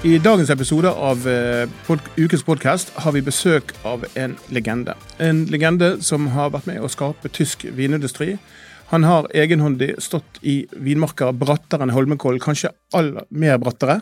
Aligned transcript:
I 0.00 0.14
dagens 0.18 0.48
episode 0.48 0.88
av 0.88 1.26
eh, 1.28 1.66
pod 1.84 2.00
ukens 2.16 2.40
podkast 2.46 2.88
har 3.04 3.12
vi 3.12 3.20
besøk 3.20 3.74
av 3.84 4.06
en 4.16 4.32
legende. 4.48 4.94
En 5.20 5.42
legende 5.52 5.90
som 6.00 6.30
har 6.32 6.54
vært 6.54 6.70
med 6.70 6.80
å 6.80 6.88
skape 6.88 7.28
tysk 7.36 7.66
vinindustri. 7.76 8.38
Han 8.90 9.04
har 9.06 9.28
egenhåndig 9.38 9.92
stått 10.02 10.40
i 10.42 10.64
vinmarker 10.74 11.30
brattere 11.38 11.84
enn 11.86 11.92
Holmenkollen, 11.94 12.40
kanskje 12.42 12.72
aller 12.98 13.22
mer 13.30 13.58
brattere. 13.62 14.00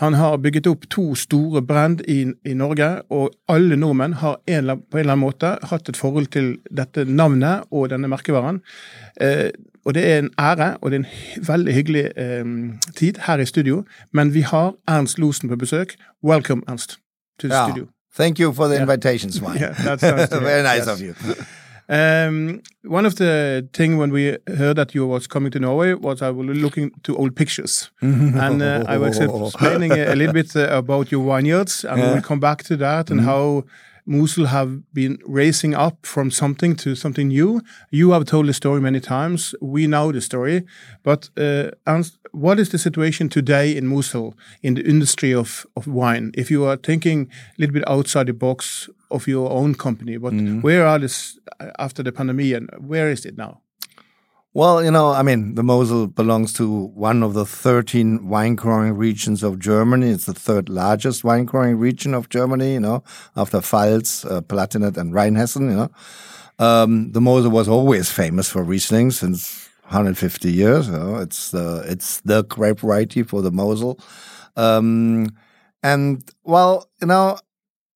Han 0.00 0.16
har 0.18 0.40
bygget 0.42 0.66
opp 0.66 0.88
to 0.90 1.04
store 1.14 1.62
brand 1.62 2.02
i, 2.10 2.24
i 2.42 2.54
Norge, 2.58 2.88
og 3.14 3.30
alle 3.48 3.76
nordmenn 3.78 4.16
har 4.24 4.40
en, 4.50 4.72
på 4.90 4.98
en 4.98 5.04
eller 5.04 5.14
annen 5.14 5.22
måte 5.22 5.52
hatt 5.70 5.88
et 5.92 6.00
forhold 6.00 6.32
til 6.34 6.56
dette 6.74 7.06
navnet 7.06 7.68
og 7.70 7.92
denne 7.94 8.10
merkevaren. 8.10 8.58
Eh, 9.22 9.52
og 9.86 9.94
det 9.94 10.02
er 10.10 10.18
en 10.24 10.32
ære, 10.40 10.70
og 10.82 10.90
det 10.90 10.98
er 10.98 11.04
en 11.04 11.46
veldig 11.46 11.74
hyggelig 11.78 12.04
eh, 12.16 12.44
tid 12.98 13.22
her 13.28 13.38
i 13.38 13.46
studio. 13.46 13.84
Men 14.12 14.34
vi 14.34 14.42
har 14.50 14.72
Ernst 14.90 15.18
Losen 15.22 15.48
på 15.52 15.56
besøk. 15.62 15.94
Welcome, 16.26 16.66
Ernst, 16.66 16.98
to 17.38 17.46
the 17.46 17.54
ja. 17.54 17.68
studio. 17.68 17.86
Thank 18.18 18.40
you 18.40 18.52
for 18.52 18.66
the 18.66 18.80
invitation, 18.82 19.30
Svein. 19.32 19.58
Yeah, 19.62 19.74
that's 19.78 20.02
nice. 20.02 20.30
Very 20.42 20.62
nice 20.62 20.86
Yes. 20.86 20.88
of 20.88 21.00
you. 21.00 21.14
Um, 21.88 22.62
one 22.82 23.04
of 23.06 23.16
the 23.16 23.68
thing 23.72 23.98
when 23.98 24.10
we 24.10 24.38
heard 24.46 24.76
that 24.76 24.94
you 24.94 25.06
was 25.06 25.26
coming 25.26 25.50
to 25.52 25.58
Norway 25.58 25.92
was 25.94 26.22
I 26.22 26.30
was 26.30 26.46
looking 26.56 26.92
to 27.02 27.16
old 27.16 27.34
pictures, 27.36 27.90
and 28.00 28.62
uh, 28.62 28.84
I 28.86 28.96
was 28.98 29.18
explaining 29.20 29.92
a 29.92 30.14
little 30.14 30.32
bit 30.32 30.56
uh, 30.56 30.68
about 30.70 31.10
your 31.12 31.24
vineyards, 31.36 31.84
and 31.84 31.98
Yeah. 31.98 32.12
we'll 32.12 32.22
come 32.22 32.40
back 32.40 32.62
to 32.64 32.76
that 32.78 33.10
and 33.10 33.20
how 33.20 33.64
Mosel 34.06 34.46
have 34.46 34.82
been 34.92 35.18
raising 35.24 35.74
up 35.74 36.04
from 36.04 36.30
something 36.30 36.76
to 36.76 36.94
something 36.94 37.28
new. 37.28 37.62
You 37.90 38.10
have 38.12 38.26
told 38.26 38.46
the 38.46 38.52
story 38.52 38.80
many 38.80 39.00
times. 39.00 39.54
We 39.60 39.86
know 39.86 40.12
the 40.12 40.20
story, 40.20 40.64
but 41.02 41.30
uh, 41.36 41.70
what 42.32 42.58
is 42.58 42.68
the 42.68 42.78
situation 42.78 43.28
today 43.28 43.76
in 43.76 43.86
Mosel 43.86 44.34
in 44.62 44.74
the 44.74 44.82
industry 44.82 45.32
of, 45.32 45.66
of 45.76 45.86
wine? 45.86 46.32
If 46.34 46.50
you 46.50 46.64
are 46.66 46.76
thinking 46.76 47.30
a 47.56 47.60
little 47.60 47.74
bit 47.74 47.88
outside 47.88 48.26
the 48.26 48.34
box 48.34 48.90
of 49.10 49.26
your 49.26 49.50
own 49.50 49.74
company, 49.74 50.18
but 50.18 50.32
where 50.62 50.86
are 50.86 50.98
this 50.98 51.38
after 51.78 52.02
the 52.02 52.12
pandemic 52.12 52.52
and 52.54 52.70
where 52.78 53.10
is 53.10 53.24
it 53.24 53.38
now? 53.38 53.60
Well, 54.56 54.84
you 54.84 54.92
know, 54.92 55.10
I 55.10 55.22
mean, 55.22 55.56
the 55.56 55.64
Mosel 55.64 56.06
belongs 56.06 56.52
to 56.54 56.86
one 56.94 57.24
of 57.24 57.34
the 57.34 57.44
13 57.44 58.28
wine 58.28 58.54
growing 58.54 58.92
regions 58.92 59.42
of 59.42 59.58
Germany. 59.58 60.10
It's 60.10 60.26
the 60.26 60.32
third 60.32 60.68
largest 60.68 61.24
wine 61.24 61.44
growing 61.44 61.76
region 61.76 62.14
of 62.14 62.28
Germany, 62.28 62.74
you 62.74 62.80
know, 62.80 63.02
after 63.34 63.58
Pfalz, 63.58 64.24
uh, 64.30 64.42
Palatinate, 64.42 64.96
and 64.96 65.12
Rheinhessen, 65.12 65.70
you 65.70 65.76
know. 65.76 65.90
Um, 66.64 67.10
the 67.10 67.20
Mosel 67.20 67.50
was 67.50 67.66
always 67.68 68.12
famous 68.12 68.48
for 68.48 68.62
Riesling 68.62 69.10
since 69.10 69.68
150 69.86 70.52
years. 70.52 70.86
You 70.86 70.92
know, 70.92 71.16
it's 71.16 71.50
the 71.50 71.84
it's 71.88 72.20
the 72.20 72.44
grape 72.44 72.78
variety 72.78 73.24
for 73.24 73.42
the 73.42 73.50
Mosel. 73.50 73.98
Um, 74.54 75.30
and 75.82 76.22
well, 76.44 76.88
you 77.00 77.08
know, 77.08 77.38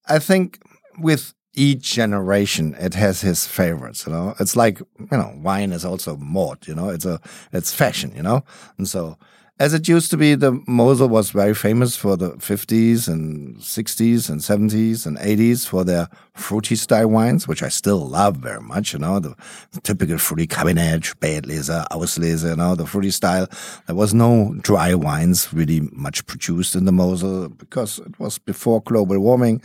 I 0.08 0.18
think 0.18 0.58
with 0.98 1.34
each 1.58 1.92
generation 1.92 2.76
it 2.78 2.94
has 2.94 3.20
his 3.20 3.46
favorites 3.46 4.06
you 4.06 4.12
know? 4.12 4.34
It's 4.38 4.54
like 4.54 4.78
you 4.78 5.18
know 5.18 5.32
wine 5.42 5.72
is 5.72 5.84
also 5.84 6.16
mode 6.16 6.66
you 6.68 6.74
know? 6.74 6.88
It's 6.88 7.04
a 7.04 7.20
it's 7.52 7.74
fashion 7.74 8.12
you 8.14 8.22
know? 8.22 8.44
And 8.78 8.86
so 8.86 9.18
as 9.58 9.74
it 9.74 9.88
used 9.88 10.08
to 10.12 10.16
be 10.16 10.36
the 10.36 10.52
Mosel 10.68 11.08
was 11.08 11.32
very 11.32 11.54
famous 11.54 11.96
for 11.96 12.16
the 12.16 12.30
50s 12.34 13.08
and 13.08 13.56
60s 13.56 14.30
and 14.30 14.40
70s 14.40 15.04
and 15.04 15.18
80s 15.18 15.66
for 15.66 15.82
their 15.82 16.08
fruity 16.32 16.76
style 16.76 17.08
wines 17.08 17.48
which 17.48 17.64
I 17.64 17.68
still 17.68 18.06
love 18.06 18.36
very 18.36 18.60
much 18.60 18.92
you 18.92 19.00
know? 19.00 19.18
The, 19.18 19.34
the 19.72 19.80
typical 19.80 20.18
fruity 20.18 20.46
Kabinett 20.46 21.02
Spätlese 21.12 21.88
Auslese 21.88 22.48
you 22.48 22.54
know? 22.54 22.76
The 22.76 22.86
fruity 22.86 23.10
style. 23.10 23.48
There 23.88 23.96
was 23.96 24.14
no 24.14 24.54
dry 24.60 24.94
wines 24.94 25.52
really 25.52 25.80
much 25.90 26.24
produced 26.26 26.76
in 26.76 26.84
the 26.84 26.92
Mosel 26.92 27.48
because 27.48 27.98
it 27.98 28.16
was 28.20 28.38
before 28.38 28.80
global 28.82 29.18
warming 29.18 29.60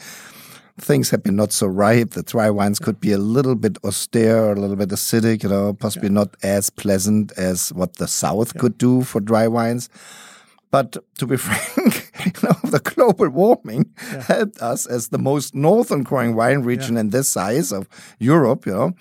things 0.80 1.10
have 1.12 1.24
been 1.24 1.36
not 1.36 1.52
so 1.52 1.68
ripe. 1.68 2.12
The 2.12 2.24
dry 2.24 2.50
wines 2.50 2.80
could 2.80 3.00
be 3.00 3.12
a 3.12 3.18
little 3.18 3.56
bit 3.56 3.78
austere, 3.84 4.52
a 4.52 4.56
little 4.56 4.76
bit 4.76 4.90
acidic, 4.90 5.44
you 5.44 5.50
know, 5.50 5.74
possibly 5.74 6.10
not 6.10 6.36
as 6.44 6.70
pleasant 6.70 7.32
as 7.38 7.72
what 7.74 7.98
the 7.98 8.08
South 8.08 8.58
could 8.58 8.78
do 8.78 9.04
for 9.04 9.20
dry 9.22 9.48
wines. 9.48 9.90
But 10.72 10.98
to 11.20 11.28
be 11.28 11.38
frank, 11.38 12.12
you 12.26 12.48
know, 12.48 12.70
the 12.70 12.80
global 12.80 13.30
warming 13.30 13.94
helped 14.28 14.62
us 14.62 14.88
as 14.88 15.10
the 15.10 15.20
most 15.20 15.54
northern 15.54 16.02
growing 16.02 16.36
wine 16.36 16.64
region 16.64 16.98
in 16.98 17.10
this 17.12 17.30
size 17.30 17.72
of 17.72 17.88
Europe, 18.18 18.66
you 18.66 18.74
know, 18.74 18.96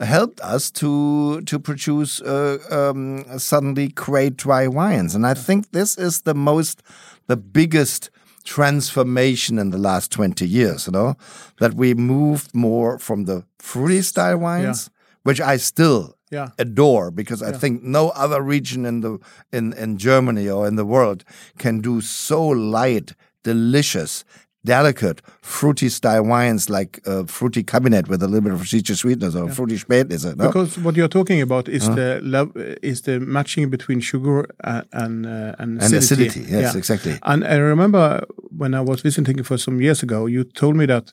helped 0.00 0.40
us 0.40 0.70
to 0.72 1.40
to 1.42 1.58
produce 1.58 2.20
uh, 2.20 2.58
um, 2.70 3.24
suddenly 3.38 3.88
great 3.88 4.36
dry 4.36 4.66
wines. 4.66 5.14
And 5.14 5.26
I 5.26 5.34
think 5.34 5.70
this 5.70 5.96
is 5.96 6.22
the 6.22 6.34
most, 6.34 6.82
the 7.26 7.36
biggest 7.36 8.10
transformation 8.44 9.58
in 9.58 9.70
the 9.70 9.78
last 9.78 10.10
20 10.12 10.46
years, 10.46 10.86
you 10.86 10.92
know, 10.92 11.16
that 11.60 11.74
we 11.74 11.94
moved 11.94 12.54
more 12.54 12.98
from 12.98 13.24
the 13.24 13.44
fruity 13.58 14.02
style 14.02 14.38
wines, 14.38 14.90
which 15.22 15.40
I 15.40 15.56
still 15.58 16.14
Yeah. 16.30 16.48
adore 16.58 17.10
because 17.10 17.42
I 17.42 17.52
think 17.60 17.82
no 17.82 18.08
other 18.10 18.40
region 18.42 18.84
in 18.86 19.00
the 19.00 19.18
in, 19.52 19.72
in 19.74 19.96
Germany 19.98 20.48
or 20.50 20.66
in 20.68 20.76
the 20.76 20.84
world 20.84 21.24
can 21.58 21.80
do 21.80 22.00
so 22.00 22.40
light, 22.48 23.12
delicious, 23.44 24.24
delicate, 24.64 25.20
fruity 25.42 25.88
style 25.88 26.24
wines 26.24 26.68
like 26.70 27.00
uh, 27.06 27.24
fruity 27.24 27.62
Kabinett 27.62 28.08
with 28.08 28.22
a 28.22 28.26
little 28.26 28.40
bit 28.40 28.52
of 28.52 28.66
citrus 28.66 29.00
sweetness 29.00 29.34
or 29.34 29.48
fruity 29.50 29.76
spätlese. 29.78 30.36
No? 30.36 30.46
Because 30.46 30.78
what 30.78 30.96
you're 30.96 31.08
talking 31.08 31.40
about 31.42 31.68
is 31.68 31.88
the 31.88 32.20
love, 32.22 32.50
is 32.82 33.02
the 33.02 33.20
matching 33.20 33.70
between 33.70 34.00
sugar 34.00 34.46
and 34.62 34.86
and, 34.92 35.26
uh, 35.26 35.54
and, 35.58 35.82
And 35.82 35.94
acidity, 35.94 36.40
yes, 36.48 36.74
exactly. 36.74 37.18
And 37.22 37.44
I 37.44 37.56
remember 37.56 38.24
when 38.56 38.74
I 38.74 38.80
was 38.80 39.02
visiting 39.02 39.42
for 39.42 39.58
some 39.58 39.80
years 39.80 40.02
ago, 40.02 40.26
you 40.26 40.44
told 40.44 40.76
me 40.76 40.86
that 40.86 41.12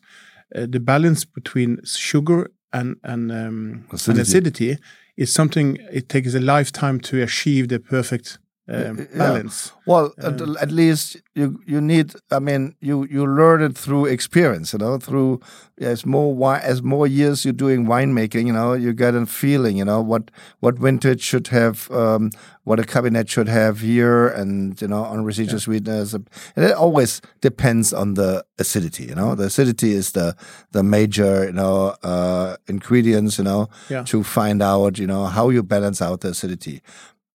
uh, 0.55 0.65
the 0.69 0.79
balance 0.79 1.25
between 1.25 1.79
sugar 1.85 2.51
and 2.73 2.95
and, 3.03 3.31
um, 3.31 3.85
and 3.89 3.93
Acidity. 3.93 4.21
acidity 4.21 4.77
is 5.17 5.33
something 5.33 5.77
it 5.91 6.07
takes 6.07 6.33
a 6.33 6.39
lifetime 6.39 6.99
to 6.99 7.21
achieve 7.21 7.67
the 7.67 7.79
perfect 7.79 8.39
um, 8.71 9.07
balance. 9.17 9.71
Well, 9.85 10.13
at, 10.17 10.39
at 10.41 10.71
least 10.71 11.17
you 11.35 11.59
you 11.65 11.81
need. 11.81 12.13
I 12.31 12.39
mean, 12.39 12.75
you 12.79 13.05
you 13.09 13.25
learn 13.25 13.61
it 13.61 13.77
through 13.77 14.05
experience. 14.05 14.73
You 14.73 14.79
know, 14.79 14.97
through 14.97 15.39
as 15.79 16.05
more 16.05 16.55
as 16.57 16.81
more 16.81 17.07
years 17.07 17.43
you're 17.43 17.53
doing 17.53 17.85
winemaking. 17.85 18.45
You 18.47 18.53
know, 18.53 18.73
you 18.73 18.93
get 18.93 19.15
a 19.15 19.25
feeling. 19.25 19.77
You 19.77 19.85
know 19.85 20.01
what 20.01 20.31
what 20.61 20.77
vintage 20.79 21.21
should 21.21 21.47
have, 21.47 21.89
um, 21.91 22.29
what 22.63 22.79
a 22.79 22.83
Kabinett 22.83 23.27
should 23.29 23.49
have 23.49 23.79
here, 23.81 24.27
and 24.27 24.79
you 24.81 24.87
know 24.87 25.03
on 25.03 25.25
residual 25.25 25.59
sweetness. 25.59 26.13
And 26.13 26.29
it 26.55 26.73
always 26.73 27.21
depends 27.41 27.91
on 27.93 28.13
the 28.13 28.45
acidity. 28.59 29.05
You 29.05 29.15
know, 29.15 29.35
the 29.35 29.45
acidity 29.45 29.91
is 29.93 30.11
the 30.11 30.35
the 30.71 30.83
major 30.83 31.45
you 31.45 31.53
know 31.53 31.95
uh, 32.03 32.55
ingredients. 32.67 33.37
You 33.37 33.43
know, 33.45 33.67
Yeah. 33.89 34.03
to 34.03 34.23
find 34.23 34.61
out 34.61 34.97
you 34.99 35.07
know 35.07 35.25
how 35.25 35.49
you 35.49 35.63
balance 35.63 36.01
out 36.01 36.21
the 36.21 36.29
acidity. 36.29 36.81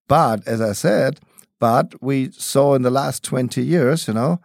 But 0.08 0.46
as 0.46 0.60
I 0.60 0.72
said, 0.72 1.20
but 1.58 1.94
we 2.02 2.30
saw 2.32 2.74
in 2.74 2.82
the 2.82 2.90
last 2.90 3.24
20 3.24 3.62
years, 3.62 4.08
you 4.08 4.14
know, 4.14 4.40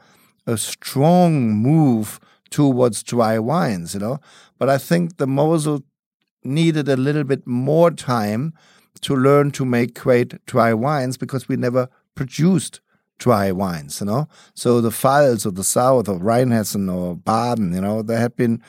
a 0.47 0.57
strong 0.57 1.51
move 1.51 2.19
towards 2.49 3.03
dry 3.03 3.39
wines, 3.39 3.93
you 3.93 3.99
know. 3.99 4.19
But 4.57 4.69
I 4.69 4.77
think 4.77 5.17
the 5.17 5.27
Mosel 5.27 5.83
needed 6.43 6.87
a 6.89 6.97
little 6.97 7.23
bit 7.23 7.45
more 7.45 7.91
time 7.91 8.53
to 9.01 9.15
learn 9.15 9.51
to 9.51 9.65
make 9.65 9.99
great 9.99 10.43
dry 10.45 10.73
wines 10.73 11.17
because 11.17 11.47
we 11.47 11.55
never 11.55 11.89
produced 12.15 12.81
dry 13.17 13.51
wines, 13.51 14.01
you 14.01 14.07
know. 14.07 14.27
So 14.53 14.81
the 14.81 14.89
Pfalz 14.89 15.45
of 15.45 15.55
the 15.55 15.63
south 15.63 16.07
of 16.07 16.21
Rheinhessen 16.21 16.93
or 16.93 17.15
Baden, 17.15 17.73
you 17.73 17.81
know, 17.81 18.01
they 18.01 18.17
had 18.17 18.35
been 18.35 18.61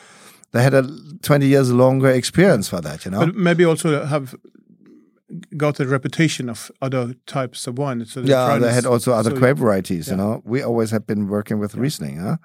they 0.52 0.62
had 0.62 0.74
a 0.74 0.86
20 1.22 1.46
years 1.46 1.72
longer 1.72 2.10
experience 2.10 2.68
for 2.68 2.80
that, 2.82 3.04
you 3.04 3.10
know. 3.10 3.20
But 3.20 3.34
maybe 3.34 3.64
also 3.64 4.04
have 4.04 4.34
got 5.56 5.80
a 5.80 5.86
reputation 5.86 6.48
of 6.48 6.70
other 6.80 7.14
types 7.26 7.66
of 7.66 7.78
wine. 7.78 8.04
So 8.06 8.20
Yeah, 8.20 8.58
they 8.58 8.72
had 8.72 8.86
also 8.86 9.12
other 9.12 9.30
so- 9.30 9.36
grape 9.36 9.56
varieties. 9.58 10.08
You 10.08 10.16
know, 10.16 10.42
we 10.44 10.62
always 10.62 10.90
have 10.90 11.06
been 11.06 11.28
working 11.28 11.58
with 11.58 11.74
Riesling. 11.74 12.18
Huh? 12.18 12.36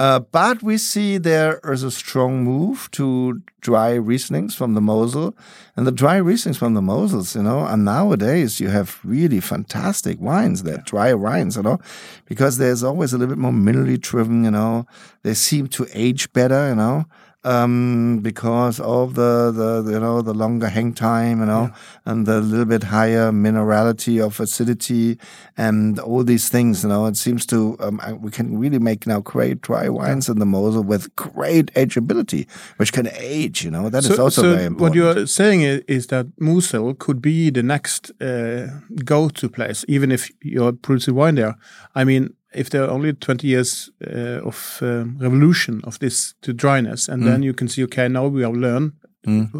Uh, 0.00 0.20
but 0.20 0.62
we 0.62 0.78
see 0.78 1.18
there 1.18 1.58
is 1.64 1.82
a 1.82 1.90
strong 1.90 2.44
move 2.44 2.88
to 2.92 3.42
dry 3.60 3.98
Rieslings 3.98 4.54
from 4.54 4.74
the 4.74 4.80
Mosel, 4.80 5.36
and 5.76 5.88
the 5.88 5.90
dry 5.90 6.20
Rieslings 6.20 6.56
from 6.56 6.74
the 6.74 6.80
Mosels, 6.80 7.34
you 7.34 7.42
know, 7.42 7.66
and 7.66 7.84
nowadays 7.84 8.60
you 8.60 8.68
have 8.68 9.00
really 9.02 9.40
fantastic 9.40 10.20
wines. 10.20 10.62
They're 10.62 10.84
dry 10.86 11.14
wines, 11.14 11.56
you 11.56 11.64
know, 11.64 11.78
because 12.26 12.58
there's 12.58 12.84
always 12.84 13.12
a 13.12 13.18
little 13.18 13.34
bit 13.34 13.40
more 13.40 13.50
minerally 13.50 14.00
driven. 14.00 14.44
You 14.44 14.52
know, 14.52 14.86
they 15.24 15.34
seem 15.34 15.66
to 15.68 15.86
age 15.92 16.32
better. 16.32 16.68
You 16.68 16.76
know. 16.76 17.04
Um, 17.48 18.18
because 18.20 18.78
of 18.80 19.14
the, 19.14 19.50
the, 19.60 19.92
you 19.92 20.00
know, 20.04 20.20
the 20.20 20.34
longer 20.34 20.68
hang 20.68 20.92
time, 20.92 21.40
you 21.40 21.46
know, 21.46 21.70
and 22.04 22.26
the 22.26 22.40
little 22.42 22.66
bit 22.66 22.82
higher 22.82 23.32
minerality 23.32 24.22
of 24.22 24.38
acidity 24.38 25.18
and 25.56 25.98
all 25.98 26.24
these 26.24 26.50
things, 26.50 26.82
you 26.82 26.90
know, 26.90 27.06
it 27.06 27.16
seems 27.16 27.46
to, 27.46 27.76
um, 27.80 27.96
we 28.20 28.30
can 28.30 28.58
really 28.58 28.78
make 28.78 29.06
now 29.06 29.20
great 29.20 29.62
dry 29.62 29.88
wines 29.88 30.28
in 30.28 30.38
the 30.38 30.44
Mosel 30.44 30.82
with 30.82 31.04
great 31.16 31.72
ageability, 31.74 32.46
which 32.76 32.92
can 32.92 33.08
age, 33.16 33.64
you 33.64 33.70
know, 33.70 33.88
that 33.88 34.04
is 34.04 34.18
also 34.18 34.42
very 34.42 34.66
important. 34.66 34.80
What 34.80 34.94
you're 34.94 35.26
saying 35.26 35.62
is 35.88 36.08
that 36.08 36.26
Mosel 36.38 36.94
could 36.98 37.22
be 37.22 37.50
the 37.50 37.62
next 37.62 38.10
uh, 38.20 38.66
go-to 39.04 39.48
place, 39.48 39.86
even 39.88 40.12
if 40.12 40.30
you're 40.42 40.72
producing 40.72 41.14
wine 41.14 41.36
there. 41.36 41.56
I 41.94 42.04
mean, 42.04 42.34
if 42.54 42.68
there 42.70 42.82
are 42.84 42.90
only 42.90 43.12
20 43.12 43.46
years 43.46 43.90
uh, 44.06 44.40
of 44.46 44.78
um, 44.82 45.16
revolution 45.20 45.80
of 45.84 45.98
this 45.98 46.34
to 46.40 46.52
dryness, 46.52 47.08
and 47.08 47.22
Mm. 47.22 47.26
then 47.26 47.42
you 47.42 47.54
can 47.54 47.68
see, 47.68 47.84
okay, 47.84 48.08
now 48.08 48.26
we 48.26 48.42
have 48.42 48.56
learned, 48.56 48.92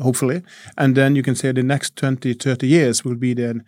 hopefully, 0.03 0.43
and 0.77 0.95
then 0.95 1.15
you 1.17 1.23
can 1.23 1.35
say 1.35 1.53
the 1.53 1.63
next 1.63 1.95
20, 1.97 2.33
30 2.35 2.67
years 2.67 3.05
will 3.05 3.17
be 3.19 3.35
the 3.35 3.61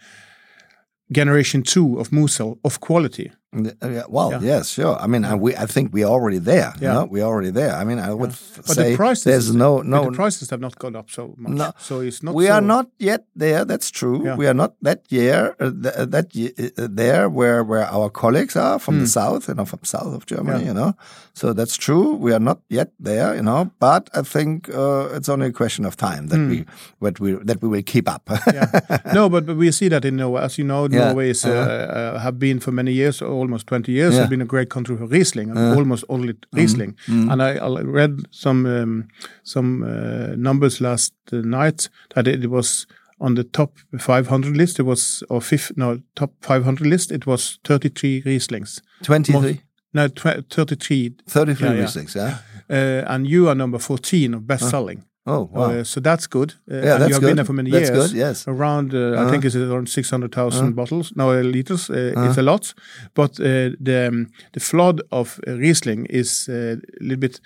generation 1.13 1.63
two 1.63 1.99
of 2.01 2.11
Mosel 2.13 2.59
of 2.63 2.79
quality. 2.81 3.31
Uh, 3.53 3.89
yeah, 3.91 4.05
well, 4.09 4.31
Yeah. 4.31 4.41
yes, 4.59 4.69
sure. 4.71 4.97
I 5.01 5.09
mean, 5.09 5.25
I, 5.25 5.35
we, 5.35 5.57
I 5.57 5.67
think 5.67 5.93
we're 5.93 6.07
already 6.07 6.39
there. 6.39 6.73
You 6.81 6.87
Yeah. 6.87 7.03
we're 7.03 7.25
already 7.27 7.51
there. 7.51 7.75
I 7.75 7.83
mean, 7.85 7.99
I 7.99 8.15
would 8.15 8.31
f- 8.31 8.53
But 8.67 8.77
say 8.77 8.91
the 8.91 8.97
prices, 8.97 9.25
there's 9.25 9.53
no, 9.55 9.79
but 9.79 9.87
no, 9.87 10.05
the 10.05 10.13
prices 10.13 10.51
have 10.51 10.61
not 10.61 10.79
gone 10.79 10.95
up 10.95 11.11
so 11.11 11.35
much. 11.37 11.53
No. 11.59 11.73
So 11.79 11.99
it's 12.01 12.23
not. 12.23 12.35
we 12.37 12.47
so, 12.47 12.53
are 12.53 12.61
not 12.61 12.87
yet 13.01 13.25
there. 13.35 13.65
That's 13.65 13.91
true. 13.91 14.23
Yeah. 14.25 14.37
We 14.37 14.47
are 14.47 14.55
not 14.55 14.75
that 14.83 15.01
year 15.11 15.57
uh, 15.59 15.65
uh, 15.67 16.05
that 16.15 16.33
ye- 16.33 16.55
uh, 16.79 16.87
there 16.89 17.29
where 17.29 17.65
where 17.65 17.87
our 17.91 18.09
colleagues 18.09 18.55
are 18.55 18.79
from 18.79 19.01
the 19.01 19.07
south, 19.09 19.49
you 19.49 19.55
know, 19.55 19.65
from 19.67 19.81
south 19.83 20.15
of 20.15 20.27
Germany. 20.27 20.59
Hmm. 20.61 20.65
Yeah. 20.67 20.69
You 20.69 20.75
know, 20.75 20.93
so 21.35 21.53
that's 21.53 21.77
true. 21.77 22.15
We 22.15 22.33
are 22.33 22.39
not 22.43 22.59
yet 22.69 22.89
there. 23.05 23.35
You 23.35 23.43
know, 23.43 23.71
but 23.81 24.09
I 24.15 24.23
think 24.23 24.69
uh, 24.69 25.17
it's 25.17 25.29
only 25.29 25.47
a 25.49 25.53
question 25.53 25.85
of 25.87 25.97
time 25.97 26.29
that 26.29 26.39
we 26.39 26.65
that 27.03 27.19
we 27.19 27.33
that 27.45 27.61
we 27.63 27.69
will 27.69 27.83
keep 27.85 28.09
up. 28.09 28.23
Hmm. 28.29 28.55
yeah. 28.55 28.71
No, 29.13 29.29
but, 29.29 29.45
but 29.47 29.57
we 29.57 29.73
see 29.73 29.89
that 29.89 30.05
in 30.05 30.17
Norway. 30.17 30.43
As 30.43 30.57
you 30.57 30.65
know, 30.65 30.87
Yeah. 30.91 31.07
Norway 31.07 31.31
is, 31.31 31.45
uh, 31.45 31.51
Uh-huh. 31.51 32.17
uh, 32.17 32.19
have 32.23 32.39
been 32.39 32.61
for 32.61 32.71
many 32.73 32.93
years, 32.93 33.23
almost 33.41 33.67
20 33.67 33.93
years, 33.93 34.13
Yeah. 34.15 34.21
have 34.21 34.31
been 34.31 34.43
a 34.43 34.47
great 34.47 34.69
country 34.69 34.97
for 34.97 35.07
Riesling, 35.07 35.51
and 35.51 35.59
Uh-huh. 35.59 35.79
almost 35.79 36.05
only 36.09 36.33
Mm-hmm. 36.35 36.59
Riesling. 36.61 36.95
And 37.09 37.43
I, 37.43 37.51
I 37.57 37.83
read 37.83 38.13
some 38.31 38.67
um, 38.83 39.05
some 39.43 39.83
uh, 39.85 40.37
numbers 40.37 40.81
last 40.81 41.13
uh, 41.33 41.37
night 41.45 41.89
that 42.15 42.27
it 42.27 42.47
was 42.51 42.87
on 43.19 43.35
the 43.35 43.45
top 43.45 43.71
500 43.99 44.57
list. 44.57 44.79
It 44.79 44.85
was 44.87 45.23
or 45.29 45.41
fifth, 45.43 45.73
no 45.77 45.99
top 46.15 46.31
500 46.41 46.87
list. 46.87 47.11
It 47.13 47.27
was 47.27 47.59
33 47.65 48.23
Rieslings. 48.25 48.81
23, 49.03 49.61
No, 49.93 50.09
tw- 50.09 50.45
33. 50.49 51.15
33 51.29 51.67
Yeah, 51.69 51.75
yeah. 51.75 51.83
Rieslings, 51.85 52.15
yeah. 52.15 52.39
Uh, 52.71 53.05
and 53.15 53.27
you 53.27 53.49
are 53.49 53.55
number 53.57 53.79
14 53.79 54.35
of 54.35 54.47
best 54.47 54.69
selling. 54.71 55.03
Oh, 55.27 55.49
wow. 55.53 55.71
Uh, 55.81 55.85
so 55.85 56.01
that's 56.01 56.27
good. 56.27 56.55
Uh, 56.71 56.75
Yeah, 56.77 56.99
that's 56.99 57.09
you 57.09 57.15
have 57.15 57.21
good. 57.21 57.27
been 57.29 57.37
there 57.37 57.45
for 57.45 57.53
many 57.53 57.71
That's 57.71 57.91
years. 57.91 58.09
good, 58.13 58.19
yes. 58.19 58.49
Around, 58.49 58.95
uh, 58.95 58.99
I 58.99 59.01
Uh-huh. 59.17 59.31
think 59.31 59.45
it's 59.45 59.55
around 59.57 59.89
600,000 59.89 60.75
bottles, 60.75 61.13
no 61.15 61.31
uh, 61.31 61.43
liters. 61.43 61.91
Uh, 61.91 61.95
Uh-huh. 62.17 62.27
It's 62.29 62.39
a 62.39 62.43
lot. 62.43 62.75
But 63.15 63.39
uh, 63.41 63.71
the 63.85 64.07
um, 64.09 64.27
the 64.53 64.61
flood 64.61 65.01
of 65.11 65.39
uh, 65.47 65.59
Riesling 65.59 66.07
is 66.11 66.49
uh, 66.49 66.55
a 66.55 67.05
little 67.05 67.19
bit. 67.21 67.41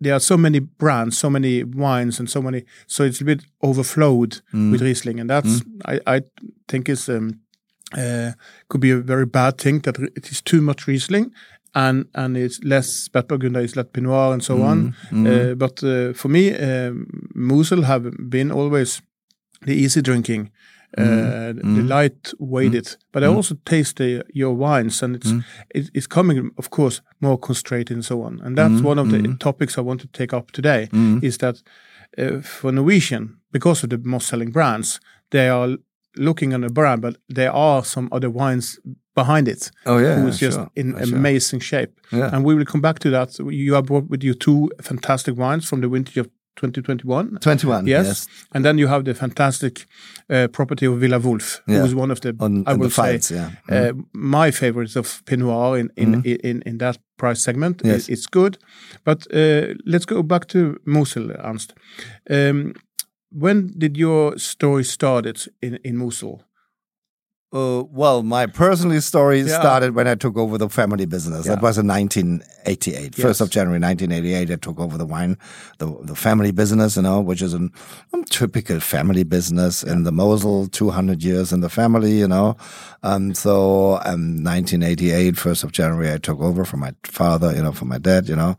There 0.00 0.12
are 0.14 0.20
so 0.20 0.36
many 0.36 0.60
brands, 0.60 1.18
so 1.18 1.30
many 1.30 1.64
wines, 1.64 2.18
and 2.20 2.28
so 2.30 2.40
many. 2.42 2.64
So 2.86 3.04
it's 3.04 3.20
a 3.20 3.24
bit 3.24 3.42
overflowed 3.60 4.40
Mm. 4.52 4.70
with 4.72 4.82
Riesling, 4.82 5.20
and 5.20 5.30
that's 5.30 5.62
I, 5.84 6.16
I 6.16 6.20
think 6.68 6.88
is 6.88 7.08
um, 7.08 7.40
uh, 7.98 8.32
could 8.68 8.80
be 8.80 8.90
a 8.92 9.02
very 9.06 9.26
bad 9.26 9.58
thing 9.58 9.82
that 9.82 9.98
it 9.98 10.30
is 10.30 10.42
too 10.42 10.60
much 10.60 10.86
Riesling. 10.88 11.32
And, 11.76 12.06
and 12.14 12.36
it's 12.36 12.58
less 12.64 13.08
Spätburgunder, 13.08 13.62
it's 13.62 13.76
less 13.76 13.86
Pinot 13.92 14.32
and 14.32 14.42
so 14.42 14.56
mm, 14.56 14.64
on. 14.64 14.94
Uh, 15.26 15.54
but 15.54 15.82
uh, 15.84 16.14
for 16.14 16.28
me, 16.28 16.50
eh, 16.50 16.88
um, 16.88 17.06
Mosel 17.34 17.82
have 17.82 18.10
been 18.30 18.50
always 18.50 19.02
the 19.66 19.74
easy 19.74 20.00
drinking, 20.00 20.50
uh, 20.98 21.52
the 21.52 21.82
light 21.82 22.32
weighted. 22.38 22.96
But 23.12 23.22
I 23.22 23.26
also 23.26 23.56
taste 23.64 23.96
the, 23.96 24.24
your 24.32 24.56
wines, 24.56 25.02
and 25.02 25.16
it's 25.16 25.32
it, 25.74 25.90
it's 25.92 26.06
coming, 26.06 26.50
of 26.56 26.70
course, 26.70 27.02
more 27.20 27.38
constrained 27.38 27.90
and 27.90 28.04
so 28.04 28.22
on. 28.22 28.40
And 28.42 28.56
that's 28.56 28.80
one 28.82 29.00
of 29.00 29.10
the 29.10 29.36
topics 29.38 29.76
I 29.76 29.82
want 29.82 30.00
to 30.00 30.06
take 30.06 30.36
up 30.36 30.52
today. 30.52 30.88
Is 31.22 31.38
that 31.38 31.62
uh, 32.18 32.40
for 32.42 32.72
Norwegian, 32.72 33.36
because 33.52 33.84
of 33.84 33.90
the 33.90 33.98
most 33.98 34.28
selling 34.28 34.52
brands, 34.52 35.00
they 35.30 35.48
are 35.48 35.76
looking 36.16 36.54
on 36.54 36.60
the 36.62 36.68
brand, 36.70 37.02
but 37.02 37.16
there 37.28 37.52
are 37.52 37.84
some 37.84 38.08
other 38.12 38.30
wines 38.30 38.78
behind 39.14 39.48
it. 39.48 39.70
Oh, 39.86 39.98
yeah, 39.98 40.16
who 40.20 40.28
is 40.28 40.38
just 40.38 40.56
sure. 40.58 40.70
in 40.74 40.92
Sure. 41.04 41.16
amazing 41.16 41.60
shape. 41.60 41.90
Yeah. 42.12 42.30
And 42.34 42.44
we 42.44 42.54
will 42.54 42.64
come 42.66 42.80
back 42.82 42.98
to 43.00 43.10
that. 43.10 43.38
You 43.38 43.74
have 43.74 43.86
brought 43.86 44.08
with 44.10 44.22
you 44.24 44.34
two 44.34 44.70
fantastic 44.82 45.36
wines 45.36 45.68
from 45.68 45.80
the 45.80 45.88
vintage 45.88 46.18
of 46.18 46.26
2021. 46.56 47.38
21, 47.40 47.86
Yes. 47.86 48.06
yes. 48.06 48.28
And 48.54 48.64
then 48.64 48.78
you 48.78 48.88
have 48.88 49.04
the 49.04 49.14
fantastic 49.14 49.86
uh, 50.30 50.48
property 50.48 50.86
of 50.86 50.98
Villa 51.00 51.18
Wolf, 51.18 51.60
Yeah. 51.68 51.78
who 51.80 51.84
is 51.86 51.94
one 51.94 52.10
of 52.10 52.20
the, 52.20 52.34
On- 52.40 52.64
I 52.66 52.74
will 52.74 52.90
say, 52.90 53.02
fights, 53.12 53.30
yeah. 53.30 53.50
Mm-hmm. 53.70 54.00
uh, 54.00 54.02
my 54.12 54.50
favorites 54.50 54.96
of 54.96 55.22
Pinot 55.26 55.46
Noir 55.46 55.78
in, 55.78 55.90
in, 55.96 56.22
in, 56.24 56.62
in 56.66 56.78
that 56.78 56.98
price 57.18 57.42
segment. 57.42 57.82
Yes. 57.84 58.08
it's 58.08 58.26
good. 58.26 58.56
But 59.04 59.26
uh, 59.34 59.74
let's 59.84 60.06
go 60.06 60.22
back 60.22 60.46
to 60.48 60.78
Mosel, 60.86 61.30
Ernst. 61.44 61.74
Um, 62.30 62.72
when 63.38 63.74
did 63.78 63.96
your 63.96 64.38
story 64.38 64.84
started 64.84 65.36
in, 65.62 65.76
in 65.84 65.96
Mosel? 65.96 66.42
Uh, 67.52 67.84
well, 67.90 68.22
my 68.22 68.44
personal 68.46 69.00
story 69.00 69.40
Yeah. 69.40 69.58
started 69.60 69.94
when 69.94 70.08
I 70.08 70.14
took 70.16 70.36
over 70.36 70.58
the 70.58 70.68
family 70.68 71.06
business. 71.06 71.46
That 71.46 71.62
was 71.62 71.78
in 71.78 71.86
1988. 71.86 73.14
First 73.14 73.40
of 73.40 73.50
January 73.50 73.78
1988, 73.80 74.50
I 74.50 74.56
took 74.56 74.80
over 74.80 74.98
the 74.98 75.06
wine, 75.06 75.38
the, 75.78 75.86
the 76.02 76.16
family 76.16 76.50
business, 76.50 76.96
you 76.96 77.02
know, 77.02 77.20
which 77.20 77.40
is 77.42 77.54
an, 77.54 77.70
um, 78.12 78.24
typical 78.24 78.80
family 78.80 79.22
business 79.22 79.82
in 79.84 80.02
the 80.02 80.12
Mosel, 80.12 80.66
200 80.66 81.22
years 81.22 81.52
in 81.52 81.60
the 81.60 81.70
family, 81.70 82.18
you 82.18 82.28
know. 82.28 82.56
Um, 83.04 83.32
so, 83.32 84.00
um, 84.04 84.42
1988, 84.42 85.36
1st 85.36 85.64
of 85.64 85.72
January, 85.72 86.12
I 86.12 86.18
took 86.18 86.40
over 86.40 86.64
from 86.64 86.80
my 86.80 86.94
father, 87.04 87.54
you 87.54 87.62
know, 87.62 87.72
from 87.72 87.88
my 87.88 87.98
dad, 87.98 88.28
you 88.28 88.36
know. 88.36 88.56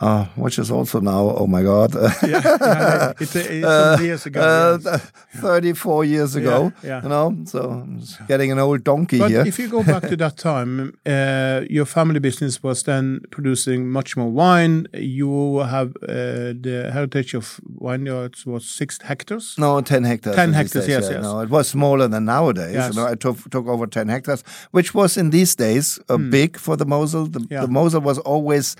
Uh, 0.00 0.24
which 0.34 0.58
is 0.58 0.72
also 0.72 0.98
now, 0.98 1.30
oh 1.36 1.46
my 1.46 1.62
God, 1.62 1.94
yeah, 1.94 2.40
yeah, 2.44 3.12
it's, 3.20 3.36
it's 3.36 3.64
some 3.64 4.04
years 4.04 4.26
ago. 4.26 4.40
uh, 4.40 4.78
yes. 4.82 5.12
34 5.36 6.04
years 6.04 6.34
ago, 6.34 6.72
yeah. 6.82 7.00
you 7.00 7.08
know, 7.08 7.36
so 7.44 7.70
I'm 7.70 8.02
getting 8.26 8.50
an 8.50 8.58
old 8.58 8.82
donkey 8.82 9.20
But 9.20 9.30
here. 9.30 9.46
if 9.46 9.56
you 9.56 9.68
go 9.68 9.84
back 9.84 10.02
to 10.08 10.16
that 10.16 10.36
time, 10.36 10.98
uh, 11.06 11.60
your 11.70 11.86
family 11.86 12.18
business 12.18 12.60
was 12.60 12.82
then 12.82 13.20
producing 13.30 13.88
much 13.88 14.16
more 14.16 14.28
wine. 14.30 14.88
You 14.94 15.58
have 15.58 15.94
uh, 16.02 16.54
the 16.60 16.90
heritage 16.92 17.32
of 17.34 17.60
vineyards 17.80 18.44
was 18.44 18.68
six 18.68 19.00
hectares. 19.00 19.54
No, 19.58 19.80
10 19.80 20.02
hectares. 20.02 20.34
10 20.34 20.52
hectares, 20.54 20.86
days, 20.86 20.88
yes, 20.88 21.04
yeah. 21.04 21.10
yes. 21.12 21.22
No, 21.22 21.38
it 21.38 21.50
was 21.50 21.68
smaller 21.68 22.08
than 22.08 22.24
nowadays. 22.24 22.74
Yes. 22.74 22.94
You 22.94 23.00
know, 23.00 23.06
I 23.06 23.14
took, 23.14 23.38
took 23.48 23.68
over 23.68 23.86
10 23.86 24.08
hectares, 24.08 24.42
which 24.72 24.92
was 24.92 25.16
in 25.16 25.30
these 25.30 25.54
days 25.54 26.00
uh, 26.08 26.16
big 26.16 26.56
for 26.58 26.76
the 26.76 26.84
Mosel. 26.84 27.26
The. 27.26 27.46
Yeah. 27.48 27.60
the 27.60 27.68
Mosel 27.68 28.00
was 28.00 28.18
always 28.18 28.74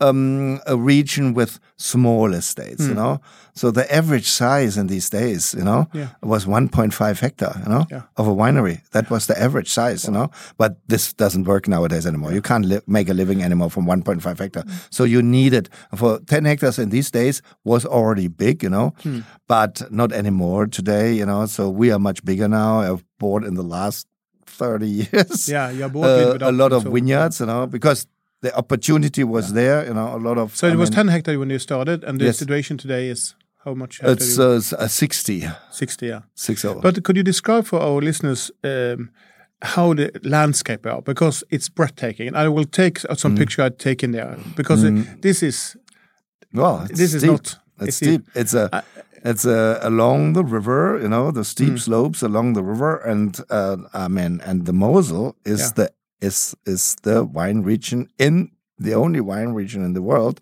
um, 0.00 0.60
a 0.66 0.76
region 0.76 1.34
with 1.34 1.58
small 1.76 2.32
estates, 2.34 2.86
you 2.88 2.94
know. 2.94 3.20
So 3.54 3.70
the 3.70 3.84
average 3.94 4.28
size 4.30 4.76
in 4.80 4.86
these 4.86 5.10
days, 5.10 5.54
you 5.58 5.64
know, 5.64 5.82
Hmm. 5.92 5.98
Yeah. 5.98 6.08
was 6.22 6.46
1.5 6.46 7.20
hectare, 7.20 7.54
you 7.64 7.68
know, 7.70 7.84
Yeah. 7.90 8.02
of 8.16 8.26
a 8.28 8.34
winery. 8.34 8.80
That 8.92 9.10
was 9.10 9.26
the 9.26 9.34
average 9.42 9.68
size, 9.68 10.04
you 10.06 10.12
know. 10.12 10.30
But 10.56 10.78
this 10.88 11.12
doesn't 11.12 11.44
work 11.46 11.66
nowadays 11.68 12.06
anymore. 12.06 12.32
You 12.32 12.40
can't 12.42 12.64
li- 12.64 12.80
make 12.86 13.08
a 13.10 13.14
living 13.14 13.42
anymore 13.42 13.70
from 13.70 13.86
1.5 13.86 14.38
hectare. 14.38 14.62
Hmm. 14.62 14.72
So 14.90 15.04
you 15.04 15.22
need 15.22 15.52
it 15.52 15.68
for 15.96 16.20
10 16.26 16.44
hectares 16.46 16.78
in 16.78 16.90
these 16.90 17.10
days 17.10 17.42
was 17.64 17.84
already 17.84 18.28
big, 18.28 18.62
you 18.62 18.70
know, 18.70 18.92
Hmm. 19.02 19.20
but 19.48 19.82
not 19.90 20.12
anymore 20.12 20.66
today, 20.66 21.12
you 21.14 21.26
know. 21.26 21.46
So 21.46 21.68
we 21.68 21.90
are 21.92 21.98
much 21.98 22.24
bigger 22.24 22.48
now. 22.48 22.80
I've 22.80 23.04
bought 23.18 23.44
in 23.44 23.54
the 23.54 23.62
last 23.78 24.06
30 24.46 24.86
years 25.12 25.48
Yeah, 25.48 25.70
you 25.70 25.88
bought 25.88 26.06
a 26.06 26.46
uh, 26.46 26.50
a 26.50 26.52
lot 26.52 26.72
of 26.72 26.84
vineyards, 26.84 27.40
you 27.40 27.46
know, 27.46 27.66
because 27.66 28.06
the 28.42 28.54
opportunity 28.56 29.24
was 29.24 29.52
there, 29.52 29.84
you 29.86 29.94
know, 29.94 30.16
a 30.16 30.18
lot 30.18 30.38
of. 30.38 30.56
So 30.56 30.66
I 30.68 30.72
it 30.72 30.76
was 30.76 30.90
mean, 30.90 31.06
10 31.06 31.08
hectares 31.08 31.38
when 31.38 31.50
you 31.50 31.58
started, 31.58 32.04
and 32.04 32.18
the 32.20 32.24
Yes. 32.26 32.38
situation 32.38 32.76
today 32.78 33.08
is 33.10 33.34
how 33.64 33.74
much? 33.74 34.00
It's 34.02 34.36
hectare 34.36 34.78
uh, 34.80 34.84
uh, 34.84 34.88
60, 34.88 35.48
60, 35.70 36.06
yeah. 36.06 36.20
60. 36.34 36.74
But 36.82 37.02
could 37.04 37.16
you 37.16 37.22
describe 37.24 37.64
for 37.66 37.80
our 37.80 38.00
listeners 38.00 38.50
um, 38.64 39.10
how 39.62 39.94
the 39.94 40.10
landscape 40.24 40.86
are? 40.86 41.02
Because 41.02 41.44
it's 41.50 41.68
breathtaking. 41.68 42.28
And 42.28 42.36
I 42.36 42.48
will 42.48 42.64
take 42.66 43.00
Mm. 43.00 43.18
some 43.18 43.36
picture 43.36 43.62
I'd 43.66 43.78
taken 43.78 44.12
there 44.12 44.36
because 44.56 44.84
uh, 44.84 45.04
this 45.20 45.42
is 45.42 45.76
well, 46.54 46.86
this 46.88 47.14
is 47.14 47.22
not- 47.24 47.58
It's 47.80 47.88
it's 47.88 47.96
steep. 47.96 48.22
It's 48.34 48.54
a. 48.54 48.82
It's 49.22 49.44
uh, 49.44 49.78
along 49.82 50.32
the 50.32 50.42
river, 50.42 50.98
you 51.02 51.08
know, 51.08 51.30
the 51.30 51.44
steep 51.44 51.78
slopes 51.78 52.22
along 52.22 52.54
the 52.54 52.62
river, 52.62 52.96
and 53.10 53.38
uh, 53.50 53.76
I 53.92 54.08
mean, 54.08 54.40
and 54.46 54.64
the 54.64 54.72
Mosel 54.72 55.34
is 55.44 55.60
Yeah. 55.60 55.72
the 55.76 55.90
is 56.20 56.54
is 56.66 56.96
the 57.02 57.24
wine 57.24 57.62
region 57.62 58.08
in 58.18 58.50
the 58.78 58.94
only 58.94 59.20
wine 59.20 59.50
region 59.52 59.84
in 59.84 59.92
the 59.92 60.00
world, 60.02 60.40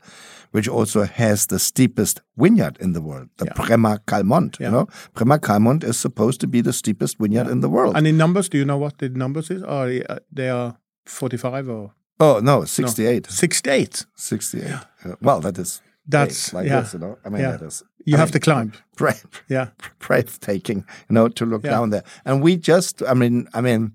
which 0.53 0.69
also 0.69 1.03
has 1.05 1.47
the 1.47 1.59
steepest 1.59 2.21
vineyard 2.37 2.77
in 2.81 2.93
the 2.93 3.01
world, 3.01 3.29
the 3.39 3.47
Yeah. 3.47 3.53
Bremmer 3.55 3.99
Calmont. 4.07 4.59
Yeah. 4.61 4.67
You 4.69 4.73
know, 4.73 4.87
Bremmer 5.15 5.39
Calmont 5.41 5.83
is 5.85 5.99
supposed 5.99 6.41
to 6.41 6.47
be 6.47 6.61
the 6.63 6.73
steepest 6.73 7.19
vineyard 7.19 7.49
in 7.49 7.61
the 7.61 7.69
world. 7.69 7.97
And 7.97 8.07
in 8.07 8.17
numbers, 8.17 8.49
do 8.49 8.57
you 8.59 8.65
know 8.65 8.79
what 8.79 8.99
the 8.99 9.09
numbers 9.09 9.51
is? 9.51 9.63
Are 9.65 9.87
they, 9.89 10.05
uh, 10.05 10.19
they 10.33 10.49
are 10.51 10.77
45 11.07 11.69
or 11.69 11.93
oh 12.21 12.41
no, 12.43 12.65
sixty-eight. 12.65 13.27
68? 13.31 14.07
68. 14.15 14.65
Yeah. 14.69 14.81
Well, 15.21 15.41
that 15.41 15.59
is 15.59 15.83
That's- 16.07 16.53
like 16.55 16.67
yeah. 16.69 16.81
this, 16.83 16.93
you 16.95 17.01
know. 17.01 17.19
I 17.25 17.29
mean, 17.31 17.43
Yeah. 17.43 17.57
that 17.57 17.63
is. 17.67 17.83
You 18.05 18.17
I 18.17 18.21
have 18.21 18.29
mean, 18.29 18.33
to 18.33 18.41
climb. 18.41 18.73
breath, 18.97 19.27
Yeah. 19.49 19.69
breathtaking, 19.99 20.85
you 21.09 21.15
know, 21.15 21.29
to 21.29 21.45
look 21.47 21.65
Yeah. 21.65 21.71
down 21.73 21.91
there. 21.91 22.05
And 22.25 22.41
we 22.43 22.57
just, 22.57 23.03
I 23.03 23.15
mean, 23.15 23.49
I 23.53 23.61
mean, 23.61 23.93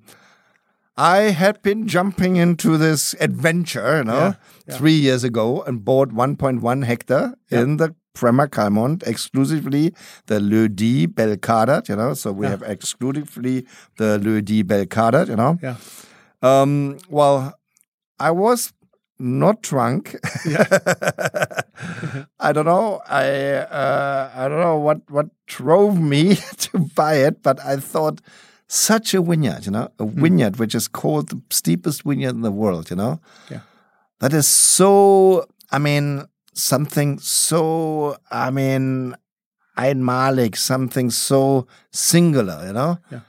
I 0.96 1.32
had 1.32 1.62
been 1.64 1.88
jumping 1.88 2.36
into 2.36 2.78
this 2.78 3.16
adventure, 3.20 3.98
you 3.98 4.04
know, 4.04 4.18
Yeah, 4.18 4.34
yeah. 4.68 4.78
three 4.78 4.94
years 4.94 5.24
ago 5.24 5.64
and 5.64 5.84
bought 5.84 6.10
1.1 6.14 6.84
hectare 6.86 7.34
in 7.50 7.78
the 7.78 7.96
Bremmer 8.16 8.48
Calmont, 8.48 9.02
exclusively 9.08 9.92
the 10.28 10.40
Le 10.40 10.70
Di 10.70 11.08
Belcadat, 11.08 11.90
you 11.90 11.96
know. 11.96 12.14
So 12.14 12.32
we 12.32 12.46
Yeah. 12.46 12.52
have 12.52 12.62
exclusively 12.62 13.66
the 13.98 14.20
Le 14.20 14.42
Di 14.42 14.62
Belcadat, 14.64 15.28
you 15.30 15.36
know. 15.36 15.58
Yeah. 15.64 15.78
Um, 16.44 16.98
well, 17.10 17.58
I 18.20 18.30
was 18.30 18.72
not 19.18 19.62
drunk. 19.64 20.16
I 22.40 22.52
don't 22.54 22.66
know. 22.66 23.02
I 23.08 23.26
uh, 23.54 24.30
I 24.36 24.48
don't 24.48 24.60
know 24.60 24.78
what 24.78 25.02
what 25.10 25.28
drove 25.48 26.00
me 26.00 26.36
to 26.58 26.80
buy 26.96 27.16
it, 27.16 27.42
but 27.42 27.60
I 27.64 27.78
thought 27.78 28.22
such 28.74 29.14
a 29.14 29.22
vineyard, 29.22 29.66
you 29.66 29.72
know, 29.72 29.88
a 30.00 30.06
Hmm. 30.06 30.22
vineyard 30.24 30.56
which 30.60 30.74
is 30.76 30.88
called 30.88 31.30
the 31.30 31.42
steepest 31.52 32.04
vineyard 32.04 32.36
in 32.36 32.42
the 32.42 32.52
world, 32.52 32.90
you 32.90 32.96
know. 32.96 33.20
Yeah. 33.52 33.60
That 34.20 34.34
is 34.34 34.48
so. 34.48 35.46
I 35.72 35.80
mean, 35.80 36.26
something 36.54 37.20
so. 37.20 38.16
I 38.32 38.50
mean, 38.52 39.16
einmalig, 39.78 40.56
something 40.56 41.12
so 41.12 41.68
singular, 41.92 42.66
you 42.68 42.74
know. 42.74 42.98
Yeah. 43.12 43.20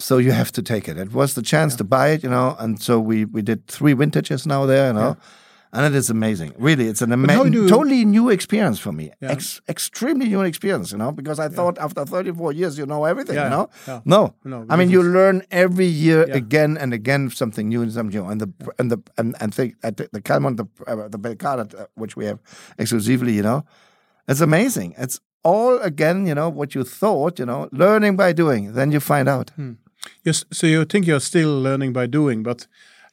So 0.00 0.18
you 0.18 0.32
have 0.32 0.52
to 0.52 0.62
take 0.62 0.88
it. 0.88 0.96
It 0.96 1.12
was 1.12 1.34
the 1.34 1.42
chance 1.42 1.76
to 1.76 1.84
buy 1.84 2.08
it, 2.14 2.22
you 2.22 2.30
know, 2.30 2.56
and 2.58 2.80
so 2.82 3.00
we 3.00 3.24
we 3.24 3.42
did 3.42 3.66
three 3.66 3.94
vintages 3.94 4.46
now 4.46 4.66
there, 4.66 4.86
you 4.88 4.94
know, 4.94 5.16
and 5.72 5.86
it 5.86 5.94
is 5.94 6.10
amazing. 6.10 6.52
Really, 6.58 6.86
it's 6.88 7.02
an 7.02 7.12
amazing, 7.12 7.52
totally 7.68 8.04
new 8.04 8.30
experience 8.30 8.78
for 8.78 8.92
me. 8.92 9.10
Yeah. 9.20 9.30
Ex- 9.32 9.60
extremely 9.68 10.26
new 10.28 10.40
experience, 10.42 10.92
you 10.92 10.98
know, 10.98 11.12
because 11.12 11.38
I 11.38 11.48
thought 11.48 11.78
after 11.78 12.04
34 12.04 12.52
years 12.52 12.78
you 12.78 12.86
know 12.86 13.04
everything, 13.04 13.36
Yeah, 13.36 13.44
you 13.44 13.50
know. 13.50 13.70
yeah. 13.86 14.00
No, 14.04 14.34
No, 14.44 14.64
I 14.70 14.76
mean 14.76 14.90
you 14.90 15.02
learn 15.02 15.42
every 15.50 15.86
year 15.86 16.26
Yeah. 16.28 16.36
again 16.36 16.76
and 16.78 16.92
again 16.94 17.30
something 17.30 17.68
new 17.68 17.82
and 17.82 17.92
something 17.92 18.20
new. 18.22 18.28
And 18.30 18.40
the 18.40 18.48
and 18.78 18.90
the 18.90 18.98
and, 19.18 19.34
and 19.40 19.52
the, 19.52 19.74
at 19.82 19.96
the, 19.98 20.08
the 20.12 20.20
Calmont, 20.22 20.56
the 20.56 20.66
uh, 20.86 21.08
the 21.08 21.18
Belcarat, 21.18 21.74
uh, 21.74 21.86
which 21.94 22.16
we 22.16 22.24
have 22.26 22.38
exclusively, 22.78 23.32
you 23.34 23.42
know, 23.42 23.64
it's 24.26 24.40
amazing. 24.40 24.94
It's 24.98 25.20
all 25.44 25.78
again, 25.80 26.26
you 26.26 26.34
know, 26.34 26.48
what 26.48 26.74
you 26.74 26.84
thought, 26.84 27.38
you 27.38 27.46
know, 27.46 27.68
learning 27.72 28.16
by 28.16 28.32
doing. 28.32 28.72
Then 28.72 28.90
you 28.92 29.00
find 29.00 29.28
out. 29.28 29.50
Hmm. 29.56 29.72
Yes, 30.24 30.44
so 30.52 30.66
you 30.66 30.84
think 30.84 31.06
you're 31.06 31.20
still 31.20 31.60
learning 31.60 31.92
by 31.92 32.06
doing, 32.06 32.42
but 32.42 32.66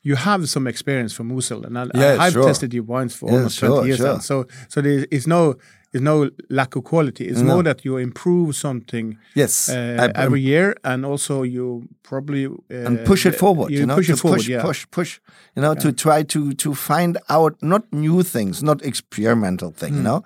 you 0.10 0.16
have 0.16 0.42
some 0.56 0.70
experience 0.70 1.12
from 1.18 1.28
Mosel, 1.34 1.66
and 1.66 1.78
I, 1.78 1.84
Yeah, 1.94 2.24
I've 2.24 2.34
sure. 2.34 2.46
tested 2.48 2.74
your 2.74 2.84
wines 2.94 3.14
for 3.16 3.26
Yeah, 3.30 3.38
almost 3.38 3.58
sure, 3.60 3.70
20 3.70 3.88
years 3.88 3.98
sure. 4.00 4.22
So, 4.22 4.46
so 4.70 4.82
there 4.82 5.06
is 5.12 5.26
no 5.28 5.56
is 5.94 6.02
no 6.02 6.30
lack 6.50 6.76
of 6.76 6.84
quality. 6.84 7.24
It's 7.32 7.40
No. 7.42 7.54
more 7.54 7.64
that 7.64 7.86
you 7.86 7.98
improve 7.98 8.54
something 8.56 9.18
Yes, 9.34 9.70
uh, 9.70 9.74
I- 10.04 10.24
every 10.26 10.42
year, 10.42 10.76
and 10.84 11.06
also 11.06 11.44
you 11.44 11.88
probably 12.04 12.46
uh, 12.48 12.88
and 12.88 13.06
push 13.06 13.26
it 13.26 13.36
forward. 13.36 13.72
You, 13.72 13.80
You, 13.80 13.86
know, 13.86 13.96
push 13.96 14.08
to 14.08 14.14
it 14.14 14.20
forward. 14.20 14.38
push, 14.40 14.50
yeah, 14.50 14.62
push, 14.68 14.86
push. 14.92 15.20
You 15.56 15.62
know, 15.64 15.74
to 15.84 15.92
try 16.06 16.24
to 16.34 16.40
to 16.64 16.74
find 16.76 17.18
out 17.36 17.54
not 17.62 17.84
new 17.92 18.24
things, 18.24 18.62
not 18.62 18.82
experimental 18.84 19.72
thing. 19.72 19.92
Hmm. 19.94 19.98
You 19.98 20.04
know, 20.04 20.24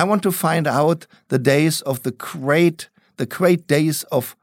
I 0.00 0.02
want 0.10 0.22
to 0.22 0.32
find 0.32 0.66
out 0.66 1.06
the 1.28 1.38
days 1.38 1.82
of 1.82 1.98
the 2.02 2.10
great, 2.32 2.90
the 3.16 3.26
great 3.26 3.60
days 3.68 4.04
of 4.10 4.34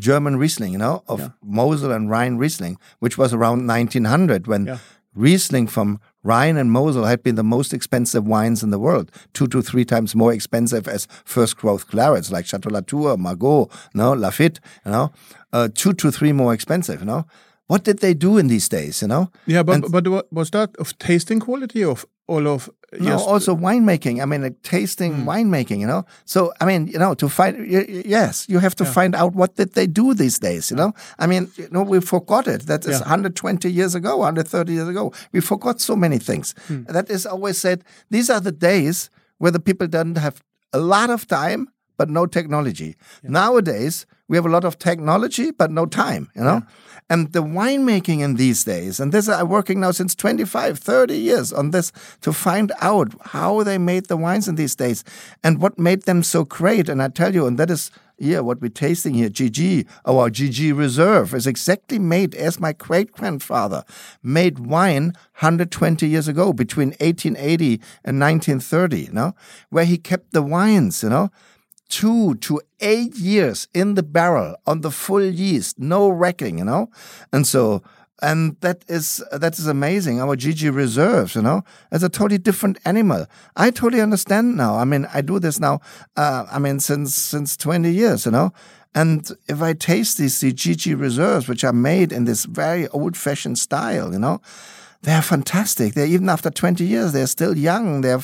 German 0.00 0.36
Riesling. 0.36 0.72
You 0.72 0.78
know, 0.78 1.02
of 1.06 1.18
Mosel 1.42 1.92
and 1.92 2.10
Rhine 2.10 2.36
Riesling, 2.42 2.76
which 2.98 3.16
was 3.18 3.32
around 3.32 3.66
1900 3.66 4.46
when 4.46 4.66
Yeah. 4.66 4.78
Riesling 5.14 5.66
from 5.66 5.98
Rhine 6.22 6.56
and 6.56 6.70
Mosel 6.70 7.04
had 7.04 7.22
been 7.22 7.34
the 7.34 7.42
most 7.56 7.72
expensive 7.74 8.24
wines 8.26 8.62
in 8.62 8.70
the 8.70 8.78
world, 8.78 9.10
two 9.32 9.46
to 9.48 9.60
three 9.62 9.84
times 9.84 10.14
more 10.14 10.32
expensive 10.32 10.86
as 10.86 11.08
first 11.24 11.56
growth 11.56 11.88
clarets 11.88 12.30
like 12.30 12.46
Chateau 12.46 12.70
Latour, 12.70 13.16
Margaux, 13.16 13.68
no, 13.92 14.12
Lafite, 14.14 14.60
you 14.86 14.92
know, 14.92 15.10
uh, 15.52 15.68
two 15.74 15.92
to 15.94 16.12
three 16.12 16.32
more 16.32 16.54
expensive, 16.54 17.00
you 17.00 17.06
know. 17.06 17.24
What 17.70 17.84
did 17.84 17.98
they 18.00 18.14
do 18.14 18.36
in 18.36 18.48
these 18.48 18.68
days, 18.68 19.00
you 19.02 19.08
know? 19.08 19.30
yeah. 19.46 19.62
But 19.62 19.74
And- 19.74 19.92
but 19.92 20.08
what, 20.08 20.26
was 20.32 20.50
that 20.50 20.70
of 20.78 20.98
tasting 20.98 21.40
quality 21.40 21.84
of 21.84 22.04
all 22.26 22.46
of? 22.48 22.68
No, 22.98 23.18
also 23.32 23.54
winemaking. 23.54 24.20
I 24.20 24.24
mean, 24.24 24.42
like 24.42 24.58
tasting 24.62 25.12
hmm. 25.14 25.28
winemaking. 25.28 25.78
You 25.78 25.86
know, 25.86 26.02
so 26.24 26.52
I 26.60 26.64
mean, 26.64 26.88
you 26.88 26.98
know, 26.98 27.14
to 27.14 27.28
find 27.28 27.54
yes, 28.16 28.46
you 28.48 28.58
have 28.58 28.74
to 28.74 28.84
find 28.84 29.14
out 29.14 29.32
what 29.40 29.54
did 29.54 29.74
they 29.74 29.86
do 29.86 30.14
these 30.14 30.40
days. 30.40 30.70
You 30.72 30.76
know, 30.76 30.90
I 31.22 31.26
mean, 31.28 31.42
you 31.56 31.68
know, 31.70 31.84
we 31.92 32.00
forgot 32.00 32.48
it. 32.48 32.66
That 32.66 32.84
is 32.86 32.98
Yeah. 32.98 33.06
120 33.06 33.70
years 33.70 33.94
ago, 33.94 34.16
130 34.16 34.72
years 34.72 34.88
ago. 34.88 35.12
We 35.32 35.40
forgot 35.40 35.80
so 35.80 35.94
many 35.94 36.18
things. 36.18 36.54
Hmm. 36.66 36.82
That 36.96 37.08
is 37.10 37.26
always 37.26 37.58
said. 37.58 37.84
These 38.10 38.28
are 38.34 38.40
the 38.40 38.56
days 38.70 39.10
where 39.38 39.52
the 39.52 39.60
people 39.68 39.86
didn't 39.86 40.18
have 40.18 40.42
a 40.72 40.80
lot 40.80 41.10
of 41.10 41.26
time 41.26 41.68
but 42.00 42.08
no 42.08 42.24
technology. 42.26 42.96
Nowadays, 43.22 44.06
we 44.26 44.36
have 44.38 44.46
a 44.46 44.54
lot 44.56 44.64
of 44.64 44.78
technology 44.78 45.50
but 45.52 45.70
no 45.70 45.84
time. 45.86 46.30
You 46.34 46.42
know. 46.42 46.62
And 47.10 47.32
the 47.32 47.42
winemaking 47.42 48.20
in 48.20 48.36
these 48.36 48.62
days, 48.62 49.00
and 49.00 49.12
this 49.12 49.28
I'm 49.28 49.48
working 49.48 49.80
now 49.80 49.90
since 49.90 50.14
25, 50.14 50.78
30 50.78 51.16
years 51.16 51.52
on 51.52 51.72
this 51.72 51.90
to 52.20 52.32
find 52.32 52.70
out 52.80 53.12
how 53.20 53.64
they 53.64 53.78
made 53.78 54.06
the 54.06 54.16
wines 54.16 54.46
in 54.46 54.54
these 54.54 54.76
days 54.76 55.02
and 55.42 55.60
what 55.60 55.78
made 55.78 56.02
them 56.02 56.22
so 56.22 56.44
great. 56.44 56.88
And 56.88 57.02
I 57.02 57.08
tell 57.08 57.34
you, 57.34 57.46
and 57.46 57.58
that 57.58 57.68
is 57.68 57.90
yeah, 58.20 58.40
what 58.40 58.60
we're 58.60 58.68
tasting 58.68 59.14
here, 59.14 59.30
GG, 59.30 59.86
our 60.06 60.28
GG 60.30 60.76
Reserve, 60.76 61.34
is 61.34 61.46
exactly 61.46 61.98
made 61.98 62.34
as 62.34 62.60
my 62.60 62.74
great 62.74 63.12
grandfather 63.12 63.82
made 64.22 64.58
wine 64.58 65.14
120 65.40 66.06
years 66.06 66.28
ago, 66.28 66.52
between 66.52 66.90
1880 67.00 67.80
and 68.04 68.20
1930, 68.20 69.00
you 69.00 69.12
know, 69.12 69.34
where 69.70 69.86
he 69.86 69.96
kept 69.96 70.32
the 70.32 70.42
wines, 70.42 71.02
you 71.02 71.08
know, 71.08 71.30
two 71.90 72.36
to 72.36 72.60
eight 72.80 73.14
years 73.16 73.68
in 73.74 73.94
the 73.94 74.02
barrel 74.02 74.56
on 74.66 74.80
the 74.80 74.90
full 74.90 75.24
yeast, 75.24 75.78
no 75.78 76.08
racking, 76.08 76.58
you 76.58 76.64
know? 76.64 76.88
And 77.32 77.46
so, 77.46 77.82
and 78.22 78.56
that 78.60 78.84
is 78.88 79.22
that 79.32 79.58
is 79.58 79.66
amazing. 79.66 80.20
Our 80.20 80.36
GG 80.36 80.74
reserves, 80.74 81.34
you 81.34 81.42
know, 81.42 81.62
it's 81.90 82.04
a 82.04 82.08
totally 82.08 82.38
different 82.38 82.78
animal. 82.84 83.26
I 83.56 83.70
totally 83.70 84.02
understand 84.02 84.56
now. 84.56 84.76
I 84.76 84.84
mean, 84.84 85.06
I 85.12 85.20
do 85.20 85.38
this 85.38 85.58
now. 85.58 85.80
Uh, 86.16 86.46
I 86.50 86.58
mean, 86.58 86.80
since 86.80 87.14
since 87.14 87.56
twenty 87.56 87.90
years, 87.90 88.26
you 88.26 88.32
know. 88.32 88.52
And 88.94 89.30
if 89.48 89.62
I 89.62 89.72
taste 89.72 90.18
these 90.18 90.40
the 90.40 90.52
GG 90.52 91.00
reserves, 91.00 91.48
which 91.48 91.64
are 91.64 91.72
made 91.72 92.12
in 92.12 92.24
this 92.24 92.44
very 92.44 92.88
old-fashioned 92.88 93.56
style, 93.56 94.12
you 94.12 94.18
know, 94.18 94.40
they're 95.02 95.22
fantastic. 95.22 95.94
They're 95.94 96.06
even 96.06 96.28
after 96.28 96.50
20 96.50 96.84
years, 96.84 97.12
they're 97.12 97.26
still 97.26 97.56
young. 97.56 98.02
They're, 98.02 98.20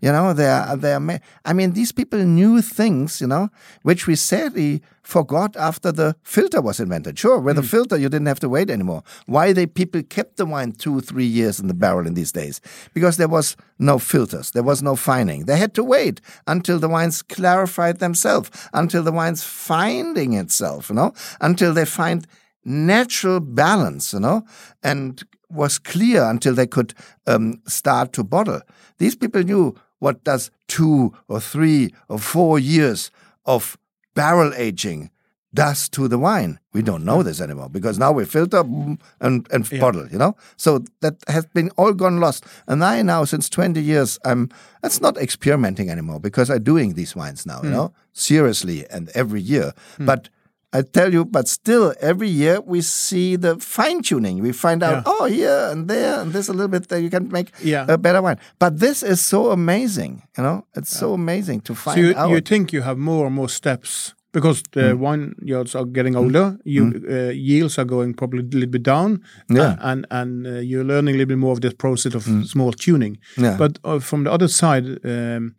you 0.00 0.12
know, 0.12 0.32
they're, 0.32 0.76
they're, 0.76 1.00
ma- 1.00 1.18
I 1.44 1.52
mean, 1.52 1.72
these 1.72 1.90
people 1.90 2.20
knew 2.20 2.62
things, 2.62 3.20
you 3.20 3.26
know, 3.26 3.48
which 3.82 4.06
we 4.06 4.14
sadly 4.14 4.80
forgot 5.02 5.56
after 5.56 5.90
the 5.90 6.14
filter 6.22 6.60
was 6.60 6.78
invented. 6.78 7.18
Sure, 7.18 7.40
with 7.40 7.56
the 7.56 7.62
mm. 7.62 7.68
filter, 7.68 7.96
you 7.96 8.08
didn't 8.08 8.28
have 8.28 8.38
to 8.40 8.48
wait 8.48 8.70
anymore. 8.70 9.02
Why 9.26 9.52
they 9.52 9.66
people 9.66 10.04
kept 10.04 10.36
the 10.36 10.46
wine 10.46 10.70
two, 10.70 11.00
three 11.00 11.24
years 11.24 11.58
in 11.58 11.66
the 11.66 11.74
barrel 11.74 12.06
in 12.06 12.14
these 12.14 12.30
days? 12.30 12.60
Because 12.94 13.16
there 13.16 13.28
was 13.28 13.56
no 13.80 13.98
filters. 13.98 14.52
There 14.52 14.62
was 14.62 14.84
no 14.84 14.94
fining. 14.94 15.46
They 15.46 15.56
had 15.56 15.74
to 15.74 15.82
wait 15.82 16.20
until 16.46 16.78
the 16.78 16.88
wines 16.88 17.22
clarified 17.22 17.98
themselves, 17.98 18.50
until 18.72 19.02
the 19.02 19.12
wine's 19.12 19.42
finding 19.42 20.34
itself, 20.34 20.90
you 20.90 20.94
know, 20.94 21.12
until 21.40 21.74
they 21.74 21.84
find 21.84 22.24
natural 22.64 23.40
balance, 23.40 24.12
you 24.12 24.20
know, 24.20 24.44
and 24.84 25.24
was 25.50 25.78
clear 25.78 26.24
until 26.24 26.54
they 26.54 26.66
could 26.66 26.94
um, 27.26 27.60
start 27.66 28.12
to 28.14 28.24
bottle. 28.24 28.60
These 28.98 29.16
people 29.16 29.42
knew 29.42 29.74
what 29.98 30.24
does 30.24 30.50
two 30.68 31.12
or 31.28 31.40
three 31.40 31.94
or 32.08 32.18
four 32.18 32.58
years 32.58 33.10
of 33.44 33.76
barrel 34.14 34.52
aging 34.56 35.10
does 35.52 35.88
to 35.88 36.06
the 36.06 36.18
wine. 36.18 36.60
We 36.72 36.80
don't 36.82 37.04
know 37.04 37.24
this 37.24 37.40
anymore 37.40 37.68
because 37.68 37.98
now 37.98 38.12
we 38.12 38.24
filter 38.24 38.60
and, 38.60 38.98
and 39.20 39.68
bottle, 39.80 40.06
you 40.08 40.16
know? 40.16 40.36
So 40.56 40.84
that 41.00 41.16
has 41.26 41.44
been 41.46 41.70
all 41.76 41.92
gone 41.92 42.20
lost. 42.20 42.44
And 42.68 42.84
I 42.84 43.02
now, 43.02 43.24
since 43.24 43.48
20 43.48 43.80
years, 43.82 44.16
I'm, 44.24 44.48
it's 44.84 45.00
not 45.00 45.16
experimenting 45.16 45.90
anymore 45.90 46.20
because 46.20 46.50
I'm 46.50 46.62
doing 46.62 46.94
these 46.94 47.16
wines 47.16 47.46
now, 47.46 47.62
you 47.64 47.70
know, 47.70 47.92
seriously 48.12 48.86
and 48.90 49.08
every 49.14 49.40
year. 49.40 49.72
But 49.98 50.28
I 50.72 50.82
tell 50.82 51.12
you, 51.12 51.24
but 51.24 51.48
still, 51.48 51.92
every 52.00 52.28
year 52.28 52.60
we 52.60 52.80
see 52.80 53.36
the 53.36 53.56
fine 53.56 54.02
tuning. 54.02 54.40
We 54.42 54.52
find 54.52 54.82
out, 54.82 54.92
Yeah. 54.92 55.02
oh, 55.06 55.24
here 55.26 55.68
and 55.72 55.88
there, 55.88 56.20
and 56.20 56.32
there's 56.32 56.48
a 56.48 56.52
little 56.52 56.68
bit 56.68 56.88
that 56.88 57.00
you 57.02 57.10
can 57.10 57.28
make 57.32 57.48
Yeah. 57.62 57.86
a 57.88 57.98
better 57.98 58.22
wine. 58.22 58.38
But 58.58 58.78
this 58.78 59.02
is 59.02 59.20
so 59.20 59.50
amazing, 59.50 60.22
you 60.38 60.44
know. 60.44 60.64
It's 60.76 60.96
so 60.96 61.12
amazing 61.14 61.62
to 61.62 61.74
find 61.74 61.96
So 61.96 62.00
you, 62.00 62.14
out. 62.16 62.30
you 62.30 62.40
think 62.40 62.72
you 62.72 62.82
have 62.82 62.98
more 62.98 63.26
and 63.26 63.34
more 63.34 63.48
steps 63.48 64.14
because 64.32 64.62
the 64.72 64.94
Mm. 64.94 65.00
vineyards 65.00 65.74
are 65.74 65.84
getting 65.84 66.14
older, 66.16 66.56
you 66.64 66.82
uh, 67.10 67.32
yields 67.34 67.76
are 67.78 67.84
going 67.88 68.14
probably 68.14 68.38
a 68.40 68.42
little 68.54 68.70
bit 68.70 68.84
down, 68.84 69.18
Yeah. 69.48 69.74
and 69.80 70.06
and 70.10 70.46
uh, 70.46 70.50
you're 70.70 70.84
learning 70.84 71.14
a 71.16 71.18
little 71.18 71.28
bit 71.34 71.38
more 71.38 71.52
of 71.52 71.60
this 71.60 71.74
process 71.74 72.14
of 72.14 72.22
small 72.46 72.72
tuning. 72.72 73.18
Mm. 73.36 73.42
Yeah. 73.42 73.56
But 73.58 73.78
uh, 73.84 73.98
from 74.00 74.22
the 74.24 74.30
other 74.32 74.48
side, 74.48 74.86
um, 75.04 75.54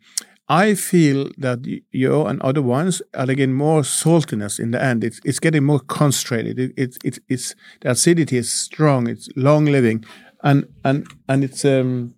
I 0.52 0.74
feel 0.74 1.30
that 1.38 1.60
y- 1.66 1.80
your 1.92 2.28
and 2.28 2.40
other 2.42 2.60
ones 2.62 3.00
are 3.14 3.30
again 3.30 3.52
more 3.54 3.82
saltiness 3.82 4.60
in 4.60 4.70
the 4.72 4.82
end. 4.82 5.02
It's 5.04 5.20
it's 5.24 5.40
getting 5.40 5.64
more 5.64 5.80
concentrated. 5.80 6.58
It, 6.58 6.72
it, 6.76 6.96
it 7.04 7.18
it's 7.28 7.54
the 7.80 7.90
acidity 7.90 8.36
is 8.36 8.52
strong. 8.52 9.08
It's 9.08 9.28
long 9.34 9.64
living, 9.64 10.04
and 10.42 10.66
and 10.84 11.06
and 11.26 11.42
it's 11.44 11.64
um 11.64 12.14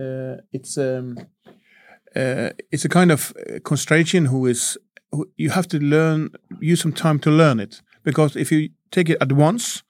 uh, 0.00 0.36
it's 0.52 0.78
um 0.78 1.16
uh, 2.16 2.50
it's 2.70 2.84
a 2.84 2.88
kind 2.88 3.10
of 3.10 3.32
uh, 3.36 3.58
concentration 3.64 4.26
who 4.26 4.46
is 4.46 4.78
who 5.10 5.26
you 5.36 5.50
have 5.50 5.66
to 5.68 5.78
learn 5.78 6.30
use 6.60 6.80
some 6.80 6.92
time 6.92 7.18
to 7.18 7.30
learn 7.30 7.60
it 7.60 7.82
because 8.04 8.36
if 8.36 8.52
you 8.52 8.68
take 8.90 9.10
it 9.12 9.18
at 9.20 9.32
once 9.32 9.82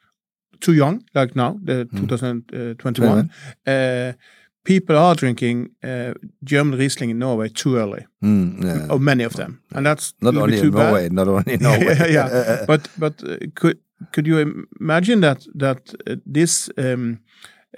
too 0.60 0.72
young 0.72 1.02
like 1.14 1.36
now 1.36 1.58
the 1.62 1.84
2021 1.96 3.30
uh, 3.66 4.12
people 4.68 4.96
are 4.98 5.14
drinking 5.14 5.70
uh, 5.84 6.12
German 6.52 6.78
Riesling 6.78 7.10
in 7.10 7.18
Norway 7.18 7.48
too 7.48 7.76
early 7.76 8.02
Mm, 8.22 8.64
yeah. 8.64 8.86
or 8.92 8.98
many 9.00 9.24
of 9.26 9.32
them 9.32 9.60
and 9.74 9.86
that's 9.86 10.14
Not 10.20 10.36
only 10.36 10.56
too 10.60 10.68
in 10.68 10.74
Norway, 10.74 11.02
bad. 11.04 11.12
not 11.12 11.28
only 11.28 11.52
in 11.54 11.60
Norway. 11.62 11.96
yeah, 12.12 12.28
yeah. 12.30 12.64
but 12.72 12.88
but 12.98 13.22
uh, 13.22 13.36
could 13.54 13.78
could 14.12 14.26
you 14.26 14.64
imagine 14.80 15.20
that 15.20 15.46
that 15.60 15.80
uh, 16.10 16.16
this 16.34 16.70
um, 16.78 17.18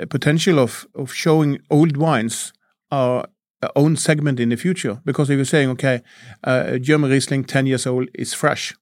uh, 0.01 0.07
potential 0.09 0.59
of 0.59 0.87
of 0.95 1.13
showing 1.13 1.59
old 1.69 1.97
wines 1.97 2.53
are 2.91 3.25
uh, 3.65 3.69
own 3.75 3.97
segment 3.97 4.39
in 4.41 4.49
the 4.49 4.57
future? 4.57 4.97
Because 5.05 5.33
if 5.33 5.37
you're 5.37 5.45
saying, 5.57 5.71
okay, 5.71 6.01
uh, 6.47 6.79
German 6.89 7.11
Riesling, 7.11 7.45
ten 7.47 7.67
years 7.67 7.87
old, 7.87 8.09
is 8.15 8.35
fresh. 8.35 8.75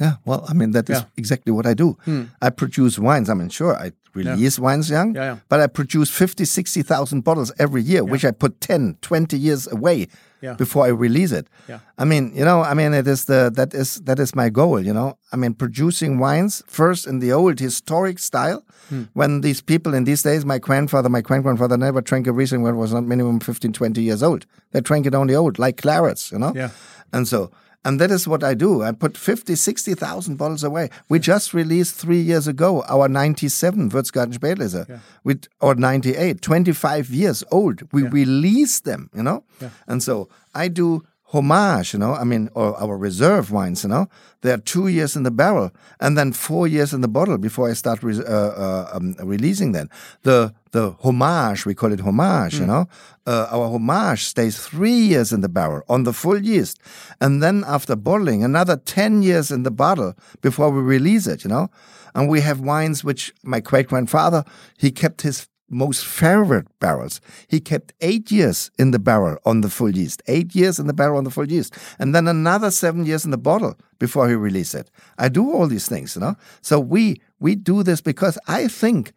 Yeah, 0.00 0.14
well, 0.24 0.44
I 0.48 0.54
mean, 0.54 0.70
that 0.72 0.88
is 0.90 0.98
Yeah. 0.98 1.04
exactly 1.16 1.52
what 1.52 1.66
I 1.66 1.74
do. 1.74 1.96
I 2.40 2.50
produce 2.50 2.98
wines. 2.98 3.28
I 3.28 3.34
mean, 3.34 3.50
sure, 3.50 3.76
I 3.76 3.92
release 4.14 4.58
wines 4.58 4.88
young, 4.90 5.14
Yeah, 5.14 5.24
yeah. 5.24 5.36
but 5.48 5.60
I 5.60 5.66
produce 5.68 6.10
50, 6.10 6.44
60,000 6.44 7.22
bottles 7.22 7.52
every 7.58 7.82
year, 7.82 8.02
which 8.02 8.24
I 8.24 8.30
put 8.32 8.60
10, 8.60 8.96
20 9.02 9.36
years 9.38 9.68
away 9.70 10.08
Yeah. 10.40 10.54
before 10.54 10.86
I 10.86 10.88
release 10.88 11.30
it. 11.32 11.46
Yeah. 11.68 11.78
I 11.98 12.04
mean, 12.06 12.32
you 12.34 12.44
know, 12.44 12.62
I 12.62 12.74
mean, 12.74 12.92
it 12.94 13.06
is 13.06 13.26
the, 13.26 13.50
that 13.54 13.74
is, 13.74 14.00
that 14.06 14.18
is 14.18 14.34
my 14.34 14.48
goal, 14.50 14.80
you 14.84 14.92
know, 14.92 15.16
I 15.32 15.36
mean, 15.36 15.54
producing 15.54 16.18
wines 16.18 16.62
first 16.66 17.06
in 17.06 17.20
the 17.20 17.30
old 17.32 17.60
historic 17.60 18.18
style. 18.18 18.64
Hmm. 18.88 19.02
When 19.12 19.42
these 19.42 19.60
people 19.62 19.94
in 19.94 20.04
these 20.04 20.22
days, 20.22 20.44
my 20.44 20.58
grandfather, 20.58 21.08
my 21.10 21.20
grand 21.20 21.44
grandfather 21.44 21.76
never 21.76 22.00
drank 22.00 22.26
a 22.26 22.32
Riesling 22.32 22.62
when 22.62 22.74
it 22.74 22.78
was 22.78 22.92
not 22.92 23.04
minimum 23.04 23.38
15, 23.38 23.72
20 23.72 24.02
years 24.02 24.22
old. 24.22 24.46
They 24.72 24.80
drank 24.80 25.06
it 25.06 25.14
only 25.14 25.34
old, 25.36 25.58
like 25.58 25.76
clarets, 25.82 26.32
you 26.32 26.38
know? 26.38 26.52
Yeah. 26.56 26.70
And 27.12 27.28
so, 27.28 27.50
and 27.84 28.00
that 28.00 28.10
is 28.10 28.28
what 28.28 28.44
I 28.44 28.54
do. 28.54 28.82
I 28.82 28.92
put 28.92 29.16
50, 29.16 29.54
60,000 29.54 30.36
bottles 30.36 30.62
away. 30.64 30.90
We 31.08 31.18
just 31.18 31.54
released 31.54 31.94
three 31.94 32.20
years 32.20 32.46
ago 32.46 32.82
our 32.88 33.08
97 33.08 33.90
Würzgarten 33.90 34.34
Spätlese, 34.34 35.00
with, 35.24 35.46
or 35.60 35.74
98, 35.74 36.42
25 36.42 37.10
years 37.10 37.42
old. 37.50 37.82
We 37.92 38.02
release 38.12 38.80
them, 38.80 39.08
you 39.14 39.22
know? 39.22 39.44
And 39.86 40.02
so 40.02 40.28
I 40.54 40.68
do 40.68 41.04
homage, 41.32 41.92
you 41.92 41.98
know, 41.98 42.14
I 42.14 42.24
mean, 42.24 42.48
or 42.54 42.76
our 42.80 42.96
reserve 42.96 43.52
wines, 43.52 43.84
you 43.84 43.88
know, 43.88 44.08
they're 44.42 44.58
two 44.58 44.88
years 44.88 45.14
in 45.14 45.22
the 45.22 45.30
barrel 45.30 45.70
and 46.00 46.18
then 46.18 46.32
four 46.32 46.66
years 46.66 46.92
in 46.92 47.02
the 47.02 47.08
bottle 47.08 47.38
before 47.38 47.70
I 47.70 47.74
start 47.74 48.02
re- 48.02 48.18
uh, 48.18 48.32
uh, 48.32 48.90
um, 48.92 49.14
releasing 49.22 49.72
them. 49.72 49.88
The 50.22 50.52
the 50.72 50.92
homage, 51.02 51.66
we 51.66 51.74
call 51.74 51.92
it 51.92 52.00
homage, 52.00 52.58
you 52.60 52.66
know, 52.66 52.86
uh, 53.26 53.46
our 53.50 53.66
homage 53.74 54.24
stays 54.24 54.56
three 54.58 55.00
years 55.12 55.32
in 55.32 55.40
the 55.40 55.48
barrel 55.48 55.82
on 55.88 56.04
the 56.04 56.12
full 56.12 56.40
yeast, 56.40 56.78
and 57.20 57.42
then 57.42 57.64
after 57.66 57.96
bottling, 57.96 58.44
another 58.44 58.76
ten 58.76 59.22
years 59.22 59.50
in 59.50 59.62
the 59.62 59.70
bottle 59.70 60.14
before 60.40 60.70
we 60.70 60.80
release 60.80 61.26
it, 61.26 61.44
you 61.44 61.50
know. 61.50 61.68
And 62.14 62.28
we 62.28 62.40
have 62.40 62.60
wines 62.60 63.04
which 63.04 63.32
my 63.44 63.60
great 63.60 63.88
grandfather 63.88 64.44
he 64.78 64.90
kept 64.90 65.22
his 65.22 65.46
most 65.70 66.04
favorite 66.04 66.66
barrels. 66.80 67.20
He 67.48 67.60
kept 67.60 67.92
eight 68.00 68.30
years 68.30 68.70
in 68.78 68.90
the 68.90 68.98
barrel 68.98 69.38
on 69.44 69.60
the 69.60 69.70
full 69.70 69.90
yeast, 69.96 70.22
eight 70.26 70.54
years 70.54 70.78
in 70.78 70.86
the 70.86 70.92
barrel 70.92 71.18
on 71.18 71.24
the 71.24 71.30
full 71.30 71.50
yeast, 71.50 71.74
and 71.98 72.14
then 72.14 72.28
another 72.28 72.70
seven 72.70 73.06
years 73.06 73.24
in 73.24 73.30
the 73.30 73.38
bottle 73.38 73.78
before 73.98 74.28
he 74.28 74.34
released 74.34 74.74
it. 74.74 74.90
I 75.18 75.28
do 75.28 75.50
all 75.52 75.66
these 75.66 75.88
things, 75.88 76.16
you 76.16 76.20
know. 76.20 76.36
So 76.60 76.78
we 76.80 77.20
we 77.38 77.54
do 77.54 77.82
this 77.82 78.00
because 78.00 78.38
I 78.46 78.68
think 78.68 79.12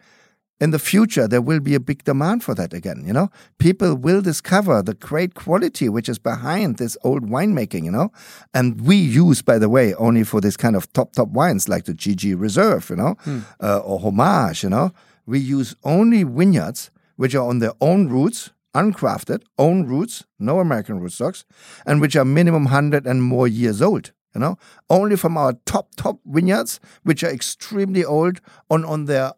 in 0.59 0.71
the 0.71 0.79
future 0.79 1.27
there 1.27 1.41
will 1.41 1.59
be 1.59 1.75
a 1.75 1.79
big 1.79 2.03
demand 2.03 2.43
for 2.43 2.55
that 2.55 2.73
again. 2.73 3.03
You 3.05 3.13
know, 3.13 3.29
people 3.57 3.95
will 3.95 4.21
discover 4.21 4.81
the 4.81 4.93
great 4.93 5.33
quality 5.33 5.89
which 5.89 6.07
is 6.07 6.19
behind 6.19 6.77
this 6.77 6.97
old 7.03 7.23
winemaking. 7.23 7.83
You 7.83 7.91
know, 7.91 8.11
and 8.53 8.79
we 8.81 8.95
use, 8.95 9.41
by 9.41 9.57
the 9.59 9.69
way, 9.69 9.93
only 9.95 10.23
for 10.23 10.39
this 10.39 10.55
kind 10.55 10.75
of 10.75 10.91
top 10.93 11.13
top 11.13 11.29
wines 11.29 11.67
like 11.67 11.85
the 11.85 11.93
GG 11.93 12.39
Reserve. 12.39 12.89
You 12.89 12.95
know, 12.97 13.15
uh, 13.61 13.79
or 13.79 13.99
Homage. 13.99 14.63
You 14.63 14.69
know, 14.69 14.91
we 15.25 15.39
use 15.39 15.75
only 15.83 16.23
vineyards 16.23 16.91
which 17.15 17.35
are 17.35 17.47
on 17.47 17.59
their 17.59 17.73
own 17.81 18.07
roots. 18.07 18.51
Ungrafted, 18.75 19.43
own 19.59 19.83
roots, 19.83 20.23
no 20.39 20.59
American 20.59 20.99
rootstocks, 20.99 21.43
and 21.85 22.01
which 22.01 22.15
are 22.15 22.25
minimum 22.25 22.63
100 22.63 23.05
and 23.05 23.21
more 23.21 23.47
years 23.47 23.83
old 23.83 24.11
you 24.33 24.41
know 24.41 24.57
only 24.89 25.15
from 25.15 25.37
our 25.37 25.53
top 25.65 25.89
top 25.95 26.19
vineyards 26.25 26.79
which 27.03 27.23
are 27.23 27.31
extremely 27.31 28.03
old 28.03 28.41
on 28.69 28.83
on 28.83 29.05
their 29.05 29.31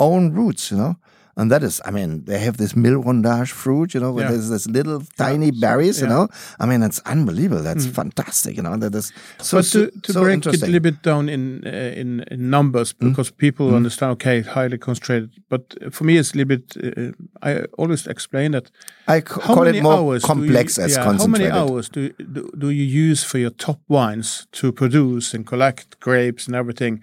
own 0.00 0.32
roots 0.32 0.70
you 0.70 0.76
know 0.76 0.96
and 1.36 1.50
that 1.50 1.62
is 1.62 1.80
i 1.84 1.90
mean 1.90 2.24
they 2.24 2.38
have 2.38 2.56
this 2.56 2.74
millerandage 2.74 3.50
fruit 3.50 3.94
you 3.94 4.00
know 4.00 4.12
where 4.12 4.24
Yeah. 4.24 4.32
there's 4.32 4.50
this 4.50 4.66
little 4.66 5.00
tiny 5.16 5.50
berries 5.50 6.00
you 6.00 6.06
yeah. 6.08 6.14
know 6.14 6.28
i 6.60 6.66
mean 6.66 6.82
it's 6.82 7.00
unbelievable 7.06 7.62
that's 7.62 7.86
fantastic 7.86 8.56
you 8.56 8.62
know 8.62 8.76
that 8.76 8.94
is 8.94 9.12
so 9.38 9.58
but 9.58 9.66
to, 9.72 9.90
to 10.02 10.12
so 10.12 10.20
break 10.22 10.46
it 10.46 10.62
a 10.62 10.66
little 10.66 10.80
bit 10.80 11.02
down 11.02 11.28
in 11.28 11.62
uh, 11.66 12.00
in, 12.00 12.20
in 12.30 12.50
numbers, 12.50 12.92
because 12.92 13.30
people 13.30 13.74
understand, 13.74 14.12
okay, 14.12 14.40
highly 14.42 14.78
concentrated. 14.78 15.30
But 15.48 15.62
for 15.94 16.04
me, 16.04 16.16
it's 16.18 16.32
a 16.34 16.36
little 16.36 16.56
bit. 16.56 16.76
Uh, 16.76 17.12
I 17.42 17.64
always 17.78 18.06
explain 18.06 18.52
that 18.52 18.70
i 19.08 19.20
call 19.20 19.66
it 19.66 19.82
more 19.82 20.18
complex 20.20 20.78
you, 20.78 20.84
as 20.84 20.96
yeah, 20.96 21.04
How 21.04 21.26
many 21.26 21.50
hours 21.50 21.88
do, 21.88 22.10
do 22.32 22.50
do 22.58 22.68
you 22.70 22.84
use 23.10 23.24
for 23.24 23.38
your 23.38 23.50
top 23.50 23.80
wines 23.88 24.46
to 24.52 24.72
produce 24.72 25.36
and 25.36 25.46
collect 25.46 25.98
grapes 26.00 26.46
and 26.46 26.56
everything, 26.56 27.00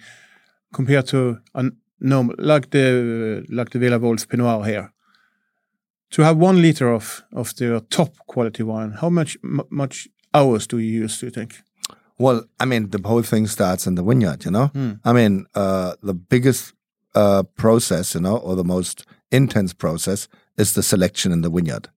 compared 0.74 1.08
to 1.08 1.38
a 1.54 1.64
normal 2.00 2.36
like 2.38 2.70
the 2.70 3.46
like 3.50 3.70
the 3.72 3.80
Villa 3.80 4.00
Wolf 4.00 4.28
Pinot 4.28 4.46
Noir 4.46 4.66
here? 4.66 4.94
To 6.12 6.24
have 6.24 6.38
one 6.38 6.62
liter 6.62 6.92
of 6.92 7.24
of 7.34 7.56
the 7.56 7.86
top 7.90 8.16
quality 8.28 8.64
wine, 8.64 8.92
how 8.92 9.10
much 9.10 9.38
much 9.70 10.08
hours 10.34 10.68
do 10.68 10.78
you 10.78 11.04
use? 11.04 11.20
Do 11.20 11.28
you 11.28 11.32
think? 11.32 11.62
Well, 12.18 12.44
I 12.60 12.66
mean, 12.66 12.90
the 12.90 13.02
whole 13.08 13.24
thing 13.24 13.48
starts 13.48 13.88
in 13.88 13.96
the 13.96 14.04
vineyard, 14.04 14.44
you 14.44 14.52
know? 14.52 14.68
Hmm. 14.68 14.92
I 15.06 15.14
mean, 15.14 15.46
uh, 15.56 15.94
the 16.04 16.14
biggest 16.14 16.74
uh, 17.16 17.44
process, 17.56 18.14
you 18.14 18.20
know, 18.20 18.36
or 18.36 18.58
the 18.58 18.64
most 18.66 19.06
intense 19.32 19.74
process 19.74 20.28
is 20.58 20.74
the 20.74 20.84
selection 20.84 21.32
in 21.32 21.42
the 21.42 21.50
vineyard. 21.50 21.88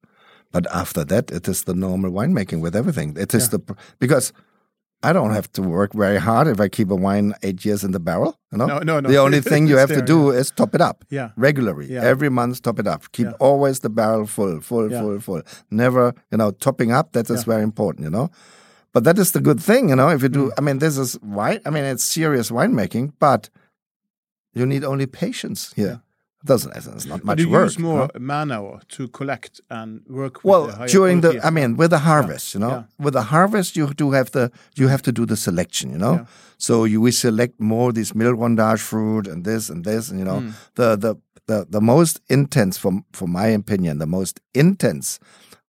But 0.52 0.66
after 0.72 1.04
that, 1.04 1.32
it 1.32 1.48
is 1.48 1.64
the 1.64 1.74
normal 1.74 2.12
winemaking 2.12 2.60
with 2.60 2.76
everything. 2.76 3.16
It 3.16 3.34
is 3.34 3.48
the, 3.48 3.58
because 3.98 4.32
I 5.02 5.12
don't 5.12 5.32
have 5.32 5.50
to 5.52 5.62
work 5.62 5.92
very 5.94 6.18
hard 6.18 6.46
if 6.46 6.60
I 6.60 6.68
keep 6.68 6.90
a 6.90 6.94
wine 6.94 7.34
eight 7.42 7.64
years 7.64 7.82
in 7.84 7.90
the 7.92 7.98
barrel, 8.00 8.38
you 8.52 8.58
know? 8.58 8.66
No, 8.66 8.78
no, 8.78 9.00
no. 9.00 9.08
The 9.08 9.16
only 9.18 9.40
thing 9.50 9.66
you 9.66 9.76
have 9.76 9.88
to 9.88 9.96
there, 9.96 10.04
do 10.04 10.30
is 10.30 10.50
top 10.50 10.74
it 10.74 10.80
up 10.80 11.04
Yeah. 11.10 11.30
regularly. 11.36 11.86
Yeah. 11.92 12.02
Every 12.04 12.28
month, 12.28 12.62
top 12.62 12.78
it 12.78 12.86
up. 12.86 13.10
Keep 13.12 13.26
Yeah. 13.26 13.32
always 13.40 13.80
the 13.80 13.90
barrel 13.90 14.26
full, 14.26 14.60
full, 14.60 14.90
Yeah. 14.90 15.00
full, 15.00 15.18
full. 15.20 15.42
Never, 15.70 16.14
you 16.30 16.38
know, 16.38 16.52
topping 16.52 16.92
up. 16.92 17.12
That 17.12 17.28
is 17.30 17.40
Yeah. 17.40 17.52
very 17.54 17.62
important, 17.62 18.04
you 18.04 18.10
know. 18.10 18.30
But 18.92 19.04
that 19.04 19.18
is 19.18 19.32
the 19.32 19.40
good 19.40 19.60
thing, 19.60 19.88
you 19.88 19.96
know. 19.96 20.08
If 20.10 20.22
you 20.22 20.28
do, 20.28 20.46
Mm. 20.46 20.52
I 20.58 20.60
mean, 20.60 20.78
this 20.78 20.96
is 20.98 21.18
wine. 21.22 21.60
I 21.66 21.70
mean, 21.70 21.84
it's 21.84 22.04
serious 22.04 22.50
winemaking, 22.50 23.12
but 23.18 23.50
you 24.54 24.66
need 24.66 24.84
only 24.84 25.06
patience 25.06 25.72
here. 25.74 26.00
Doesn't. 26.44 26.74
It's 26.76 27.06
not 27.06 27.22
much 27.24 27.36
do 27.38 27.44
you 27.44 27.50
work. 27.50 27.64
use 27.70 27.78
more 27.78 28.10
you 28.14 28.20
man 28.20 28.50
hour 28.50 28.80
to 28.96 29.08
collect 29.08 29.60
and 29.70 30.00
work 30.08 30.42
the 30.42 30.48
Well, 30.48 30.70
higher 30.70 30.88
during 30.88 31.20
the. 31.20 31.40
I 31.46 31.50
mean, 31.50 31.76
with 31.76 31.90
the 31.90 31.98
harvest, 32.00 32.54
you 32.54 32.60
know, 32.60 32.70
Yeah. 32.70 32.82
with 33.04 33.14
the 33.14 33.22
harvest, 33.22 33.76
you 33.76 33.86
do 33.94 34.10
have 34.12 34.30
the, 34.32 34.50
you 34.74 34.88
have 34.88 35.02
to 35.02 35.12
do 35.12 35.24
the 35.26 35.36
selection, 35.36 35.92
you 35.92 35.98
know. 35.98 36.14
Yeah. 36.14 36.24
So 36.58 36.84
you 36.84 37.00
we 37.00 37.12
select 37.12 37.60
more 37.60 37.92
this 37.92 38.12
millerandage 38.12 38.80
fruit 38.80 39.26
and 39.28 39.44
this 39.44 39.70
and 39.70 39.84
this, 39.84 40.10
and 40.10 40.18
you 40.18 40.24
know, 40.24 40.40
Hmm. 40.40 40.50
the 40.74 40.96
the 40.96 41.14
the 41.46 41.66
the 41.70 41.80
most 41.80 42.20
intense, 42.28 42.78
from 42.78 43.04
for 43.12 43.28
my 43.28 43.46
opinion, 43.54 43.98
the 43.98 44.06
most 44.06 44.40
intense 44.54 45.18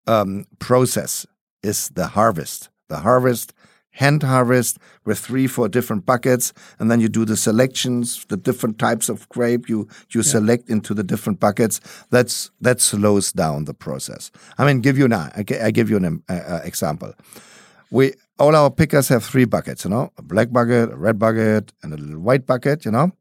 um, 0.08 0.46
process 0.60 1.26
is 1.64 1.90
the 1.96 2.08
harvest. 2.08 2.70
The 2.90 3.00
harvest, 3.00 3.54
hand 3.98 4.24
harvest 4.24 4.78
with 5.06 5.20
three, 5.20 5.48
four 5.48 5.68
different 5.68 6.06
buckets, 6.06 6.54
and 6.80 6.90
then 6.90 7.00
you 7.02 7.10
do 7.10 7.26
the 7.26 7.36
selections, 7.36 8.26
the 8.30 8.38
different 8.38 8.78
types 8.78 9.10
of 9.10 9.28
grape 9.30 9.68
you 9.70 9.88
you 10.14 10.24
select 10.24 10.70
into 10.70 10.94
the 10.94 11.04
different 11.04 11.40
buckets. 11.40 11.82
That's 12.12 12.52
that 12.62 12.80
slows 12.82 13.32
down 13.32 13.66
the 13.66 13.74
process. 13.74 14.32
I 14.58 14.66
mean, 14.66 14.82
give 14.82 14.98
you 14.98 15.06
an 15.06 15.14
I 15.14 15.44
I 15.62 15.72
give 15.72 15.90
you 15.90 15.98
an 15.98 16.24
uh, 16.30 16.62
example. 16.64 17.14
We 17.92 18.14
all 18.38 18.56
our 18.56 18.70
pickers 18.70 19.10
have 19.10 19.24
three 19.24 19.46
buckets, 19.46 19.84
you 19.84 19.90
know, 19.90 20.12
a 20.18 20.22
black 20.22 20.52
bucket, 20.52 20.92
a 20.92 20.96
red 20.96 21.18
bucket, 21.18 21.74
and 21.82 21.94
a 21.94 21.98
little 21.98 22.20
white 22.20 22.46
bucket, 22.46 22.86
you 22.86 22.92
know. 22.92 23.12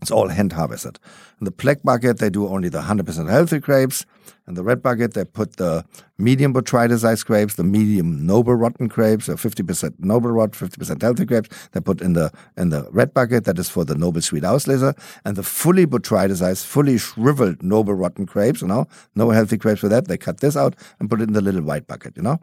It's 0.00 0.10
all 0.10 0.28
hand 0.28 0.52
harvested. 0.52 0.98
In 1.40 1.44
the 1.44 1.52
black 1.52 1.82
bucket, 1.82 2.18
they 2.18 2.30
do 2.30 2.48
only 2.48 2.68
the 2.68 2.80
100% 2.80 3.30
healthy 3.30 3.60
grapes. 3.60 4.04
In 4.46 4.54
the 4.54 4.62
red 4.62 4.82
bucket, 4.82 5.14
they 5.14 5.24
put 5.24 5.56
the 5.56 5.84
medium 6.18 6.52
botrytis 6.52 7.24
grapes, 7.24 7.54
the 7.54 7.64
medium 7.64 8.26
noble 8.26 8.54
rotten 8.54 8.88
grapes, 8.88 9.28
or 9.28 9.34
50% 9.34 9.94
noble 9.98 10.30
rot, 10.30 10.52
50% 10.52 11.02
healthy 11.02 11.24
grapes. 11.24 11.48
They 11.72 11.80
put 11.80 12.00
in 12.00 12.12
the 12.12 12.32
in 12.56 12.70
the 12.70 12.88
red 12.90 13.14
bucket, 13.14 13.44
that 13.44 13.58
is 13.58 13.68
for 13.68 13.84
the 13.84 13.94
noble 13.94 14.20
sweet 14.20 14.42
Auslese, 14.42 14.96
and 15.24 15.36
the 15.36 15.42
fully 15.42 15.86
botrytis, 15.86 16.64
fully 16.64 16.98
shriveled 16.98 17.62
noble 17.62 17.94
rotten 17.94 18.24
grapes, 18.24 18.62
you 18.62 18.68
know, 18.68 18.86
no 19.14 19.30
healthy 19.30 19.56
grapes 19.56 19.80
for 19.80 19.88
that. 19.88 20.08
They 20.08 20.16
cut 20.16 20.40
this 20.40 20.56
out 20.56 20.74
and 20.98 21.08
put 21.08 21.20
it 21.20 21.28
in 21.28 21.32
the 21.32 21.40
little 21.40 21.62
white 21.62 21.86
bucket, 21.86 22.16
you 22.16 22.22
know. 22.22 22.40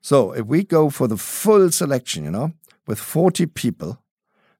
So 0.00 0.32
if 0.32 0.46
we 0.46 0.64
go 0.64 0.90
for 0.90 1.06
the 1.06 1.16
full 1.16 1.70
selection, 1.70 2.24
you 2.24 2.30
know, 2.30 2.52
with 2.86 2.98
40 2.98 3.46
people, 3.46 4.02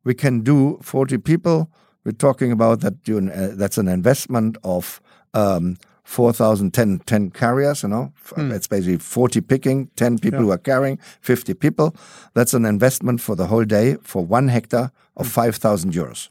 we 0.04 0.14
can 0.14 0.40
do 0.40 0.78
40 0.82 1.18
people 1.18 1.70
we're 2.04 2.12
talking 2.12 2.50
about 2.50 2.80
that 2.80 2.94
uh, 3.08 3.54
that's 3.54 3.78
an 3.78 3.88
investment 3.88 4.56
of 4.64 5.00
um, 5.34 5.76
4,000, 6.04 6.72
10, 6.74 7.00
10 7.06 7.30
carriers, 7.30 7.82
you 7.82 7.88
know. 7.88 8.12
Mm. 8.30 8.52
It's 8.52 8.66
basically 8.66 8.98
40 8.98 9.40
picking, 9.40 9.88
10 9.96 10.18
people 10.18 10.40
yeah. 10.40 10.44
who 10.46 10.50
are 10.50 10.58
carrying, 10.58 10.98
50 11.20 11.54
people. 11.54 11.94
That's 12.34 12.54
an 12.54 12.64
investment 12.64 13.20
for 13.20 13.36
the 13.36 13.46
whole 13.46 13.64
day 13.64 13.96
for 14.02 14.24
one 14.24 14.48
hectare 14.48 14.90
of 15.16 15.26
mm. 15.26 15.30
5,000 15.30 15.92
euros. 15.92 16.28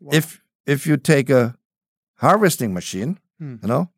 Wow. 0.00 0.10
If, 0.12 0.42
if 0.66 0.86
you 0.86 0.96
take 0.96 1.30
a 1.30 1.56
harvesting 2.16 2.74
machine, 2.74 3.18
mm. 3.40 3.62
you 3.62 3.68
know, 3.68 3.90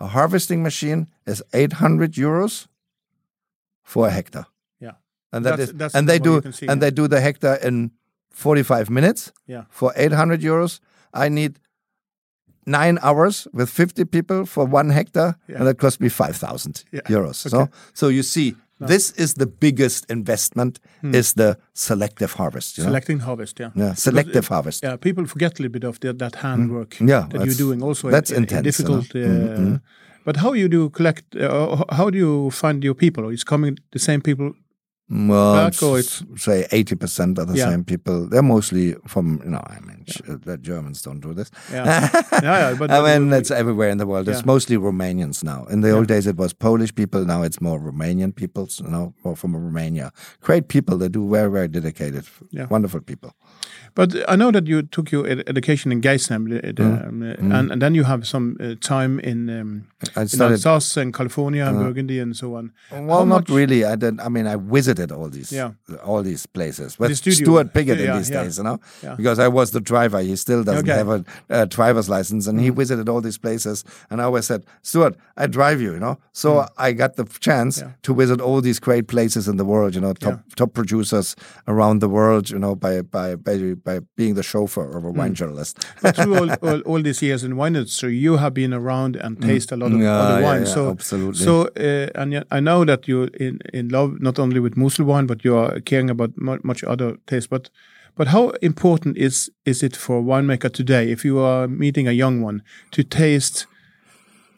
a 0.00 0.08
harvesting 0.08 0.62
machine 0.62 1.08
is 1.26 1.42
800 1.52 2.12
euros 2.12 2.66
for 3.82 4.08
a 4.08 4.10
hectare. 4.10 4.46
Yeah. 4.80 4.92
And 5.32 5.44
that 5.44 5.58
that's, 5.58 5.70
is, 5.70 5.76
that's 5.76 5.94
and 5.94 6.08
they 6.08 6.18
do 6.18 6.38
and 6.38 6.60
yeah. 6.60 6.74
they 6.74 6.90
do 6.90 7.08
the 7.08 7.20
hectare 7.20 7.56
in 7.56 7.92
45 8.30 8.90
minutes 8.90 9.32
yeah. 9.46 9.64
for 9.70 9.92
800 9.96 10.40
euros. 10.40 10.80
I 11.14 11.28
need 11.28 11.58
nine 12.66 12.98
hours 13.02 13.46
with 13.52 13.70
50 13.70 14.04
people 14.04 14.46
for 14.46 14.64
one 14.64 14.90
hectare, 14.90 15.36
yeah. 15.48 15.58
and 15.58 15.66
that 15.66 15.78
cost 15.78 16.00
me 16.00 16.08
5,000 16.08 16.84
yeah. 16.92 17.00
euros. 17.08 17.46
Okay. 17.46 17.50
So, 17.50 17.68
so 17.94 18.08
you 18.08 18.22
see, 18.22 18.54
no. 18.80 18.86
this 18.86 19.10
is 19.12 19.34
the 19.34 19.46
biggest 19.46 20.10
investment 20.10 20.78
hmm. 21.00 21.14
is 21.14 21.34
the 21.34 21.56
selective 21.74 22.32
harvest. 22.34 22.76
Selecting 22.76 23.18
know? 23.18 23.24
harvest, 23.24 23.60
yeah. 23.60 23.70
Yeah, 23.74 23.94
selective 23.94 24.48
harvest. 24.48 24.82
Yeah, 24.82 24.96
people 24.96 25.26
forget 25.26 25.58
a 25.58 25.62
little 25.62 25.72
bit 25.72 25.84
of 25.84 26.00
the, 26.00 26.12
that 26.12 26.36
handwork 26.36 26.90
mm. 26.90 27.08
yeah, 27.08 27.26
that 27.30 27.44
you're 27.46 27.54
doing 27.54 27.82
also. 27.82 28.10
That's 28.10 28.30
in, 28.30 28.44
intense. 28.44 28.64
difficult. 28.64 29.14
You 29.14 29.28
know? 29.28 29.52
uh, 29.52 29.58
mm 29.58 29.66
-hmm. 29.66 29.80
But 30.24 30.36
how 30.36 30.54
you 30.54 30.68
do 30.68 30.90
collect? 30.90 31.34
Uh, 31.34 31.82
how 31.88 32.10
do 32.10 32.18
you 32.18 32.50
find 32.50 32.84
your 32.84 32.94
people? 32.94 33.32
Is 33.32 33.44
coming 33.44 33.78
the 33.90 33.98
same 33.98 34.20
people 34.20 34.52
well, 35.10 35.66
it's, 35.68 36.22
say 36.36 36.66
eighty 36.72 36.94
percent 36.94 37.38
are 37.38 37.44
the 37.44 37.56
yeah. 37.56 37.68
same 37.68 37.84
people. 37.84 38.28
They're 38.28 38.42
mostly 38.42 38.94
from 39.06 39.40
you 39.44 39.50
know. 39.50 39.62
I 39.66 39.80
mean, 39.80 40.04
yeah. 40.06 40.36
the 40.42 40.56
Germans 40.56 41.02
don't 41.02 41.20
do 41.20 41.34
this. 41.34 41.50
Yeah, 41.70 42.08
yeah, 42.32 42.40
yeah 42.42 42.74
but 42.78 42.90
I 42.90 43.18
mean, 43.18 43.32
it's 43.32 43.50
everywhere 43.50 43.90
in 43.90 43.98
the 43.98 44.06
world. 44.06 44.28
It's 44.28 44.46
mostly 44.46 44.76
Romanians 44.76 45.44
now. 45.44 45.66
In 45.66 45.82
the 45.82 45.90
old 45.90 46.08
days, 46.08 46.26
it 46.26 46.36
was 46.36 46.54
Polish 46.54 46.94
people. 46.94 47.24
Now 47.24 47.42
it's 47.42 47.60
more 47.60 47.78
Romanian 47.78 48.34
people. 48.34 48.68
You 48.78 48.88
know, 48.88 49.14
more 49.22 49.36
from 49.36 49.54
Romania. 49.54 50.12
Great 50.40 50.68
people. 50.68 50.96
They 50.96 51.08
do 51.08 51.28
very, 51.28 51.50
very 51.50 51.68
dedicated. 51.68 52.24
Wonderful 52.70 53.00
people. 53.00 53.34
But 53.94 54.16
I 54.26 54.36
know 54.36 54.50
that 54.50 54.66
you 54.66 54.82
took 54.82 55.12
your 55.12 55.26
ed 55.26 55.44
education 55.46 55.92
in 55.92 56.00
Geisenheim, 56.00 56.48
mm. 56.48 57.06
um, 57.06 57.20
mm. 57.20 57.54
And, 57.54 57.72
and, 57.72 57.82
then 57.82 57.94
you 57.94 58.04
have 58.04 58.26
some 58.26 58.56
uh, 58.58 58.74
time 58.80 59.20
in, 59.20 59.50
um, 59.50 59.86
in 60.16 60.40
Alsace 60.40 60.96
and 60.96 61.12
California, 61.12 61.64
uh, 61.64 61.72
Burgundy, 61.72 62.18
and 62.18 62.34
so 62.34 62.54
on. 62.54 62.72
Well, 62.90 63.18
How 63.18 63.24
not 63.24 63.48
much? 63.48 63.50
really. 63.50 63.84
I 63.84 63.96
did. 63.96 64.18
I 64.20 64.30
mean, 64.30 64.46
I 64.46 64.56
visited 64.56 64.91
all 65.00 65.28
these, 65.28 65.52
yeah. 65.52 65.72
all 66.04 66.22
these 66.22 66.46
places 66.46 66.98
with 66.98 67.16
Stuart 67.16 67.72
Piggott 67.72 67.98
yeah, 67.98 68.12
in 68.12 68.18
these 68.18 68.30
yeah, 68.30 68.42
days, 68.42 68.58
you 68.58 68.64
know, 68.64 68.78
because 69.16 69.38
I 69.38 69.48
was 69.48 69.70
the 69.70 69.80
driver. 69.80 70.20
He 70.20 70.36
still 70.36 70.64
doesn't 70.64 70.88
okay. 70.88 70.98
have 70.98 71.08
a, 71.08 71.24
a, 71.48 71.66
driver's 71.66 72.08
license, 72.08 72.46
and 72.46 72.58
mm. 72.58 72.62
he 72.62 72.70
visited 72.70 73.08
all 73.08 73.20
these 73.20 73.38
places. 73.38 73.84
And 74.10 74.20
I 74.20 74.24
always 74.24 74.46
said, 74.46 74.64
Stuart, 74.82 75.16
I 75.36 75.46
drive 75.46 75.80
you, 75.80 75.92
you 75.94 76.00
know. 76.00 76.18
So 76.32 76.54
mm. 76.54 76.68
I 76.78 76.92
got 76.92 77.16
the 77.16 77.24
chance 77.24 77.82
to 78.02 78.14
visit 78.14 78.40
all 78.40 78.60
these 78.60 78.78
great 78.78 79.08
places 79.08 79.48
in 79.48 79.56
the 79.56 79.64
world, 79.64 79.94
you 79.94 80.00
know, 80.00 80.12
top 80.12 80.40
top 80.56 80.74
producers 80.74 81.36
around 81.66 82.00
the 82.00 82.08
world, 82.08 82.50
you 82.50 82.58
know, 82.58 82.74
by 82.74 83.02
by 83.02 83.36
by 83.36 83.74
by 83.74 84.00
being 84.16 84.34
the 84.34 84.42
chauffeur 84.42 84.96
of 84.96 85.04
a 85.04 85.10
wine 85.10 85.32
mm. 85.32 85.34
journalist. 85.34 85.84
but 86.02 86.16
through 86.16 86.36
all, 86.36 86.50
all, 86.62 86.80
all, 86.82 87.02
these 87.02 87.22
years 87.22 87.44
in 87.44 87.56
wine 87.56 87.76
industry, 87.76 88.16
you 88.16 88.36
have 88.36 88.54
been 88.54 88.74
around 88.74 89.16
and 89.16 89.38
mm. 89.38 89.46
tasted 89.46 89.76
a 89.76 89.78
lot 89.78 89.92
of 89.92 90.00
other 90.00 90.42
wine. 90.42 90.66
So 90.66 90.90
absolutely. 90.90 91.44
So 91.44 91.68
uh, 91.76 92.08
and 92.14 92.44
I 92.50 92.60
know 92.60 92.84
that 92.84 93.08
you're 93.08 93.28
in, 93.28 93.60
in 93.72 93.88
love 93.88 94.20
not 94.20 94.38
only 94.38 94.60
with 94.60 94.76
Mosel 94.82 95.06
wine, 95.06 95.26
but 95.26 95.44
you 95.44 95.56
are 95.56 95.80
caring 95.80 96.10
about 96.10 96.30
much 96.36 96.84
other 96.84 97.16
taste. 97.26 97.50
But 97.50 97.70
but 98.14 98.28
how 98.28 98.50
important 98.60 99.16
is 99.16 99.50
is 99.64 99.82
it 99.82 99.96
for 99.96 100.18
a 100.18 100.22
winemaker 100.22 100.70
today, 100.70 101.10
if 101.10 101.24
you 101.24 101.38
are 101.38 101.68
meeting 101.68 102.08
a 102.08 102.12
young 102.12 102.42
one, 102.42 102.62
to 102.90 103.02
taste 103.02 103.66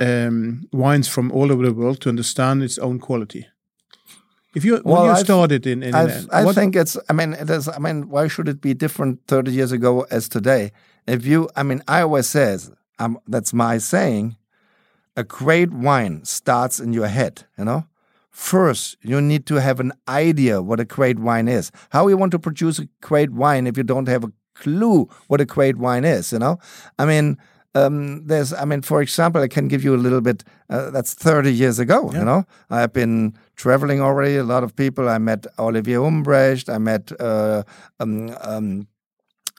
um, 0.00 0.68
wines 0.72 1.08
from 1.08 1.30
all 1.30 1.52
over 1.52 1.64
the 1.64 1.72
world 1.72 2.00
to 2.00 2.08
understand 2.08 2.62
its 2.62 2.78
own 2.78 2.98
quality? 2.98 3.46
If 4.54 4.64
you 4.64 4.80
well, 4.84 5.02
when 5.02 5.16
you 5.16 5.24
started 5.24 5.66
in, 5.66 5.82
in, 5.82 5.94
in 5.94 6.28
I 6.32 6.52
think 6.52 6.76
it's. 6.76 6.96
I 7.08 7.12
mean, 7.12 7.32
it 7.34 7.50
is. 7.50 7.68
I 7.68 7.78
mean, 7.78 8.08
why 8.08 8.28
should 8.28 8.48
it 8.48 8.60
be 8.60 8.72
different 8.74 9.20
thirty 9.26 9.52
years 9.52 9.72
ago 9.72 10.06
as 10.10 10.28
today? 10.28 10.72
If 11.06 11.26
you, 11.26 11.50
I 11.54 11.64
mean, 11.64 11.82
I 11.86 12.02
always 12.02 12.28
says, 12.28 12.70
um, 12.98 13.18
that's 13.26 13.52
my 13.52 13.78
saying. 13.78 14.36
A 15.16 15.22
great 15.22 15.70
wine 15.70 16.24
starts 16.24 16.80
in 16.80 16.92
your 16.92 17.06
head. 17.06 17.44
You 17.58 17.64
know, 17.64 17.86
first 18.34 18.96
you 19.00 19.20
need 19.20 19.46
to 19.46 19.54
have 19.54 19.78
an 19.78 19.92
idea 20.08 20.60
what 20.60 20.80
a 20.80 20.84
great 20.84 21.18
wine 21.18 21.46
is. 21.46 21.70
How 21.90 22.08
you 22.08 22.16
want 22.16 22.32
to 22.32 22.38
produce 22.38 22.80
a 22.80 22.88
great 23.00 23.30
wine 23.30 23.66
if 23.66 23.76
you 23.76 23.84
don't 23.84 24.08
have 24.08 24.24
a 24.24 24.32
clue 24.54 25.08
what 25.28 25.40
a 25.40 25.44
great 25.44 25.76
wine 25.76 26.04
is? 26.04 26.32
You 26.32 26.40
know, 26.40 26.58
I 26.98 27.06
mean 27.06 27.38
um, 27.74 28.24
there's, 28.26 28.52
I 28.52 28.64
mean, 28.64 28.82
for 28.82 29.02
example, 29.02 29.42
I 29.42 29.48
can 29.48 29.66
give 29.66 29.82
you 29.82 29.94
a 29.94 29.98
little 29.98 30.20
bit. 30.20 30.44
Uh, 30.70 30.90
that's 30.90 31.12
30 31.12 31.52
years 31.52 31.78
ago. 31.78 32.10
Yeah. 32.12 32.20
You 32.20 32.24
know, 32.24 32.44
I've 32.70 32.92
been 32.92 33.34
traveling 33.56 34.00
already. 34.00 34.36
A 34.36 34.44
lot 34.44 34.62
of 34.62 34.76
people. 34.76 35.08
I 35.08 35.18
met 35.18 35.46
Olivier 35.58 35.96
Humbrecht. 35.96 36.68
I 36.72 36.78
met 36.78 37.10
uh, 37.20 37.64
um, 37.98 38.36
um, 38.42 38.86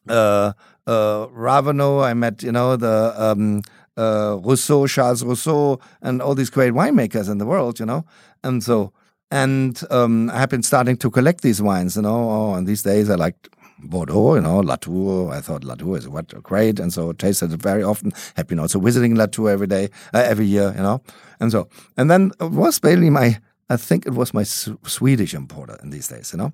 uh, 0.08 0.54
uh, 0.88 1.28
Raveneau. 1.28 2.04
I 2.04 2.14
met, 2.14 2.42
you 2.42 2.52
know, 2.52 2.78
the 2.78 3.14
um, 3.18 3.62
uh, 3.98 4.38
Rousseau, 4.44 4.88
Charles 4.88 5.24
Rousseau, 5.24 5.80
and 6.02 6.22
all 6.22 6.36
these 6.36 6.50
great 6.50 6.74
winemakers 6.74 7.30
in 7.30 7.38
the 7.38 7.46
world. 7.46 7.80
You 7.80 7.86
know, 7.86 8.06
and 8.44 8.64
so. 8.64 8.92
And 9.32 9.82
um, 9.90 10.30
I 10.30 10.38
have 10.38 10.50
been 10.50 10.62
starting 10.62 10.98
to 10.98 11.10
collect 11.10 11.42
these 11.42 11.60
wines, 11.60 11.96
you 11.96 12.04
know. 12.04 12.30
Oh, 12.30 12.54
and 12.54 12.68
these 12.68 12.84
days 12.84 13.10
I 13.10 13.16
like 13.16 13.50
Bordeaux, 13.80 14.36
you 14.36 14.42
know, 14.42 14.60
Latour. 14.60 15.32
I 15.32 15.42
thought 15.42 15.64
Latour 15.64 15.98
is 15.98 16.08
what 16.08 16.28
great, 16.44 16.80
and 16.80 16.94
so 16.94 17.12
tasted 17.14 17.52
it 17.52 17.62
very 17.62 17.84
often. 17.84 18.14
Had 18.36 18.48
been 18.48 18.60
also 18.60 18.80
visiting 18.80 19.16
Latour 19.16 19.50
every 19.50 19.68
day, 19.68 19.90
uh, 20.14 20.24
every 20.26 20.46
year, 20.46 20.74
you 20.76 20.84
know, 20.84 21.02
and 21.40 21.52
so 21.52 21.68
and 21.98 22.10
then 22.10 22.32
it 22.40 22.52
was 22.52 22.80
basically 22.80 23.10
my, 23.10 23.40
I 23.70 23.78
think 23.78 24.06
it 24.06 24.14
was 24.14 24.34
my 24.34 24.44
Swedish 24.44 25.34
importer 25.34 25.78
in 25.84 25.90
these 25.90 26.08
days, 26.08 26.32
you 26.32 26.38
know, 26.38 26.54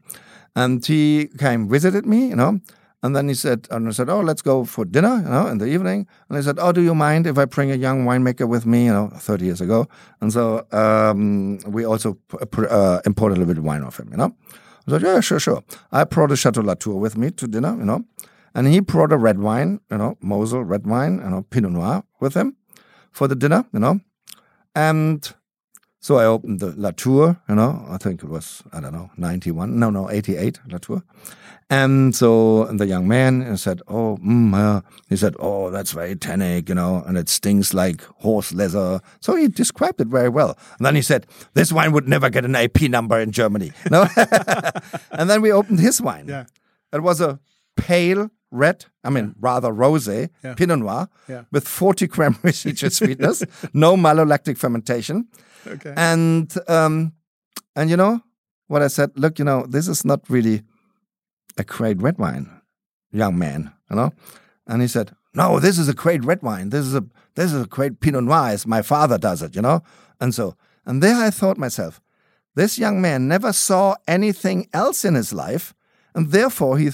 and 0.55 0.83
he 0.85 1.29
came 1.37 1.67
visited 1.69 2.05
me, 2.05 2.29
you 2.29 2.35
know, 2.35 2.59
and 3.03 3.15
then 3.15 3.27
he 3.27 3.33
said, 3.33 3.67
and 3.71 3.87
I 3.87 3.91
said, 3.91 4.09
oh, 4.09 4.21
let's 4.21 4.43
go 4.43 4.63
for 4.63 4.85
dinner, 4.85 5.17
you 5.23 5.29
know, 5.29 5.47
in 5.47 5.57
the 5.57 5.65
evening. 5.65 6.07
And 6.29 6.37
he 6.37 6.43
said, 6.43 6.59
oh, 6.59 6.71
do 6.71 6.81
you 6.81 6.93
mind 6.93 7.25
if 7.25 7.37
I 7.37 7.45
bring 7.45 7.71
a 7.71 7.75
young 7.75 8.05
winemaker 8.05 8.47
with 8.47 8.65
me, 8.65 8.85
you 8.85 8.93
know, 8.93 9.09
30 9.15 9.45
years 9.45 9.61
ago? 9.61 9.87
And 10.21 10.31
so 10.31 10.67
um, 10.71 11.57
we 11.65 11.83
also 11.83 12.17
uh, 12.31 13.01
imported 13.05 13.37
a 13.37 13.39
little 13.39 13.53
bit 13.53 13.57
of 13.57 13.63
wine 13.63 13.83
off 13.83 13.99
him, 13.99 14.09
you 14.11 14.17
know. 14.17 14.35
I 14.87 14.91
said, 14.91 15.01
yeah, 15.01 15.19
sure, 15.19 15.39
sure. 15.39 15.63
I 15.91 16.03
brought 16.03 16.31
a 16.31 16.35
Chateau 16.35 16.61
Latour 16.61 16.99
with 16.99 17.17
me 17.17 17.31
to 17.31 17.47
dinner, 17.47 17.75
you 17.77 17.85
know, 17.85 18.05
and 18.53 18.67
he 18.67 18.79
brought 18.79 19.11
a 19.11 19.17
red 19.17 19.39
wine, 19.39 19.79
you 19.89 19.97
know, 19.97 20.17
Mosel 20.21 20.63
red 20.63 20.85
wine, 20.85 21.21
you 21.23 21.29
know, 21.29 21.41
Pinot 21.49 21.71
Noir 21.71 22.03
with 22.19 22.35
him 22.35 22.55
for 23.11 23.27
the 23.27 23.35
dinner, 23.35 23.65
you 23.73 23.79
know. 23.79 23.99
And 24.75 25.27
so 25.99 26.17
I 26.17 26.25
opened 26.25 26.59
the 26.59 26.73
Latour, 26.75 27.39
you 27.47 27.55
know, 27.55 27.85
I 27.89 27.97
think 27.97 28.23
it 28.23 28.29
was, 28.29 28.63
I 28.73 28.79
don't 28.79 28.93
know, 28.93 29.11
91, 29.17 29.77
no, 29.79 29.89
no, 29.89 30.09
88 30.09 30.59
Latour. 30.67 31.03
And 31.71 32.13
so 32.13 32.65
the 32.65 32.85
young 32.85 33.07
man 33.07 33.55
said, 33.55 33.81
"Oh, 33.87 34.17
mm, 34.17 34.53
uh, 34.53 34.81
he 35.07 35.15
said, 35.15 35.37
oh, 35.39 35.69
that's 35.69 35.93
very 35.93 36.17
tannic, 36.17 36.67
you 36.67 36.75
know, 36.75 37.01
and 37.07 37.17
it 37.17 37.29
stings 37.29 37.73
like 37.73 38.03
horse 38.19 38.51
leather." 38.51 38.99
So 39.21 39.35
he 39.37 39.47
described 39.47 40.01
it 40.01 40.09
very 40.09 40.27
well. 40.27 40.57
And 40.77 40.85
then 40.85 40.95
he 40.95 41.01
said, 41.01 41.27
"This 41.53 41.71
wine 41.71 41.93
would 41.93 42.09
never 42.09 42.29
get 42.29 42.43
an 42.43 42.57
AP 42.57 42.81
number 42.89 43.17
in 43.21 43.31
Germany." 43.31 43.71
No, 43.89 44.05
and 45.11 45.29
then 45.29 45.41
we 45.41 45.51
opened 45.51 45.79
his 45.79 46.01
wine. 46.01 46.27
Yeah, 46.27 46.45
it 46.91 47.01
was 47.03 47.21
a 47.21 47.39
pale 47.77 48.29
red, 48.51 48.85
I 49.03 49.09
mean, 49.09 49.35
rather 49.39 49.71
rosé 49.71 50.29
yeah. 50.43 50.55
Pinot 50.55 50.79
Noir 50.79 51.07
yeah. 51.29 51.43
with 51.51 51.67
40 51.67 52.07
gram 52.07 52.37
residual 52.43 52.89
sweetness, 52.89 53.43
no 53.73 53.95
malolactic 53.95 54.57
fermentation, 54.57 55.27
okay. 55.65 55.93
and 55.95 56.53
um, 56.67 57.13
and 57.77 57.89
you 57.89 57.95
know 57.95 58.21
what 58.67 58.81
I 58.81 58.87
said? 58.87 59.11
Look, 59.15 59.39
you 59.39 59.45
know, 59.45 59.65
this 59.65 59.87
is 59.87 60.03
not 60.03 60.29
really 60.29 60.63
a 61.57 61.63
great 61.63 62.01
red 62.01 62.17
wine, 62.17 62.61
young 63.11 63.37
man, 63.37 63.71
you 63.89 63.95
know? 63.95 64.13
And 64.67 64.81
he 64.81 64.87
said, 64.87 65.11
No, 65.33 65.59
this 65.59 65.77
is 65.77 65.89
a 65.89 65.93
great 65.93 66.23
red 66.23 66.41
wine. 66.41 66.69
This 66.69 66.85
is 66.85 66.95
a 66.95 67.05
this 67.35 67.53
is 67.53 67.63
a 67.63 67.67
great 67.67 67.99
Pinot 67.99 68.23
Noir 68.23 68.49
as 68.49 68.67
my 68.67 68.81
father 68.81 69.17
does 69.17 69.41
it, 69.41 69.55
you 69.55 69.61
know? 69.61 69.83
And 70.19 70.33
so 70.33 70.55
and 70.85 71.01
there 71.01 71.15
I 71.15 71.29
thought 71.29 71.57
myself, 71.57 72.01
this 72.55 72.77
young 72.77 73.01
man 73.01 73.27
never 73.27 73.53
saw 73.53 73.95
anything 74.07 74.67
else 74.73 75.05
in 75.05 75.15
his 75.15 75.31
life, 75.31 75.73
and 76.13 76.31
therefore 76.31 76.77
he, 76.77 76.91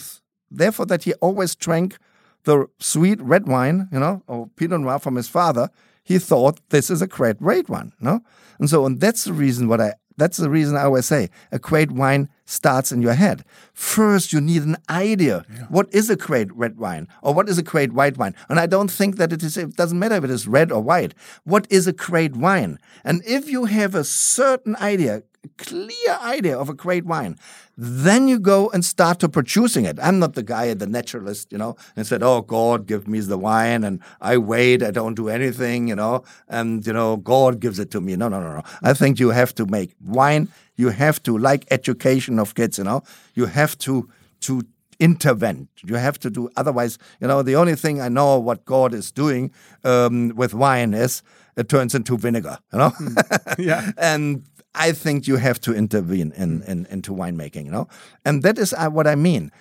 therefore 0.51 0.85
that 0.87 1.03
he 1.03 1.13
always 1.15 1.55
drank 1.55 1.97
the 2.43 2.67
sweet 2.79 3.19
red 3.21 3.47
wine, 3.47 3.87
you 3.91 3.99
know, 3.99 4.23
or 4.27 4.47
Pinot 4.55 4.81
Noir 4.81 4.99
from 4.99 5.15
his 5.15 5.27
father. 5.27 5.69
He 6.03 6.19
thought 6.19 6.61
this 6.69 6.89
is 6.89 7.01
a 7.01 7.07
great 7.07 7.37
red 7.39 7.69
wine, 7.69 7.93
no, 7.99 8.21
and 8.59 8.69
so 8.69 8.85
and 8.85 8.99
that's 8.99 9.23
the 9.23 9.33
reason 9.33 9.67
what 9.67 9.81
I 9.81 9.93
that's 10.17 10.37
the 10.37 10.49
reason 10.49 10.75
I 10.75 10.83
always 10.83 11.05
say 11.05 11.29
a 11.51 11.59
great 11.59 11.91
wine 11.91 12.29
starts 12.45 12.91
in 12.91 13.01
your 13.01 13.13
head. 13.13 13.43
First, 13.73 14.33
you 14.33 14.41
need 14.41 14.63
an 14.63 14.77
idea. 14.89 15.45
Yeah. 15.53 15.65
What 15.69 15.87
is 15.93 16.09
a 16.09 16.15
great 16.15 16.51
red 16.55 16.77
wine 16.77 17.07
or 17.21 17.33
what 17.33 17.47
is 17.47 17.57
a 17.57 17.63
great 17.63 17.93
white 17.93 18.17
wine? 18.17 18.35
And 18.49 18.59
I 18.59 18.65
don't 18.65 18.89
think 18.89 19.17
that 19.17 19.31
it 19.31 19.43
is, 19.43 19.57
it 19.57 19.75
doesn't 19.75 19.99
matter 19.99 20.15
if 20.15 20.23
it 20.23 20.29
is 20.29 20.47
red 20.47 20.71
or 20.71 20.81
white. 20.81 21.13
What 21.43 21.67
is 21.69 21.87
a 21.87 21.93
great 21.93 22.35
wine? 22.35 22.79
And 23.03 23.21
if 23.25 23.49
you 23.49 23.65
have 23.65 23.95
a 23.95 24.03
certain 24.03 24.75
idea, 24.77 25.23
clear 25.57 26.17
idea 26.21 26.57
of 26.57 26.69
a 26.69 26.73
great 26.73 27.05
wine, 27.05 27.37
then 27.77 28.27
you 28.27 28.39
go 28.39 28.69
and 28.69 28.83
start 28.83 29.19
to 29.19 29.29
producing 29.29 29.85
it. 29.85 29.99
I'm 30.01 30.19
not 30.19 30.33
the 30.33 30.43
guy, 30.43 30.73
the 30.73 30.87
naturalist, 30.87 31.51
you 31.51 31.57
know, 31.57 31.75
and 31.95 32.07
said, 32.07 32.23
"Oh, 32.23 32.41
God, 32.41 32.87
give 32.87 33.07
me 33.07 33.19
the 33.19 33.37
wine," 33.37 33.83
and 33.83 33.99
I 34.19 34.37
wait, 34.37 34.81
I 34.83 34.91
don't 34.91 35.15
do 35.15 35.29
anything, 35.29 35.87
you 35.87 35.95
know, 35.95 36.23
and 36.47 36.85
you 36.85 36.93
know, 36.93 37.17
God 37.17 37.59
gives 37.59 37.79
it 37.79 37.91
to 37.91 38.01
me. 38.01 38.15
No, 38.15 38.29
no, 38.29 38.41
no, 38.41 38.55
no. 38.55 38.63
I 38.81 38.93
think 38.93 39.19
you 39.19 39.29
have 39.29 39.53
to 39.55 39.65
make 39.65 39.95
wine. 40.03 40.49
You 40.75 40.89
have 40.89 41.21
to, 41.23 41.37
like 41.37 41.65
education 41.71 42.39
of 42.39 42.55
kids, 42.55 42.77
you 42.77 42.83
know, 42.83 43.03
you 43.35 43.45
have 43.45 43.77
to 43.79 44.09
to 44.41 44.63
intervene. 44.99 45.67
You 45.83 45.95
have 45.95 46.19
to 46.19 46.29
do 46.29 46.49
otherwise. 46.55 46.97
You 47.19 47.27
know, 47.27 47.41
the 47.41 47.55
only 47.55 47.75
thing 47.75 48.01
I 48.01 48.09
know 48.09 48.39
what 48.39 48.65
God 48.65 48.93
is 48.93 49.11
doing 49.11 49.51
um, 49.83 50.29
with 50.35 50.53
wine 50.53 50.93
is 50.93 51.21
it 51.55 51.69
turns 51.69 51.95
into 51.95 52.17
vinegar. 52.17 52.57
You 52.71 52.79
know, 52.79 52.89
mm. 52.91 53.55
yeah, 53.57 53.91
and 53.97 54.43
I 54.77 54.91
think 54.93 55.27
you 55.27 55.37
have 55.37 55.59
to 55.61 55.73
intervene 55.73 56.31
in, 56.35 56.63
in 56.63 56.87
into 56.89 57.11
winemaking, 57.13 57.65
you 57.65 57.71
know, 57.71 57.87
and 58.23 58.43
that 58.43 58.57
is 58.57 58.73
uh, 58.73 58.89
what 58.89 59.07
I 59.07 59.15
mean. 59.15 59.51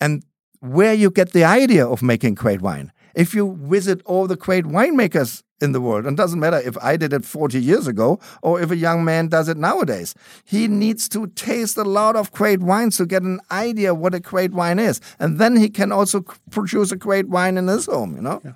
And 0.00 0.24
where 0.60 0.94
you 0.94 1.10
get 1.10 1.32
the 1.32 1.44
idea 1.44 1.86
of 1.86 2.02
making 2.02 2.34
great 2.34 2.62
wine. 2.62 2.92
If 3.14 3.34
you 3.34 3.58
visit 3.62 4.00
all 4.04 4.26
the 4.26 4.36
great 4.36 4.64
winemakers 4.64 5.42
in 5.60 5.72
the 5.72 5.80
world, 5.80 6.06
and 6.06 6.16
doesn't 6.16 6.40
matter 6.40 6.58
if 6.58 6.76
I 6.78 6.96
did 6.96 7.12
it 7.12 7.24
40 7.24 7.60
years 7.60 7.86
ago 7.86 8.18
or 8.42 8.60
if 8.60 8.70
a 8.70 8.76
young 8.76 9.04
man 9.04 9.28
does 9.28 9.48
it 9.48 9.56
nowadays, 9.56 10.14
he 10.44 10.66
needs 10.68 11.08
to 11.10 11.26
taste 11.28 11.76
a 11.76 11.84
lot 11.84 12.16
of 12.16 12.32
great 12.32 12.60
wines 12.60 12.96
to 12.96 13.06
get 13.06 13.22
an 13.22 13.40
idea 13.50 13.94
what 13.94 14.14
a 14.14 14.20
great 14.20 14.52
wine 14.52 14.78
is, 14.78 15.00
and 15.18 15.38
then 15.38 15.56
he 15.56 15.68
can 15.68 15.92
also 15.92 16.24
produce 16.50 16.90
a 16.92 16.96
great 16.96 17.28
wine 17.28 17.58
in 17.58 17.68
his 17.68 17.86
home. 17.86 18.16
You 18.16 18.22
know. 18.22 18.40
Yeah. 18.44 18.52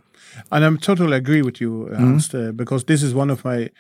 And 0.52 0.64
I'm 0.64 0.78
totally 0.78 1.16
agree 1.16 1.42
with 1.42 1.60
you, 1.60 1.88
Ernst, 1.88 2.34
mm 2.34 2.40
-hmm. 2.40 2.48
uh, 2.48 2.52
because 2.52 2.84
this 2.84 3.02
is 3.02 3.14
one 3.14 3.32
of 3.32 3.44
my 3.44 3.70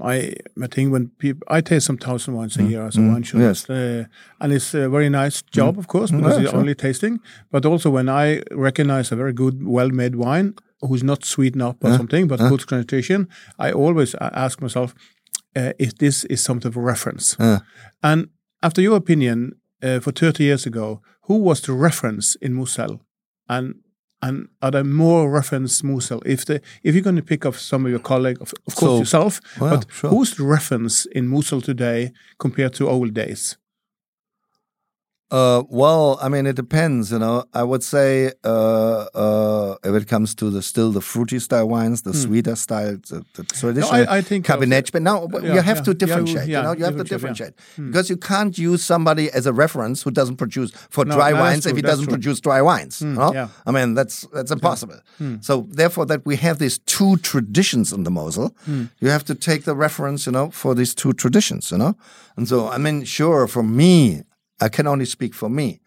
I 0.00 0.34
I 0.60 0.66
think 0.66 0.92
when 0.92 1.08
people 1.18 1.46
I 1.48 1.60
taste 1.60 1.86
some 1.86 1.98
thousand 1.98 2.34
wines 2.34 2.56
a 2.56 2.60
mm. 2.60 2.70
year 2.70 2.86
as 2.86 2.96
a 2.96 3.00
mm. 3.00 3.12
wine 3.12 3.22
journalist, 3.22 3.66
yes. 3.68 3.78
uh, 3.78 4.04
and 4.40 4.52
it's 4.52 4.74
a 4.74 4.88
very 4.88 5.08
nice 5.08 5.42
job, 5.42 5.76
mm. 5.76 5.78
of 5.78 5.86
course, 5.88 6.10
because 6.10 6.36
yeah, 6.36 6.42
it's 6.42 6.50
sure. 6.50 6.60
only 6.60 6.74
tasting. 6.74 7.20
But 7.50 7.66
also 7.66 7.90
when 7.90 8.08
I 8.08 8.42
recognize 8.50 9.12
a 9.12 9.16
very 9.16 9.32
good, 9.32 9.66
well-made 9.66 10.16
wine 10.16 10.54
who's 10.80 11.04
not 11.04 11.24
sweetened 11.24 11.62
up 11.62 11.84
or 11.84 11.90
yeah. 11.90 11.96
something, 11.96 12.26
but 12.26 12.40
good 12.40 12.66
concentration, 12.66 13.28
I 13.58 13.70
always 13.70 14.16
ask 14.20 14.60
myself 14.60 14.94
uh, 15.54 15.72
if 15.78 15.96
this 15.98 16.24
is 16.24 16.42
something 16.42 16.68
of 16.68 16.76
a 16.76 16.80
reference. 16.80 17.36
And 18.02 18.28
after 18.62 18.82
your 18.82 18.96
opinion, 18.96 19.52
uh, 19.82 20.00
for 20.00 20.12
30 20.12 20.44
years 20.44 20.66
ago, 20.66 21.00
who 21.22 21.38
was 21.38 21.60
the 21.60 21.72
reference 21.72 22.36
in 22.36 22.54
Moselle? 22.54 23.00
And 23.48 23.76
and 24.22 24.48
are 24.62 24.70
there 24.70 24.84
more 24.84 25.30
reference 25.30 25.82
Moselle? 25.82 26.22
If 26.24 26.44
the 26.46 26.60
if 26.82 26.94
you're 26.94 27.02
going 27.02 27.16
to 27.16 27.22
pick 27.22 27.44
up 27.44 27.56
some 27.56 27.84
of 27.84 27.90
your 27.90 28.00
colleagues, 28.00 28.40
of, 28.40 28.54
of 28.66 28.74
course 28.76 28.92
so, 28.92 28.98
yourself, 28.98 29.40
well, 29.60 29.78
but 29.78 29.86
sure. 29.92 30.10
who's 30.10 30.36
the 30.36 30.44
reference 30.44 31.06
in 31.06 31.28
Moselle 31.28 31.60
today 31.60 32.12
compared 32.38 32.74
to 32.74 32.88
old 32.88 33.14
days? 33.14 33.56
Uh, 35.32 35.64
well, 35.70 36.18
I 36.20 36.28
mean, 36.28 36.46
it 36.46 36.56
depends. 36.56 37.10
You 37.10 37.18
know, 37.18 37.44
I 37.54 37.62
would 37.62 37.82
say 37.82 38.32
uh, 38.44 39.06
uh, 39.14 39.76
if 39.82 39.94
it 39.94 40.06
comes 40.06 40.34
to 40.34 40.50
the 40.50 40.60
still 40.60 40.92
the 40.92 41.00
fruity 41.00 41.38
style 41.38 41.70
wines, 41.70 42.02
the 42.02 42.10
mm. 42.10 42.22
sweeter 42.22 42.54
style, 42.54 42.98
the, 43.08 43.24
the 43.32 43.44
traditional 43.44 44.04
no, 44.04 44.10
I, 44.10 44.18
I 44.18 44.20
think 44.20 44.44
Kabinett. 44.44 44.92
But 44.92 45.00
now 45.00 45.26
yeah, 45.32 45.54
you 45.54 45.60
have 45.62 45.78
yeah, 45.78 45.82
to 45.84 45.94
differentiate. 45.94 46.48
Yeah, 46.48 46.58
you 46.58 46.62
know, 46.64 46.72
you 46.74 46.84
have 46.84 46.98
to 46.98 47.04
differentiate 47.04 47.54
mm. 47.78 47.86
because 47.86 48.10
you 48.10 48.18
can't 48.18 48.58
use 48.58 48.84
somebody 48.84 49.30
as 49.30 49.46
a 49.46 49.54
reference 49.54 50.02
who 50.02 50.10
doesn't 50.10 50.36
produce 50.36 50.70
for 50.90 51.06
no, 51.06 51.14
dry 51.14 51.32
wines 51.32 51.64
if 51.64 51.76
he 51.76 51.82
doesn't 51.82 52.04
true. 52.04 52.12
produce 52.12 52.38
dry 52.38 52.60
wines. 52.60 53.00
Mm, 53.00 53.16
no? 53.16 53.32
yeah. 53.32 53.48
I 53.64 53.70
mean, 53.70 53.94
that's 53.94 54.26
that's 54.34 54.50
impossible. 54.50 55.00
Hmm. 55.16 55.36
So 55.40 55.66
therefore, 55.70 56.04
that 56.06 56.26
we 56.26 56.36
have 56.36 56.58
these 56.58 56.76
two 56.80 57.16
traditions 57.16 57.90
in 57.90 58.02
the 58.02 58.10
Mosel, 58.10 58.54
hmm. 58.66 58.84
you 59.00 59.08
have 59.08 59.24
to 59.24 59.34
take 59.34 59.64
the 59.64 59.74
reference, 59.74 60.26
you 60.26 60.32
know, 60.32 60.50
for 60.50 60.74
these 60.74 60.94
two 60.94 61.14
traditions. 61.14 61.72
You 61.72 61.78
know, 61.78 61.96
and 62.36 62.46
so 62.46 62.68
I 62.68 62.76
mean, 62.76 63.04
sure, 63.04 63.48
for 63.48 63.62
me, 63.62 64.24
I 64.62 64.68
can 64.68 64.86
only 64.86 65.06
speak 65.06 65.34
for 65.34 65.50
me. 65.50 65.80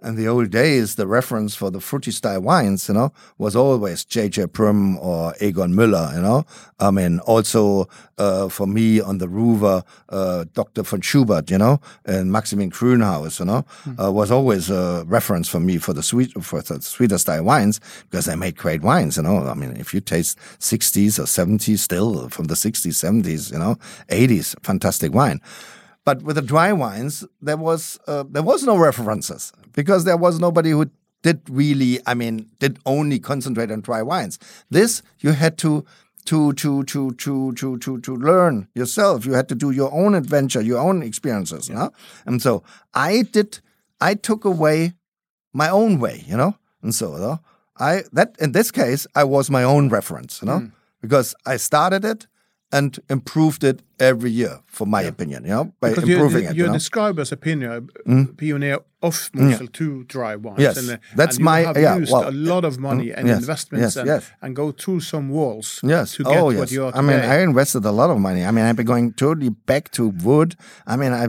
In 0.00 0.14
the 0.14 0.28
old 0.28 0.50
days, 0.50 0.94
the 0.94 1.08
reference 1.08 1.56
for 1.56 1.72
the 1.72 1.80
fruity 1.80 2.12
style 2.12 2.40
wines, 2.40 2.86
you 2.86 2.94
know, 2.94 3.12
was 3.36 3.56
always 3.56 4.04
J.J. 4.04 4.46
Prüm 4.48 4.96
or 5.02 5.34
Egon 5.40 5.72
Müller, 5.72 6.14
you 6.14 6.22
know. 6.22 6.44
I 6.78 6.92
mean, 6.92 7.18
also 7.20 7.88
uh, 8.16 8.48
for 8.48 8.68
me 8.68 9.00
on 9.00 9.18
the 9.18 9.26
Ruwer, 9.26 9.82
uh, 10.10 10.44
Dr. 10.52 10.84
von 10.84 11.00
Schubert, 11.00 11.50
you 11.50 11.58
know, 11.58 11.80
and 12.04 12.30
Maximin 12.30 12.70
Grünhaus, 12.70 13.40
you 13.40 13.46
know, 13.46 13.64
mm. 13.84 14.00
uh, 14.00 14.12
was 14.12 14.30
always 14.30 14.70
a 14.70 15.04
reference 15.08 15.48
for 15.48 15.58
me 15.58 15.78
for 15.78 15.92
the 15.92 16.02
sweet 16.02 16.30
for 16.44 16.62
the 16.62 16.80
sweeter 16.80 17.18
style 17.18 17.42
wines 17.42 17.80
because 18.08 18.26
they 18.26 18.36
made 18.36 18.56
great 18.56 18.82
wines, 18.82 19.16
you 19.16 19.24
know. 19.24 19.48
I 19.48 19.54
mean, 19.54 19.76
if 19.78 19.92
you 19.92 20.00
taste 20.00 20.38
60s 20.60 21.18
or 21.18 21.24
70s, 21.24 21.78
still 21.78 22.28
from 22.28 22.44
the 22.44 22.54
60s, 22.54 22.94
70s, 23.04 23.50
you 23.50 23.58
know, 23.58 23.74
80s, 24.10 24.54
fantastic 24.62 25.12
wine. 25.12 25.40
But 26.04 26.22
with 26.22 26.36
the 26.36 26.42
dry 26.42 26.72
wines, 26.72 27.24
there 27.40 27.56
was 27.56 27.98
uh, 28.06 28.24
there 28.28 28.42
was 28.42 28.64
no 28.64 28.76
references 28.76 29.52
because 29.74 30.04
there 30.04 30.16
was 30.16 30.40
nobody 30.40 30.70
who 30.70 30.86
did 31.22 31.40
really, 31.50 32.00
I 32.06 32.14
mean, 32.14 32.48
did 32.58 32.78
only 32.86 33.18
concentrate 33.18 33.70
on 33.70 33.80
dry 33.80 34.02
wines. 34.02 34.38
This 34.70 35.02
you 35.20 35.32
had 35.32 35.58
to 35.58 35.84
to 36.26 36.52
to 36.54 36.84
to 36.84 37.12
to 37.12 37.52
to 37.52 37.78
to 37.78 38.00
to 38.00 38.16
learn 38.16 38.68
yourself. 38.74 39.26
You 39.26 39.32
had 39.32 39.48
to 39.48 39.54
do 39.54 39.70
your 39.70 39.92
own 39.92 40.14
adventure, 40.14 40.60
your 40.60 40.78
own 40.78 41.02
experiences, 41.02 41.68
yeah. 41.68 41.88
And 42.26 42.40
so 42.42 42.62
I 42.94 43.22
did. 43.22 43.60
I 44.00 44.14
took 44.14 44.44
away 44.44 44.92
my 45.52 45.68
own 45.68 45.98
way, 45.98 46.24
you 46.26 46.36
know. 46.36 46.54
And 46.82 46.94
so 46.94 47.16
you 47.16 47.38
I 47.78 48.02
that 48.12 48.36
in 48.38 48.52
this 48.52 48.70
case 48.70 49.06
I 49.14 49.24
was 49.24 49.50
my 49.50 49.62
own 49.62 49.88
reference, 49.88 50.42
you 50.42 50.46
know, 50.46 50.60
mm. 50.60 50.72
because 51.00 51.34
I 51.46 51.56
started 51.56 52.04
it 52.04 52.26
and 52.72 52.98
improved 53.08 53.64
it 53.64 53.82
every 53.98 54.30
year, 54.30 54.60
for 54.66 54.86
my 54.86 55.02
yeah. 55.02 55.08
opinion, 55.08 55.44
you 55.44 55.50
know, 55.50 55.72
by 55.80 55.90
because 55.90 56.08
improving 56.08 56.44
you, 56.44 56.50
it. 56.50 56.56
You, 56.56 56.62
you 56.62 56.66
know? 56.68 56.74
describe 56.74 57.18
as 57.18 57.32
a 57.32 57.36
pioneer, 57.36 57.80
mm? 57.80 58.36
pioneer 58.36 58.78
of 59.02 59.30
Mosel 59.32 59.62
yeah. 59.62 59.68
to 59.72 60.04
dry 60.04 60.36
wines. 60.36 60.58
Yes, 60.58 60.76
and, 60.76 60.90
uh, 60.90 60.96
that's 61.14 61.36
and 61.36 61.44
my. 61.44 61.60
have 61.60 61.76
yeah, 61.76 61.96
used 61.96 62.12
well, 62.12 62.28
a 62.28 62.32
lot 62.32 62.64
of 62.64 62.78
money 62.78 63.06
mm, 63.06 63.14
and 63.16 63.28
yes, 63.28 63.38
investments 63.38 63.82
yes, 63.82 63.96
and, 63.96 64.06
yes. 64.06 64.30
and 64.42 64.56
go 64.56 64.72
through 64.72 65.00
some 65.00 65.28
walls. 65.28 65.80
Yes, 65.84 66.14
to 66.16 66.24
get 66.24 66.36
oh, 66.36 66.50
yes. 66.50 66.58
what 66.58 66.70
you 66.72 66.84
are. 66.84 66.92
Today. 66.92 66.98
I 66.98 67.02
mean, 67.02 67.20
I 67.20 67.40
invested 67.42 67.84
a 67.84 67.92
lot 67.92 68.10
of 68.10 68.18
money. 68.18 68.44
I 68.44 68.50
mean, 68.50 68.64
I've 68.64 68.76
been 68.76 68.86
going 68.86 69.12
totally 69.12 69.50
back 69.50 69.90
to 69.92 70.08
wood. 70.08 70.56
I 70.86 70.96
mean, 70.96 71.12
I 71.12 71.28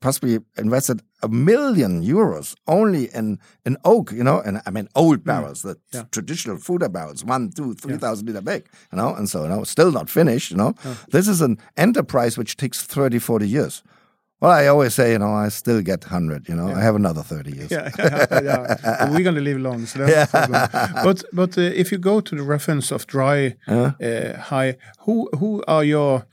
possibly 0.00 0.40
invested 0.58 1.02
a 1.22 1.28
million 1.28 2.02
euros 2.02 2.54
only 2.66 3.04
in 3.14 3.38
in 3.64 3.78
oak, 3.84 4.12
you 4.12 4.22
know, 4.22 4.40
and 4.40 4.60
I 4.66 4.70
mean 4.70 4.88
old 4.94 5.20
mm. 5.20 5.24
barrels, 5.24 5.62
the 5.62 5.78
yeah. 5.92 6.04
traditional 6.12 6.56
Fuder 6.58 6.92
barrels, 6.92 7.24
one, 7.24 7.50
two, 7.50 7.74
three 7.74 7.96
thousand 7.96 8.26
liter 8.26 8.42
big, 8.42 8.68
you 8.92 8.98
know, 8.98 9.14
and 9.14 9.28
so 9.28 9.44
you 9.44 9.48
know, 9.48 9.64
still 9.64 9.90
not 9.90 10.10
finished, 10.10 10.50
you 10.50 10.58
know. 10.58 10.74
This 11.08 11.28
is 11.28 11.40
an 11.40 11.58
enterprise 11.76 12.36
which 12.36 12.56
takes 12.56 12.82
30, 12.82 13.18
40 13.18 13.48
years. 13.48 13.82
Well, 14.40 14.50
I 14.50 14.66
always 14.66 14.94
say, 14.94 15.12
you 15.12 15.18
know, 15.18 15.32
I 15.32 15.48
still 15.48 15.80
get 15.80 16.04
100, 16.04 16.46
you 16.48 16.54
know, 16.54 16.68
yeah. 16.68 16.76
I 16.76 16.80
have 16.82 16.94
another 16.94 17.22
30 17.22 17.52
years. 17.52 17.70
Yeah, 17.70 17.90
yeah, 17.98 18.26
yeah. 18.42 19.10
we're 19.10 19.22
going 19.22 19.34
to 19.34 19.40
live 19.40 19.58
long, 19.58 19.86
so 19.86 20.00
that's 20.04 20.32
yeah. 20.32 21.02
But, 21.02 21.24
but 21.32 21.56
uh, 21.56 21.62
if 21.62 21.90
you 21.90 21.96
go 21.96 22.20
to 22.20 22.34
the 22.34 22.42
reference 22.42 22.90
of 22.90 23.06
dry, 23.06 23.56
uh, 23.66 24.36
high, 24.38 24.76
who, 25.00 25.30
who 25.38 25.64
are 25.66 25.82
your 25.82 26.26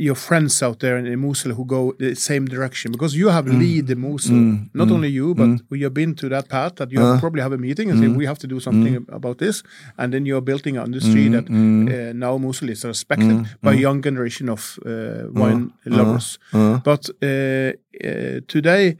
your 0.00 0.14
friends 0.14 0.62
out 0.62 0.78
there 0.80 0.96
in, 0.96 1.18
Mosel 1.20 1.52
who 1.52 1.64
go 1.66 1.92
the 1.98 2.14
same 2.14 2.46
direction 2.46 2.90
because 2.90 3.14
you 3.14 3.28
have 3.28 3.44
mm. 3.44 3.58
lead 3.58 3.86
the 3.86 3.96
Mosel. 3.96 4.34
Mm. 4.34 4.70
Not 4.72 4.88
mm. 4.88 4.92
only 4.92 5.08
you, 5.08 5.34
but 5.34 5.48
mm. 5.48 5.60
we 5.68 5.82
have 5.82 5.92
been 5.92 6.14
to 6.14 6.28
that 6.30 6.48
path 6.48 6.76
that 6.76 6.90
you 6.90 7.00
uh. 7.00 7.20
probably 7.20 7.42
have 7.42 7.52
a 7.52 7.58
meeting 7.58 7.90
and 7.90 7.98
say 8.00 8.06
mm. 8.06 8.16
we 8.16 8.24
have 8.24 8.38
to 8.38 8.46
do 8.46 8.60
something 8.60 8.94
mm. 8.94 9.14
about 9.14 9.38
this, 9.38 9.62
and 9.98 10.12
then 10.14 10.24
you're 10.24 10.40
building 10.40 10.78
an 10.78 10.86
industry 10.86 11.28
that 11.28 11.46
uh, 11.50 12.12
now 12.14 12.38
Mosel 12.38 12.70
is 12.70 12.84
respected 12.84 13.46
by 13.62 13.74
a 13.74 13.76
young 13.76 14.02
generation 14.02 14.48
of 14.48 14.78
uh, 14.86 15.24
wine 15.32 15.72
lovers. 15.84 16.38
But 16.52 17.10
uh, 17.22 17.72
uh, 18.02 18.40
today, 18.48 18.96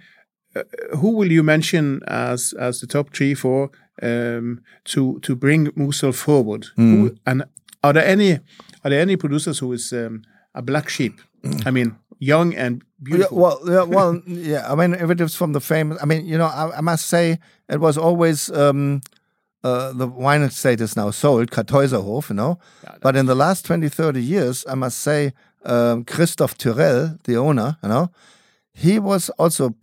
uh, 0.54 0.62
who 0.98 1.10
will 1.16 1.32
you 1.32 1.42
mention 1.42 2.00
as 2.06 2.52
as 2.58 2.80
the 2.80 2.86
top 2.86 3.14
three 3.14 3.34
for 3.34 3.70
um, 4.02 4.60
to 4.84 5.18
to 5.20 5.34
bring 5.34 5.70
Mosel 5.74 6.12
forward? 6.12 6.66
Who, 6.76 7.16
and 7.24 7.44
are 7.82 7.94
there 7.94 8.06
any 8.06 8.32
are 8.84 8.90
there 8.90 9.00
any 9.00 9.16
producers 9.16 9.60
who 9.60 9.72
is 9.72 9.92
um, 9.92 10.22
a 10.54 10.62
black 10.62 10.88
sheep. 10.88 11.20
I 11.64 11.70
mean, 11.70 11.96
young 12.18 12.54
and 12.54 12.82
beautiful. 13.02 13.36
Yeah, 13.36 13.42
well, 13.42 13.60
yeah, 13.66 13.82
well, 13.82 14.22
yeah. 14.26 14.72
I 14.72 14.74
mean, 14.74 14.94
if 14.94 15.10
it 15.10 15.20
is 15.20 15.34
from 15.34 15.52
the 15.52 15.60
famous, 15.60 15.98
I 16.02 16.06
mean, 16.06 16.26
you 16.26 16.38
know, 16.38 16.46
I, 16.46 16.78
I 16.78 16.80
must 16.80 17.06
say 17.06 17.38
it 17.68 17.80
was 17.80 17.96
always 17.96 18.50
um, 18.50 19.00
uh, 19.64 19.92
the 19.92 20.06
wine 20.06 20.42
estate 20.42 20.80
is 20.80 20.96
now 20.96 21.10
sold, 21.10 21.50
Kartäuserhof, 21.50 22.30
you 22.30 22.36
know. 22.36 22.58
Yeah, 22.84 22.96
but 23.00 23.16
in 23.16 23.26
the 23.26 23.34
last 23.34 23.64
20, 23.64 23.88
30 23.88 24.22
years, 24.22 24.64
I 24.68 24.74
must 24.74 24.98
say, 24.98 25.32
um, 25.64 26.04
Christoph 26.04 26.56
Tyrell, 26.56 27.18
the 27.24 27.36
owner, 27.36 27.76
you 27.82 27.88
know, 27.88 28.10
he 28.72 28.98
was 28.98 29.28
also 29.30 29.74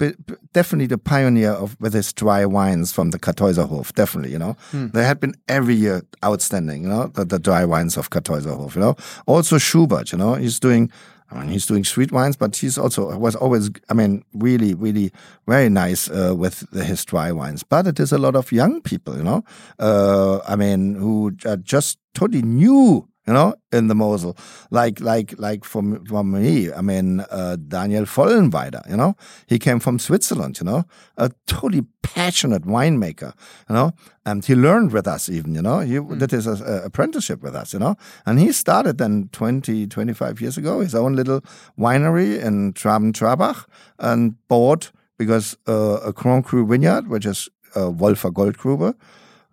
definitely 0.54 0.88
the 0.88 0.97
pioneer 0.97 1.52
of 1.52 1.76
with 1.80 1.93
his 1.93 2.13
dry 2.13 2.45
wines 2.45 2.91
from 2.91 3.12
the 3.12 3.19
Kartäuserhof. 3.19 3.93
Definitely, 3.93 4.32
you 4.32 4.39
know, 4.39 4.56
they 4.93 5.04
had 5.04 5.19
been 5.19 5.36
every 5.47 5.76
year 5.76 6.02
outstanding. 6.23 6.84
You 6.84 6.89
know, 6.89 7.08
the, 7.08 7.26
the 7.26 7.39
dry 7.39 7.65
wines 7.65 7.97
of 7.97 8.10
Kartäuserhof. 8.10 8.76
You 8.76 8.82
know, 8.82 8.95
also 9.26 9.58
Schubert. 9.58 10.12
You 10.12 10.17
know, 10.17 10.36
he's 10.36 10.60
doing. 10.60 10.91
I 11.30 11.41
mean, 11.41 11.50
he's 11.50 11.65
doing 11.65 11.84
sweet 11.84 12.13
wines, 12.13 12.38
but 12.38 12.56
he's 12.56 12.78
also 12.78 13.15
was 13.17 13.36
always. 13.36 13.69
I 13.89 13.93
mean, 13.93 14.23
really, 14.34 14.73
really 14.73 15.12
very 15.45 15.67
nice 15.67 16.10
uh, 16.10 16.34
with 16.34 16.65
the, 16.71 16.86
his 16.86 17.04
dry 17.04 17.34
wines. 17.34 17.63
But 17.63 17.86
it 17.88 18.00
is 18.00 18.13
a 18.13 18.17
lot 18.17 18.36
of 18.36 18.54
young 18.54 18.82
people. 18.82 19.17
You 19.17 19.23
know, 19.23 19.43
uh, 19.78 20.39
I 20.47 20.56
mean, 20.56 20.95
who 20.95 21.36
are 21.45 21.58
just 21.58 22.00
totally 22.13 22.41
new 22.41 23.08
you 23.28 23.34
know, 23.34 23.54
in 23.72 23.88
the 23.88 23.96
Mosel. 23.96 24.38
Like, 24.72 25.02
like, 25.02 25.38
like 25.38 25.66
for, 25.66 25.80
m- 25.80 26.06
for 26.06 26.24
me, 26.24 26.72
I 26.72 26.82
mean, 26.82 27.20
uh, 27.30 27.58
Daniel 27.58 28.06
Vollenweider, 28.06 28.90
you 28.90 28.96
know, 28.96 29.16
he 29.48 29.60
came 29.60 29.80
from 29.80 30.00
Switzerland, 30.00 30.60
you 30.60 30.66
know, 30.66 30.86
a 31.18 31.32
totally 31.46 31.86
passionate 32.02 32.63
winemaker, 32.63 33.34
you 33.70 33.76
know, 33.76 33.92
and 34.26 34.46
he 34.46 34.56
learned 34.56 34.94
with 34.94 35.08
us 35.08 35.30
even, 35.30 35.56
you 35.56 35.62
know, 35.62 35.80
he 35.82 36.00
did 36.18 36.32
his 36.32 36.48
uh, 36.48 36.82
apprenticeship 36.86 37.44
with 37.44 37.54
us, 37.56 37.74
you 37.74 37.80
know, 37.80 37.96
and 38.26 38.40
he 38.40 38.52
started 38.54 38.98
then 38.98 39.30
20, 39.34 39.88
25 39.88 40.42
years 40.42 40.58
ago, 40.58 40.80
his 40.80 40.96
own 40.96 41.16
little 41.16 41.42
winery 41.78 42.42
in 42.42 42.74
Traben-Trarbach 42.74 43.66
and 44.00 44.36
bought, 44.48 44.92
because 45.18 45.58
uh, 45.68 46.00
a 46.06 46.13
Grand 46.13 46.46
Cru 46.46 46.66
vineyard, 46.66 47.08
which 47.08 47.26
is 47.26 47.50
uh, 47.76 47.92
Wolfer 47.92 48.32
Goldgrube, 48.32 48.96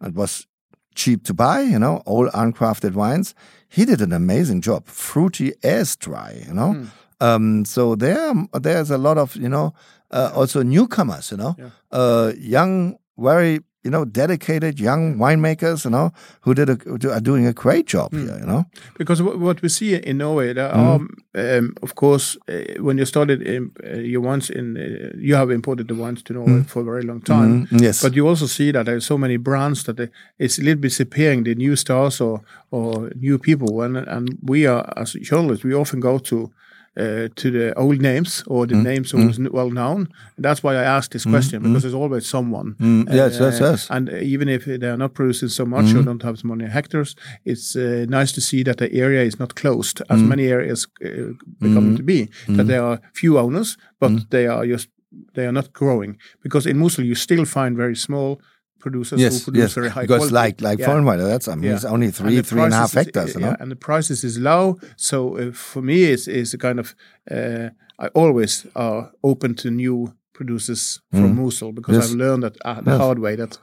it 0.02 0.14
was 0.14 0.46
cheap 0.94 1.24
to 1.24 1.34
buy, 1.34 1.60
you 1.60 1.78
know, 1.78 2.02
all 2.06 2.28
ungrafted 2.30 2.94
wines. 2.94 3.34
He 3.68 3.84
did 3.84 4.00
an 4.00 4.12
amazing 4.12 4.60
job, 4.62 4.86
fruity 4.86 5.52
as 5.62 5.96
dry, 5.96 6.42
you 6.46 6.54
know. 6.54 6.86
Um, 7.20 7.64
so 7.64 7.94
there, 7.96 8.32
there's 8.52 8.90
a 8.90 8.98
lot 8.98 9.18
of, 9.18 9.36
you 9.36 9.48
know, 9.48 9.74
uh, 10.10 10.30
also 10.34 10.62
newcomers, 10.62 11.30
you 11.30 11.36
know, 11.38 11.56
uh, 11.90 12.32
young, 12.38 12.98
very, 13.18 13.60
you 13.84 13.90
know, 13.90 14.04
dedicated 14.06 14.80
young 14.80 15.16
winemakers, 15.18 15.84
you 15.84 15.90
know, 15.90 16.10
who 16.40 16.54
did 16.54 16.68
a, 16.70 16.74
who 16.74 17.10
are 17.10 17.20
doing 17.20 17.46
a 17.46 17.52
great 17.52 17.86
job 17.86 18.12
here, 18.12 18.38
you 18.40 18.46
know. 18.46 18.64
Because 18.98 19.20
wh- 19.20 19.38
what 19.38 19.60
we 19.62 19.68
see 19.68 19.94
in 19.94 20.16
Norway, 20.18 20.54
there 20.54 20.70
are, 20.72 20.96
um, 21.34 21.74
of 21.82 21.94
course, 21.94 22.38
uh, 22.48 22.82
when 22.82 22.96
you 22.98 23.04
started 23.04 23.42
in, 23.42 23.70
uh, 23.84 23.98
your 23.98 24.22
wines 24.22 24.50
in, 24.50 24.76
uh, 24.76 25.12
you 25.18 25.34
have 25.36 25.50
imported 25.50 25.86
the 25.88 25.94
wines 25.94 26.22
to 26.22 26.32
Norway 26.32 26.62
for 26.66 26.80
a 26.80 26.84
very 26.84 27.02
long 27.02 27.20
time. 27.20 27.66
Mm, 27.70 27.82
yes. 27.82 28.00
But 28.02 28.14
you 28.14 28.26
also 28.28 28.46
see 28.46 28.72
that 28.72 28.86
there 28.86 28.96
are 28.96 29.00
so 29.00 29.18
many 29.18 29.36
brands 29.36 29.82
that 29.84 29.96
they, 29.96 30.08
it's 30.38 30.58
a 30.58 30.62
little 30.62 30.80
bit 30.80 30.88
disappearing, 30.88 31.44
the 31.44 31.54
new 31.54 31.76
stars 31.76 32.20
or 32.20 32.40
or 32.70 33.10
new 33.20 33.38
people. 33.38 33.82
And 33.84 33.96
and 33.96 34.28
we 34.42 34.66
are 34.66 34.84
as 34.96 35.12
journalists, 35.12 35.64
we 35.64 35.74
often 35.74 36.00
go 36.00 36.18
to. 36.18 36.50
Uh, 36.96 37.26
to 37.34 37.50
the 37.50 37.76
old 37.76 38.00
names 38.00 38.44
or 38.46 38.68
the 38.68 38.76
hmm. 38.76 38.84
names 38.84 39.10
who 39.10 39.26
was 39.26 39.36
hmm. 39.36 39.48
well 39.50 39.68
known. 39.68 40.08
That's 40.38 40.62
why 40.62 40.74
I 40.74 40.84
asked 40.84 41.10
this 41.10 41.24
hmm. 41.24 41.32
question 41.32 41.62
because 41.62 41.82
there's 41.82 41.92
always 42.02 42.24
someone. 42.24 42.76
yes, 43.10 43.40
yes, 43.40 43.60
Uh, 43.60 43.64
yes. 43.64 43.90
And 43.90 44.08
even 44.10 44.48
if 44.48 44.64
they 44.64 44.88
are 44.88 44.96
not 44.96 45.12
producing 45.12 45.48
so 45.48 45.66
much 45.66 45.92
or 45.92 46.04
don't 46.04 46.22
have 46.22 46.38
so 46.38 46.46
many 46.46 46.70
hectares, 46.70 47.16
it's 47.44 47.74
uh, 47.74 48.06
nice 48.08 48.30
to 48.32 48.40
see 48.40 48.62
that 48.62 48.76
the 48.76 48.92
area 48.92 49.22
is 49.24 49.40
not 49.40 49.56
closed, 49.56 50.02
as 50.08 50.22
many 50.22 50.46
areas 50.46 50.86
uh, 51.04 51.32
becoming 51.58 51.96
to 51.96 52.04
be. 52.04 52.28
That 52.46 52.68
there 52.68 52.84
are 52.84 53.00
few 53.12 53.38
owners, 53.40 53.76
but 53.98 54.30
they 54.30 54.46
are 54.46 54.64
just 54.64 54.88
they 55.34 55.46
are 55.46 55.52
not 55.52 55.72
growing. 55.72 56.18
Because 56.42 56.66
in 56.66 56.78
Mosel 56.78 57.04
you 57.04 57.14
still 57.14 57.44
find 57.44 57.76
very 57.76 57.96
small 57.96 58.40
producers 58.86 59.18
who 59.18 59.24
Yes, 59.24 59.44
produce 59.46 59.62
yes. 59.64 59.74
very 59.80 59.90
high 59.96 60.02
Because 60.06 60.28
quality. 60.30 60.34
like 60.42 60.56
like 60.68 60.78
Yeah. 60.80 60.88
Vollenweider, 60.90 61.26
that's 61.32 61.48
I 61.48 61.54
mean, 61.54 61.64
Yeah. 61.70 61.76
it's 61.76 61.84
only 61.94 62.10
three 62.18 62.36
the 62.36 62.42
three 62.48 62.62
and 62.66 62.72
a 62.74 62.76
half 62.76 62.92
prices 62.92 62.96
is- 63.00 63.04
hectares, 63.06 63.34
you 63.34 63.40
know. 63.40 63.48
yeah, 63.50 63.60
and 63.62 63.70
the 63.74 63.80
prices 63.88 64.24
is 64.24 64.34
low. 64.50 64.64
So 64.96 65.16
uh, 65.38 65.52
for 65.52 65.82
me, 65.90 65.96
it's 66.14 66.26
is 66.28 66.54
a 66.54 66.58
kind 66.66 66.78
of 66.82 66.94
uh, 67.36 67.66
I 68.04 68.06
always 68.22 68.66
are 68.74 69.00
open 69.22 69.54
to 69.62 69.70
new 69.70 69.96
producers 70.38 71.00
from 71.10 71.30
Mosel 71.36 71.72
because. 71.72 71.94
Yes. 71.96 72.04
I've 72.10 72.18
learned 72.24 72.42
that 72.46 72.56
uh, 72.64 72.80
the 72.84 72.96
hard 73.04 73.18
way 73.18 73.36
that 73.36 73.58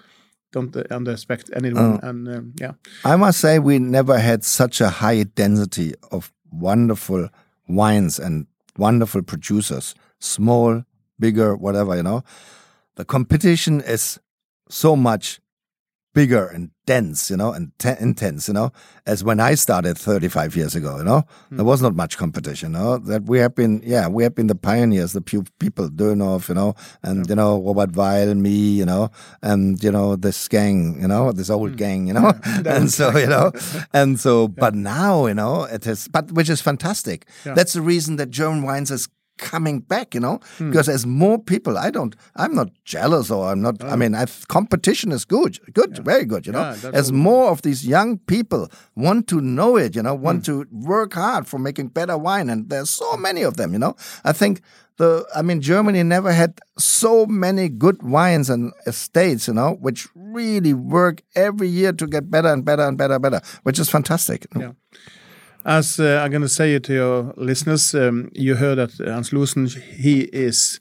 don't 0.54 0.76
uh, 0.76 0.84
underrespect 0.98 1.46
anyone. 1.56 2.00
And 2.04 2.28
um, 2.28 2.54
yeah, 2.62 2.74
I 3.14 3.16
must 3.18 3.40
say 3.40 3.60
we 3.60 3.78
never 3.80 4.16
had 4.20 4.44
such 4.44 4.82
a 4.82 4.90
high 5.04 5.24
density 5.36 5.94
of 6.12 6.32
wonderful 6.52 7.28
wines 7.68 8.20
and 8.20 8.46
wonderful 8.78 9.22
producers, 9.24 9.96
small, 10.20 10.84
bigger, 11.20 11.56
whatever, 11.66 11.96
you 11.96 12.04
know. 12.04 12.24
The 12.96 13.06
competition 13.06 13.82
is 13.82 14.20
so 14.72 14.96
much 14.96 15.40
bigger 16.14 16.48
and 16.48 16.72
dense, 16.86 17.30
you 17.30 17.38
know, 17.38 17.54
and 17.54 17.72
te- 17.80 17.96
intense, 18.00 18.48
you 18.48 18.54
know, 18.54 18.72
as 19.06 19.24
when 19.24 19.40
I 19.40 19.56
started 19.56 19.98
35 19.98 20.56
years 20.56 20.76
ago, 20.76 20.98
you 20.98 21.04
know. 21.04 21.24
Hmm. 21.50 21.56
There 21.56 21.66
was 21.66 21.82
not 21.82 21.96
much 21.96 22.18
competition, 22.18 22.74
you 22.74 22.80
know. 22.80 22.98
That 22.98 23.24
we 23.24 23.40
have 23.40 23.56
been, 23.56 23.82
yeah, 23.84 24.08
we 24.08 24.24
have 24.24 24.36
been 24.36 24.48
the 24.48 24.56
pioneers, 24.56 25.14
the 25.14 25.22
people, 25.22 25.90
Dönhoff, 25.90 26.50
you 26.50 26.56
know, 26.56 26.76
and, 27.02 27.28
you 27.30 27.36
know, 27.36 27.62
Robert 27.62 27.96
Weil, 27.96 28.36
me, 28.36 28.50
you 28.50 28.86
know, 28.86 29.10
and, 29.42 29.82
you 29.82 29.92
know, 29.92 30.16
this 30.16 30.48
gang, 30.48 31.02
you 31.02 31.08
know, 31.08 31.32
this 31.32 31.50
old 31.50 31.72
hmm. 31.72 31.76
gang, 31.84 32.08
you 32.08 32.14
know. 32.14 32.34
and 32.66 32.92
so, 32.92 33.18
you 33.18 33.28
know, 33.28 33.52
and 33.94 34.20
so, 34.20 34.48
but 34.48 34.76
now, 34.76 35.28
you 35.28 35.34
know, 35.34 35.64
it 35.64 35.88
is, 35.88 36.08
but 36.10 36.32
which 36.34 36.50
is 36.50 36.62
fantastic. 36.62 37.26
That's 37.44 37.74
the 37.74 37.82
reason 37.82 38.18
that 38.18 38.32
German 38.32 38.64
wines 38.64 38.92
is 38.92 39.08
coming 39.50 39.80
back, 39.94 40.14
you 40.16 40.22
know, 40.22 40.40
Hmm. 40.58 40.70
because 40.70 40.88
as 40.96 41.06
more 41.06 41.38
people, 41.52 41.78
I 41.88 41.90
don't, 41.98 42.16
I'm 42.44 42.54
not 42.56 42.70
jealous 42.86 43.30
or 43.32 43.52
I'm 43.52 43.62
not, 43.62 43.84
I 43.84 43.96
mean, 44.02 44.14
I, 44.16 44.26
competition 44.48 45.12
is 45.12 45.26
good, 45.26 45.54
good, 45.74 45.92
very 46.06 46.26
good, 46.26 46.46
you 46.48 46.54
know. 46.54 46.66
Oh. 46.72 46.76
Yeah, 46.84 46.92
as 47.02 47.12
more 47.12 47.50
of 47.52 47.62
these 47.62 47.82
young 47.96 48.20
people 48.34 48.64
want 48.96 49.28
to 49.28 49.42
know 49.42 49.72
it, 49.86 49.96
you 49.96 50.04
know, 50.04 50.16
Hmm. 50.16 50.24
want 50.28 50.46
to 50.46 50.66
work 50.72 51.14
hard 51.14 51.48
for 51.48 51.60
making 51.60 51.88
better 52.00 52.18
wine, 52.28 52.48
and 52.54 52.70
there's 52.70 52.90
so 53.04 53.18
many 53.18 53.42
of 53.50 53.54
them, 53.58 53.74
you 53.74 53.80
know. 53.80 53.96
I 54.24 54.34
think 54.34 54.62
the, 54.98 55.26
I 55.36 55.42
mean, 55.42 55.60
Germany 55.62 56.04
never 56.04 56.32
had 56.32 56.52
so 56.78 57.26
many 57.26 57.70
good 57.70 58.04
wines 58.04 58.50
and 58.50 58.72
estates, 58.86 59.48
you 59.48 59.54
know, 59.56 59.72
which 59.82 60.08
really 60.16 60.74
work 60.76 61.22
every 61.36 61.68
year 61.80 61.92
to 61.94 62.06
get 62.06 62.30
better 62.30 62.50
and 62.54 62.64
better 62.64 62.84
and 62.88 62.98
better 62.98 63.16
and 63.16 63.24
better, 63.24 63.42
which 63.64 63.80
is 63.80 63.90
fantastic. 63.90 64.46
Yeah. 64.56 64.74
As 65.66 66.00
uh, 66.00 66.22
I'm 66.24 66.32
going 66.32 66.42
to 66.42 66.50
say 66.50 66.74
it 66.74 66.84
to 66.86 66.94
your 66.94 67.34
listeners, 67.38 67.94
um, 67.94 68.32
you 68.34 68.56
heard 68.56 68.80
that 68.80 68.98
Hans 68.98 69.32
Loosen, 69.32 69.68
he 69.68 70.22
is, 70.34 70.80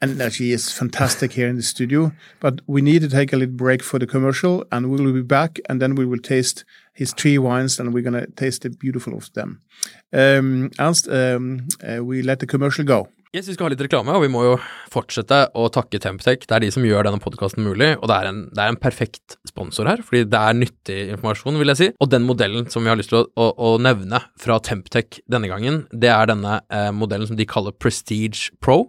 and 0.00 0.20
he 0.32 0.52
is 0.52 0.70
fantastic 0.70 1.32
here 1.32 1.48
in 1.48 1.56
the 1.56 1.62
studio. 1.62 2.12
But 2.38 2.60
we 2.68 2.82
need 2.82 3.02
to 3.02 3.08
take 3.08 3.32
a 3.32 3.36
little 3.36 3.56
break 3.56 3.82
for 3.82 3.98
the 3.98 4.06
commercial, 4.06 4.64
and 4.70 4.90
we 4.90 5.02
will 5.02 5.12
be 5.12 5.22
back, 5.22 5.58
and 5.68 5.82
then 5.82 5.96
we 5.96 6.06
will 6.06 6.20
taste 6.20 6.64
his 6.92 7.12
three 7.12 7.36
wines, 7.36 7.80
and 7.80 7.92
we're 7.92 8.08
going 8.08 8.20
to 8.20 8.30
taste 8.30 8.62
the 8.62 8.70
beautiful 8.70 9.16
of 9.16 9.32
them. 9.32 9.60
Um, 10.12 10.70
Ernst, 10.78 11.08
um, 11.08 11.66
uh, 11.82 12.04
we 12.04 12.22
let 12.22 12.38
the 12.38 12.46
commercial 12.46 12.84
go. 12.84 13.08
Yes, 13.34 13.48
Vi 13.48 13.56
skal 13.56 13.66
ha 13.66 13.72
litt 13.72 13.80
reklame, 13.82 14.12
og 14.14 14.22
vi 14.22 14.28
må 14.30 14.44
jo 14.44 14.50
fortsette 14.94 15.40
å 15.58 15.64
takke 15.74 15.98
Temptec. 15.98 16.44
Det 16.46 16.54
er 16.54 16.62
de 16.62 16.68
som 16.70 16.84
gjør 16.86 17.08
denne 17.08 17.18
podkasten 17.18 17.64
mulig, 17.66 17.88
og 17.96 18.06
det 18.06 18.14
er, 18.14 18.28
en, 18.30 18.36
det 18.54 18.62
er 18.62 18.70
en 18.70 18.78
perfekt 18.78 19.34
sponsor 19.50 19.90
her, 19.90 20.04
fordi 20.06 20.20
det 20.30 20.38
er 20.38 20.54
nyttig 20.54 20.98
informasjon, 21.16 21.58
vil 21.58 21.72
jeg 21.72 21.80
si. 21.80 21.88
Og 21.98 22.12
den 22.12 22.22
modellen 22.28 22.70
som 22.70 22.86
vi 22.86 22.92
har 22.92 23.00
lyst 23.00 23.10
til 23.10 23.24
å, 23.24 23.26
å, 23.34 23.48
å 23.58 23.72
nevne 23.82 24.20
fra 24.38 24.60
Temptec 24.62 25.18
denne 25.26 25.50
gangen, 25.50 25.80
det 25.90 26.12
er 26.14 26.30
denne 26.30 26.60
eh, 26.70 26.92
modellen 26.94 27.26
som 27.26 27.40
de 27.40 27.48
kaller 27.50 27.74
Prestige 27.74 28.54
Pro, 28.62 28.84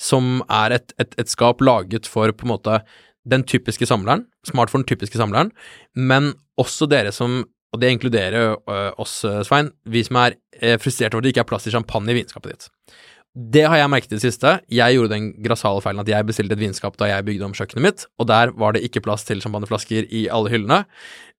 som 0.00 0.40
er 0.48 0.78
et, 0.78 0.96
et, 0.96 1.12
et 1.20 1.36
skap 1.36 1.60
laget 1.60 2.08
for 2.08 2.32
på 2.32 2.48
en 2.48 2.54
måte 2.54 2.80
den 3.28 3.44
typiske 3.44 3.84
samleren, 3.92 4.24
smartphone 4.48 4.88
typiske 4.88 5.20
samleren, 5.20 5.52
men 5.92 6.32
også 6.56 6.88
dere 6.88 7.12
som 7.12 7.42
og 7.72 7.80
det 7.80 7.88
inkluderer 7.88 8.50
ø, 8.52 8.74
oss, 9.00 9.22
Svein, 9.48 9.70
vi 9.88 10.02
som 10.04 10.18
er 10.20 10.34
eh, 10.60 10.74
frustrert 10.76 11.14
over 11.14 11.22
at 11.22 11.24
det 11.24 11.30
ikke 11.32 11.46
er 11.46 11.48
plass 11.48 11.64
til 11.64 11.72
champagne 11.72 12.12
i 12.12 12.18
vinskapet 12.18 12.52
ditt. 12.52 12.66
Det 13.32 13.62
har 13.64 13.78
jeg 13.80 13.88
merket 13.88 14.10
i 14.12 14.18
det 14.18 14.26
siste. 14.26 14.50
Jeg 14.68 14.92
gjorde 14.92 15.14
den 15.14 15.30
grassale 15.40 15.80
feilen 15.80 16.02
at 16.02 16.10
jeg 16.10 16.26
bestilte 16.28 16.52
et 16.52 16.60
vinskap 16.60 16.98
da 17.00 17.08
jeg 17.08 17.24
bygde 17.24 17.46
om 17.46 17.54
kjøkkenet 17.56 17.84
mitt, 17.86 18.02
og 18.20 18.28
der 18.28 18.52
var 18.60 18.76
det 18.76 18.82
ikke 18.84 19.00
plass 19.06 19.24
til 19.24 19.40
champagneflasker 19.40 20.10
i 20.12 20.26
alle 20.28 20.52
hyllene. 20.52 20.82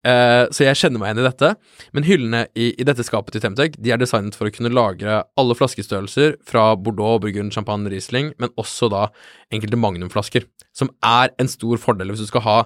Uh, 0.03 0.49
så 0.51 0.65
jeg 0.65 0.79
kjenner 0.81 0.99
meg 0.99 1.13
igjen 1.13 1.21
i 1.21 1.27
dette. 1.29 1.51
Men 1.93 2.07
hyllene 2.09 2.41
i, 2.57 2.71
i 2.73 2.87
dette 2.89 3.05
skapet 3.07 3.37
til 3.37 3.45
Temtec 3.45 3.77
de 3.77 3.93
er 3.93 4.01
designet 4.01 4.39
for 4.39 4.49
å 4.49 4.55
kunne 4.55 4.73
lagre 4.73 5.21
alle 5.39 5.59
flaskestørrelser 5.59 6.39
fra 6.49 6.73
Bordeaux, 6.81 7.21
Burgund, 7.23 7.53
Champagne, 7.55 7.93
Riesling, 7.93 8.33
men 8.41 8.57
også 8.57 8.89
da 8.93 9.11
enkelte 9.53 9.79
magnumflasker, 9.79 10.49
som 10.75 10.91
er 11.05 11.37
en 11.39 11.53
stor 11.53 11.77
fordel. 11.83 12.15
Hvis 12.15 12.25
du 12.25 12.33
skal 12.33 12.47
ha 12.49 12.59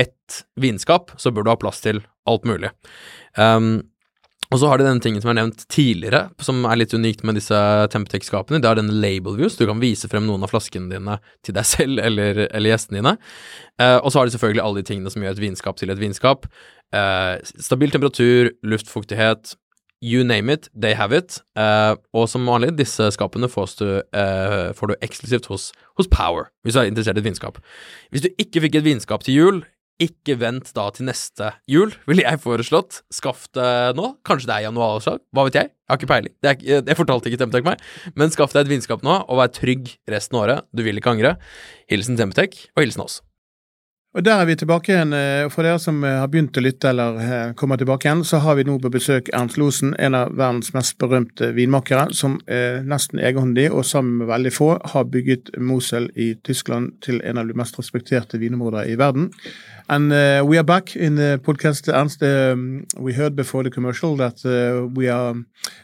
ett 0.00 0.40
vinskap, 0.56 1.12
så 1.20 1.30
bør 1.34 1.44
du 1.44 1.52
ha 1.52 1.60
plass 1.60 1.84
til 1.84 2.00
alt 2.30 2.48
mulig. 2.48 2.72
Um, 3.36 3.89
og 4.50 4.58
så 4.58 4.66
har 4.66 4.80
de 4.80 4.86
denne 4.86 5.02
tingen 5.02 5.22
som 5.22 5.30
er 5.30 5.38
nevnt 5.38 5.62
tidligere, 5.70 6.24
som 6.42 6.64
er 6.66 6.80
litt 6.80 6.94
unikt 6.96 7.22
med 7.26 7.36
disse 7.38 7.56
Temptex-skapene. 7.92 8.58
Det 8.58 8.66
er 8.66 8.80
denne 8.80 8.96
label 8.98 9.36
views. 9.38 9.54
Du 9.54 9.62
kan 9.68 9.78
vise 9.82 10.10
frem 10.10 10.26
noen 10.26 10.42
av 10.42 10.50
flaskene 10.50 10.90
dine 10.90 11.20
til 11.46 11.54
deg 11.54 11.68
selv 11.76 12.02
eller, 12.02 12.44
eller 12.48 12.72
gjestene 12.72 12.98
dine. 12.98 13.14
Eh, 13.78 13.96
og 14.00 14.10
så 14.10 14.20
har 14.20 14.26
de 14.26 14.34
selvfølgelig 14.34 14.64
alle 14.64 14.82
de 14.82 14.88
tingene 14.90 15.14
som 15.14 15.22
gjør 15.22 15.38
et 15.38 15.44
vinskap 15.46 15.78
til 15.78 15.94
et 15.94 16.02
vinskap. 16.02 16.50
Eh, 16.90 17.36
stabil 17.62 17.94
temperatur, 17.94 18.50
luftfuktighet, 18.66 19.54
you 20.02 20.24
name 20.24 20.50
it, 20.50 20.68
they 20.74 20.94
have 20.98 21.14
it. 21.16 21.38
Eh, 21.54 21.94
og 22.10 22.26
som 22.32 22.50
vanlig, 22.50 22.74
disse 22.78 23.10
skapene 23.14 23.46
du, 23.46 24.02
eh, 24.12 24.72
får 24.74 24.86
du 24.88 24.94
eksklusivt 25.00 25.46
hos, 25.46 25.72
hos 25.96 26.08
Power, 26.08 26.50
hvis 26.64 26.74
du 26.74 26.80
er 26.80 26.90
interessert 26.90 27.16
i 27.16 27.20
et 27.20 27.30
vinskap. 27.30 27.58
Hvis 28.10 28.22
du 28.22 28.28
ikke 28.36 28.66
fikk 28.66 28.74
et 28.74 28.84
vinskap 28.84 29.22
til 29.22 29.34
jul, 29.34 29.62
ikke 30.00 30.36
vent 30.40 30.72
da 30.76 30.86
til 30.94 31.08
neste 31.08 31.52
jul, 31.70 31.92
ville 32.08 32.24
jeg 32.24 32.40
foreslått. 32.42 33.02
Skaff 33.12 33.46
det 33.56 33.96
nå. 33.98 34.14
Kanskje 34.26 34.50
det 34.50 34.56
er 34.56 34.66
januarsalg, 34.68 35.22
hva 35.36 35.46
vet 35.48 35.60
jeg? 35.60 35.70
Jeg 35.70 35.92
har 35.92 36.00
ikke 36.00 36.10
peiling. 36.12 36.34
Er, 36.46 36.60
jeg 36.90 36.98
fortalte 36.98 37.30
ikke 37.30 37.40
Temptec 37.42 37.66
meg. 37.66 37.82
Men 38.18 38.30
skaff 38.34 38.54
deg 38.54 38.66
et 38.66 38.74
vinskap 38.76 39.02
nå, 39.06 39.22
og 39.26 39.40
vær 39.42 39.50
trygg 39.54 39.90
resten 40.10 40.38
av 40.38 40.46
året. 40.46 40.70
Du 40.70 40.84
vil 40.86 41.00
ikke 41.00 41.16
angre. 41.16 41.34
Hilsen 41.90 42.18
Temptec, 42.20 42.68
og 42.76 42.84
hilsen 42.86 43.06
oss. 43.06 43.20
Og 44.14 44.24
Der 44.24 44.34
er 44.40 44.44
vi 44.44 44.54
tilbake 44.58 44.90
igjen. 44.90 45.12
eh, 45.12 45.48
For 45.50 45.62
dere 45.62 45.78
som 45.78 46.02
eh, 46.02 46.16
har 46.18 46.26
begynt 46.26 46.56
å 46.58 46.62
lytte 46.64 46.88
eller 46.90 47.18
eh, 47.22 47.52
kommer 47.54 47.76
tilbake 47.78 48.08
igjen, 48.08 48.24
så 48.26 48.40
har 48.42 48.56
vi 48.58 48.64
nå 48.66 48.74
på 48.82 48.90
besøk 48.90 49.28
Ernst 49.32 49.54
Losen, 49.56 49.92
en 50.02 50.16
av 50.18 50.32
verdens 50.34 50.72
mest 50.74 50.96
berømte 50.98 51.52
vinmakere, 51.54 52.08
som 52.12 52.40
nesten 52.90 53.20
egenhåndig 53.22 53.68
og 53.70 53.84
sammen 53.86 54.16
med 54.18 54.26
veldig 54.26 54.52
få 54.52 54.70
har 54.92 55.04
bygget 55.04 55.52
Mosel 55.62 56.08
i 56.16 56.32
Tyskland 56.42 56.96
til 57.06 57.20
en 57.24 57.38
av 57.38 57.46
de 57.46 57.54
mest 57.54 57.78
respekterte 57.78 58.38
vinområder 58.42 58.90
i 58.90 58.96
verden. 58.98 59.30
And 59.88 60.12
uh, 60.12 60.42
we 60.44 60.58
are 60.58 60.64
back 60.64 60.96
in 60.96 61.14
the 61.16 61.38
podcast, 61.38 61.88
Ernst. 61.88 62.22
Um, 62.22 62.84
we 62.98 63.12
heard 63.12 63.36
before 63.36 63.62
the 63.62 63.70
commercial 63.70 64.16
that 64.16 64.42
uh, 64.44 64.86
we 64.92 65.08
are 65.08 65.34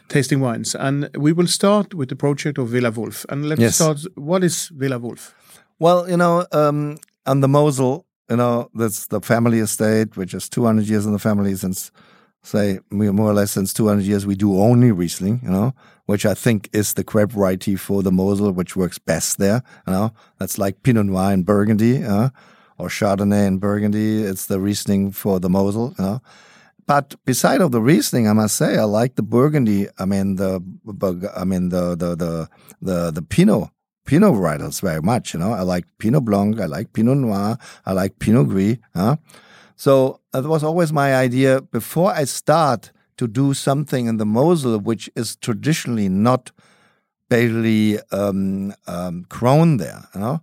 tasting 0.09 0.41
wines, 0.41 0.75
and 0.75 1.07
we 1.17 1.31
will 1.31 1.47
start 1.47 1.93
with 1.93 2.09
the 2.09 2.15
project 2.15 2.57
of 2.57 2.69
Villa 2.71 2.91
Wolf. 2.91 3.25
And 3.29 3.45
let's 3.47 3.61
Yes. 3.61 3.75
start. 3.75 3.99
What 4.15 4.43
is 4.43 4.69
Villa 4.77 4.97
Wolf? 4.99 5.33
Well, 5.79 6.09
you 6.09 6.17
know, 6.17 6.43
um, 6.51 6.97
on 7.25 7.39
the 7.41 7.47
Mosel, 7.47 8.05
you 8.29 8.35
know, 8.35 8.69
that's 8.73 9.07
the 9.07 9.21
family 9.21 9.59
estate, 9.59 10.17
which 10.17 10.33
is 10.33 10.49
200 10.49 10.87
years 10.87 11.05
in 11.05 11.13
the 11.13 11.19
family 11.19 11.55
since, 11.55 11.91
say, 12.43 12.79
more 12.89 13.29
or 13.29 13.33
less 13.33 13.51
since 13.51 13.73
200 13.73 14.03
years, 14.03 14.25
we 14.25 14.35
do 14.35 14.59
only 14.59 14.91
Riesling, 14.91 15.39
you 15.43 15.49
know, 15.49 15.73
which 16.05 16.25
I 16.25 16.33
think 16.33 16.69
is 16.73 16.93
the 16.93 17.03
grape 17.03 17.31
variety 17.31 17.75
for 17.75 18.03
the 18.03 18.11
Mosel, 18.11 18.51
which 18.51 18.75
works 18.75 18.97
best 18.99 19.37
there, 19.37 19.63
you 19.85 19.93
know. 19.93 20.13
That's 20.39 20.57
like 20.57 20.83
Pinot 20.83 21.05
Noir 21.05 21.31
in 21.31 21.43
Burgundy, 21.43 22.03
uh, 22.03 22.29
or 22.77 22.89
Chardonnay 22.89 23.47
in 23.47 23.59
Burgundy. 23.59 24.23
It's 24.23 24.47
the 24.47 24.59
Riesling 24.59 25.11
for 25.11 25.39
the 25.39 25.49
Mosel, 25.49 25.95
you 25.97 26.03
know. 26.03 26.21
But 26.85 27.15
beside 27.25 27.59
of 27.59 27.73
the 27.73 27.81
Riesling, 27.81 28.29
I 28.29 28.33
must 28.33 28.55
say 28.55 28.77
I 28.77 28.83
like 28.83 29.15
the 29.15 29.23
Burgundy. 29.23 29.87
I 29.99 30.05
mean 30.05 30.35
the, 30.35 30.63
I 31.35 31.43
mean 31.43 31.69
the 31.69 31.95
the 31.95 32.15
the 32.15 32.49
the, 32.81 33.11
the 33.11 33.21
Pinot 33.21 33.69
Pinot 34.07 34.33
varietals 34.33 34.81
very 34.81 35.01
much. 35.01 35.33
You 35.33 35.39
know, 35.41 35.51
I 35.51 35.61
like 35.61 35.85
Pinot 35.99 36.23
Blanc, 36.23 36.59
I 36.59 36.65
like 36.65 36.93
Pinot 36.93 37.17
Noir, 37.17 37.57
I 37.85 37.91
like 37.91 38.17
Pinot 38.19 38.47
Gris. 38.47 38.77
Huh? 38.95 39.17
So 39.75 40.21
that 40.31 40.43
was 40.45 40.63
always 40.63 40.91
my 40.91 41.13
idea 41.13 41.61
before 41.61 42.11
I 42.11 42.23
start 42.23 42.91
to 43.17 43.27
do 43.27 43.53
something 43.53 44.07
in 44.07 44.17
the 44.17 44.25
Mosel, 44.25 44.79
which 44.79 45.09
is 45.15 45.35
traditionally 45.35 46.07
not 46.07 46.51
barely 47.29 47.99
um, 48.11 48.73
um, 48.87 49.25
grown 49.27 49.75
there. 49.75 50.07
You 50.15 50.21
know, 50.21 50.41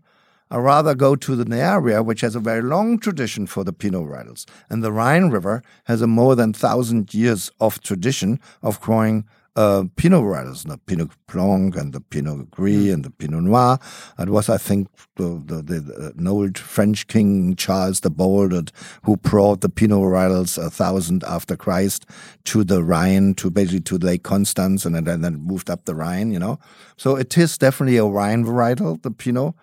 I 0.51 0.59
rather 0.59 0.95
go 0.95 1.17
to 1.17 1.35
the 1.35 1.57
area 1.57 2.03
which 2.03 2.21
has 2.21 2.37
a 2.37 2.41
very 2.41 2.63
long 2.63 2.99
tradition 2.99 3.47
for 3.47 3.65
the 3.65 3.73
Pinot 3.73 4.03
varietals, 4.03 4.45
and 4.69 4.85
the 4.85 4.93
Rhine 4.93 5.31
River 5.31 5.63
has 5.85 6.03
a 6.03 6.07
more 6.07 6.37
than 6.37 6.53
thousand 6.53 7.15
years 7.15 7.51
of 7.61 7.81
tradition 7.81 8.39
of 8.63 8.79
growing 8.83 9.25
uh, 9.57 9.85
Pinot 9.97 10.23
varietals, 10.23 10.67
the 10.67 10.79
Pinot 10.79 11.11
Blanc 11.27 11.77
and 11.77 11.93
the 11.93 12.01
Pinot 12.01 12.51
Gris 12.51 12.93
and 12.93 13.05
the 13.05 13.11
Pinot 13.11 13.43
Noir. 13.43 13.79
It 14.19 14.29
was, 14.29 14.49
I 14.49 14.59
think, 14.59 14.89
the, 15.17 15.43
the, 15.45 15.63
the, 15.63 16.13
an 16.17 16.27
old 16.27 16.59
French 16.59 17.07
king 17.07 17.55
Charles 17.55 18.01
the 18.01 18.11
Bold 18.11 18.73
who 19.05 19.17
brought 19.17 19.61
the 19.61 19.69
Pinot 19.69 19.99
varietals 19.99 20.59
a 20.59 20.71
thousand 20.71 21.23
after 21.25 21.57
Christ 21.57 22.07
to 22.45 22.65
the 22.65 22.83
Rhine, 22.83 23.35
to 23.35 23.51
basically 23.51 23.81
to 23.81 23.99
Lake 23.99 24.25
Constance, 24.25 24.85
and 24.85 24.95
then, 24.95 25.21
then 25.21 25.37
moved 25.37 25.71
up 25.71 25.85
the 25.85 25.95
Rhine. 25.95 26.33
You 26.33 26.39
know, 26.39 26.59
so 26.97 27.17
it 27.17 27.37
is 27.39 27.57
definitely 27.57 27.97
a 27.97 28.05
Rhine 28.05 28.45
varietal, 28.45 29.01
the 29.03 29.11
Pinot. 29.11 29.55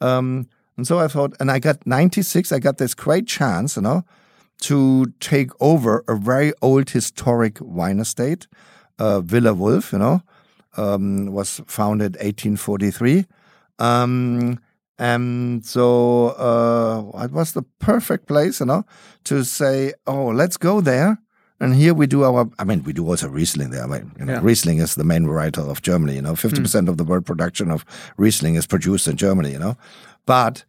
Um, 0.00 0.48
and 0.76 0.86
so 0.86 0.98
I 0.98 1.08
thought, 1.08 1.34
and 1.38 1.50
I 1.50 1.58
got 1.58 1.86
96, 1.86 2.50
I 2.50 2.58
got 2.58 2.78
this 2.78 2.94
great 2.94 3.26
chance, 3.26 3.76
you 3.76 3.82
know, 3.82 4.04
to 4.62 5.12
take 5.20 5.50
over 5.60 6.04
a 6.08 6.16
very 6.16 6.52
old 6.62 6.90
historic 6.90 7.58
wine 7.60 7.98
estate, 7.98 8.46
uh, 8.98 9.20
Villa 9.20 9.54
Wolf, 9.54 9.92
you 9.92 9.98
know, 9.98 10.22
um, 10.76 11.26
was 11.32 11.60
founded 11.66 12.14
1843. 12.16 13.26
Um, 13.78 14.58
and 14.98 15.64
so 15.66 16.28
uh, 16.38 17.24
it 17.24 17.32
was 17.32 17.52
the 17.52 17.62
perfect 17.80 18.26
place, 18.26 18.60
you 18.60 18.66
know, 18.66 18.84
to 19.24 19.44
say, 19.44 19.94
oh, 20.06 20.26
let's 20.26 20.56
go 20.56 20.80
there. 20.80 21.18
And 21.60 21.74
here 21.76 21.94
we 21.94 22.06
do 22.06 22.24
our, 22.24 22.50
I 22.58 22.64
mean, 22.64 22.82
we 22.82 22.92
do 22.92 23.06
also 23.08 23.28
Riesling 23.28 23.70
there. 23.70 23.84
I 23.84 23.86
mean, 23.86 24.12
you 24.18 24.24
know, 24.24 24.32
Yeah. 24.34 24.40
Riesling 24.42 24.78
is 24.78 24.94
the 24.96 25.04
main 25.04 25.24
varietal 25.26 25.70
of 25.70 25.80
Germany, 25.82 26.16
you 26.16 26.22
know, 26.22 26.32
50% 26.34 26.88
of 26.88 26.96
the 26.96 27.04
world 27.04 27.24
production 27.24 27.70
of 27.70 27.84
Riesling 28.16 28.56
is 28.56 28.66
produced 28.66 29.06
in 29.06 29.16
Germany, 29.16 29.52
you 29.52 29.58
know. 29.58 29.76
But 30.26 30.64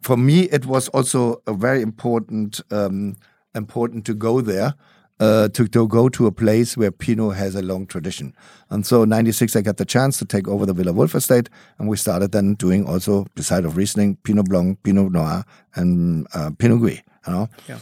for 0.00 0.16
me, 0.16 0.44
it 0.50 0.64
was 0.64 0.88
also 0.88 1.42
a 1.46 1.52
very 1.52 1.82
important, 1.82 2.60
um, 2.70 3.16
important 3.54 4.06
to 4.06 4.14
go 4.14 4.40
there, 4.40 4.74
uh, 5.20 5.48
to, 5.50 5.68
to 5.68 5.86
go 5.86 6.08
to 6.08 6.26
a 6.26 6.32
place 6.32 6.76
where 6.76 6.90
Pinot 6.90 7.36
has 7.36 7.54
a 7.54 7.62
long 7.62 7.86
tradition. 7.86 8.34
And 8.70 8.84
so, 8.84 9.02
in 9.04 9.10
'96, 9.10 9.54
I 9.56 9.60
got 9.60 9.76
the 9.76 9.84
chance 9.84 10.18
to 10.18 10.24
take 10.24 10.48
over 10.48 10.66
the 10.66 10.72
Villa 10.72 10.92
Wolf 10.92 11.14
estate, 11.14 11.48
and 11.78 11.88
we 11.88 11.96
started 11.96 12.32
then 12.32 12.54
doing 12.54 12.86
also, 12.86 13.26
beside 13.34 13.64
of 13.64 13.76
Riesling, 13.76 14.16
Pinot 14.24 14.48
Blanc, 14.48 14.82
Pinot 14.82 15.12
Noir, 15.12 15.44
and 15.74 16.26
uh, 16.34 16.50
Pinot 16.58 16.80
Gris. 16.80 17.00
You 17.26 17.32
know, 17.34 17.48
Yeah. 17.68 17.78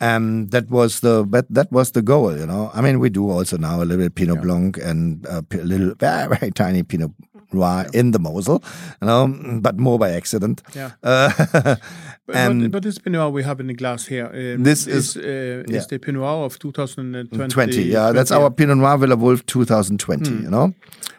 and 0.00 0.50
that 0.52 0.70
was 0.70 1.00
the 1.00 1.26
that, 1.30 1.46
that 1.50 1.72
was 1.72 1.90
the 1.90 2.02
goal. 2.02 2.36
You 2.38 2.46
know, 2.46 2.70
I 2.72 2.80
mean, 2.80 3.00
we 3.00 3.10
do 3.10 3.28
also 3.30 3.56
now 3.58 3.82
a 3.82 3.84
little 3.84 4.08
Pinot 4.10 4.40
Blanc 4.42 4.78
and 4.78 5.26
a 5.26 5.42
little 5.52 5.94
very 5.98 6.28
very 6.38 6.50
tiny 6.52 6.82
Pinot 6.84 7.10
Noir 7.52 7.86
in 7.94 8.10
the 8.12 8.18
Mosel, 8.18 8.62
you 9.00 9.06
know, 9.08 9.26
but 9.60 9.78
more 9.78 9.98
by 9.98 10.10
accident. 10.12 10.62
Yeah. 10.74 10.90
Uh, 11.02 11.76
But, 12.26 12.36
and 12.36 12.72
but, 12.72 12.82
this 12.82 12.98
Pinot 12.98 13.32
we 13.32 13.44
have 13.44 13.60
in 13.60 13.68
the 13.68 13.74
glass 13.74 14.06
here, 14.06 14.26
um, 14.26 14.64
This 14.64 14.86
is, 14.86 15.16
is- 15.16 15.16
uh, 15.16 15.62
yeah. 15.68 15.78
is 15.78 15.86
the 15.86 15.98
Pinot 15.98 16.20
Noir 16.22 16.44
of 16.44 16.58
2020. 16.58 17.48
20, 17.48 17.82
yeah, 17.84 18.10
that's 18.12 18.32
our 18.32 18.50
Pinot 18.50 18.76
Noir 18.78 18.98
Villa 18.98 19.16
Wolf 19.16 19.44
2020, 19.46 20.30
Hmm. 20.30 20.42
you 20.42 20.50
know? 20.50 20.72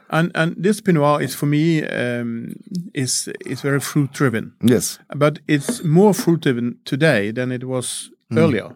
And 0.10 0.32
and 0.36 0.56
this 0.64 0.82
Pinot 0.82 1.02
Noir 1.02 1.22
is 1.22 1.36
for 1.36 1.46
me 1.48 1.84
um, 1.84 2.54
is 2.94 3.30
is 3.46 3.62
very 3.62 3.80
fruit 3.80 4.12
driven, 4.14 4.52
Yes. 4.62 5.00
but 5.16 5.40
it's 5.48 5.84
more 5.84 6.14
fruit 6.14 6.42
driven 6.44 6.76
today 6.86 7.32
than 7.32 7.52
it 7.52 7.64
was 7.64 8.12
Hmm. 8.30 8.38
earlier, 8.38 8.70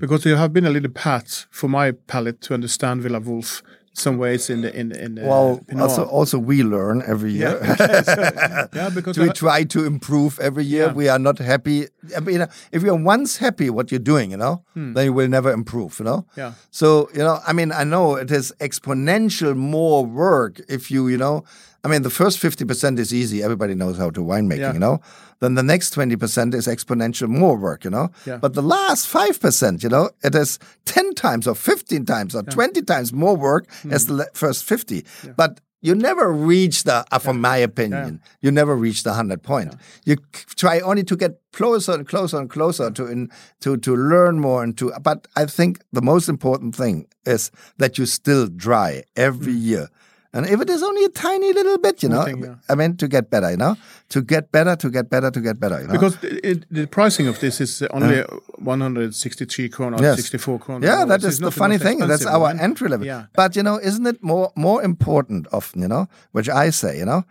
because 0.00 0.22
there 0.24 0.36
have 0.36 0.52
been 0.52 0.66
a 0.66 0.70
little 0.70 0.90
path 0.92 1.46
for 1.50 1.68
my 1.68 1.92
palate 2.06 2.40
to 2.48 2.54
understand 2.54 3.02
Villa 3.02 3.20
Wolf 3.20 3.62
some 3.98 4.18
ways 4.18 4.50
in 4.50 4.60
the 4.60 4.74
in 4.74 4.92
in 4.92 5.14
the 5.14 5.22
Well, 5.22 5.60
Pinot 5.66 5.82
also, 5.82 6.04
also 6.04 6.38
we 6.38 6.62
learn 6.62 7.02
every 7.06 7.32
year. 7.32 7.58
yeah, 8.72 8.90
because 8.94 9.18
we 9.22 9.30
try 9.30 9.64
to 9.64 9.84
improve 9.84 10.38
every 10.38 10.64
year. 10.64 10.86
Yeah. 10.86 10.92
We 10.92 11.08
are 11.08 11.18
not 11.18 11.38
happy. 11.38 11.86
I 12.16 12.20
mean, 12.20 12.46
if 12.72 12.82
you're 12.82 12.94
once 12.94 13.38
happy 13.38 13.70
what 13.70 13.90
you're 13.90 13.98
doing, 13.98 14.30
you 14.30 14.36
know, 14.36 14.62
then 14.74 15.04
you 15.04 15.12
will 15.12 15.28
never 15.28 15.50
improve, 15.50 15.98
you 15.98 16.04
know? 16.04 16.26
Hmm. 16.34 16.40
Yeah. 16.40 16.52
So, 16.70 17.08
you 17.12 17.20
know, 17.20 17.40
I 17.46 17.52
mean, 17.52 17.72
I 17.72 17.84
know 17.84 18.16
it 18.16 18.30
is 18.30 18.52
exponential 18.60 19.56
more 19.56 20.04
work 20.04 20.60
if 20.68 20.90
you, 20.90 21.08
you 21.08 21.18
know, 21.18 21.44
I 21.86 21.88
mean, 21.88 22.02
the 22.02 22.10
first 22.10 22.38
50% 22.42 22.98
is 22.98 23.14
easy. 23.14 23.42
Everybody 23.44 23.74
knows 23.74 23.96
how 23.96 24.10
to 24.10 24.20
winemaking, 24.20 24.58
Yeah. 24.58 24.72
you 24.72 24.80
know? 24.80 25.00
Then 25.40 25.54
the 25.54 25.62
next 25.62 25.94
20% 25.94 26.52
is 26.54 26.66
exponential 26.66 27.28
more 27.28 27.56
work, 27.56 27.84
you 27.84 27.90
know? 27.90 28.10
Yeah. 28.26 28.38
But 28.38 28.54
the 28.54 28.62
last 28.62 29.06
5%, 29.06 29.82
you 29.84 29.88
know, 29.88 30.10
it 30.24 30.34
is 30.34 30.58
10 30.86 31.14
times 31.14 31.46
or 31.46 31.54
15 31.54 32.04
times 32.04 32.34
or 32.34 32.42
20 32.42 32.82
times 32.82 33.12
more 33.12 33.36
work 33.36 33.64
Hmm. 33.82 33.92
as 33.92 34.06
the 34.06 34.28
first 34.34 34.64
50. 34.64 35.04
But 35.36 35.60
you 35.80 35.94
never 35.94 36.32
reach 36.32 36.82
the, 36.82 37.04
uh, 37.12 37.18
from 37.20 37.40
my 37.40 37.58
opinion, 37.58 38.20
you 38.40 38.50
never 38.50 38.74
reach 38.74 39.04
the 39.04 39.10
100 39.10 39.42
point. 39.44 39.76
You 40.04 40.16
try 40.56 40.80
only 40.80 41.04
to 41.04 41.16
get 41.16 41.32
closer 41.52 41.92
and 41.92 42.08
closer 42.08 42.38
and 42.40 42.50
closer 42.50 42.90
to, 42.90 43.06
in, 43.06 43.30
to, 43.60 43.76
to 43.76 43.94
learn 43.94 44.40
more 44.40 44.64
and 44.64 44.76
to, 44.78 44.92
but 45.02 45.28
I 45.36 45.44
think 45.46 45.78
the 45.92 46.02
most 46.02 46.28
important 46.28 46.74
thing 46.74 47.06
is 47.24 47.50
that 47.78 47.98
you 47.98 48.06
still 48.06 48.48
dry 48.48 49.04
every 49.14 49.52
year. 49.52 49.88
And 50.32 50.44
if 50.46 50.60
it 50.60 50.68
is 50.68 50.82
only 50.82 51.04
a 51.04 51.08
tiny 51.08 51.52
little 51.52 51.78
bit, 51.78 52.02
you 52.02 52.08
know, 52.08 52.26
yeah. 52.26 52.56
I 52.68 52.74
mean, 52.74 52.96
to 52.98 53.08
get 53.08 53.30
better, 53.30 53.50
you 53.50 53.56
know, 53.56 53.76
to 54.10 54.20
get 54.22 54.52
better, 54.52 54.76
to 54.76 54.90
get 54.90 55.08
better, 55.08 55.30
to 55.30 55.40
get 55.40 55.58
better, 55.58 55.80
you 55.80 55.86
know. 55.86 55.92
because 55.92 56.16
the, 56.18 56.46
it, 56.46 56.64
the 56.70 56.86
pricing 56.86 57.26
of 57.26 57.40
this 57.40 57.60
is 57.60 57.82
only 57.90 58.22
163 58.58 59.68
kroner, 59.68 59.98
Yes. 60.00 60.16
64 60.16 60.58
kroner. 60.58 60.86
Yeah, 60.86 61.04
that 61.06 61.24
is 61.24 61.38
the 61.38 61.50
funny 61.50 61.78
thing. 61.78 61.98
That's 62.00 62.26
our 62.26 62.40
wine. 62.40 62.58
entry 62.60 62.88
level. 62.88 63.06
Yeah. 63.06 63.26
But 63.34 63.56
you 63.56 63.62
know, 63.62 63.78
isn't 63.78 64.06
it 64.06 64.22
more 64.22 64.52
more 64.56 64.82
important 64.82 65.46
often? 65.52 65.82
You 65.82 65.88
know, 65.88 66.08
which 66.32 66.48
I 66.48 66.70
say, 66.70 66.98
you 66.98 67.04
know, 67.04 67.24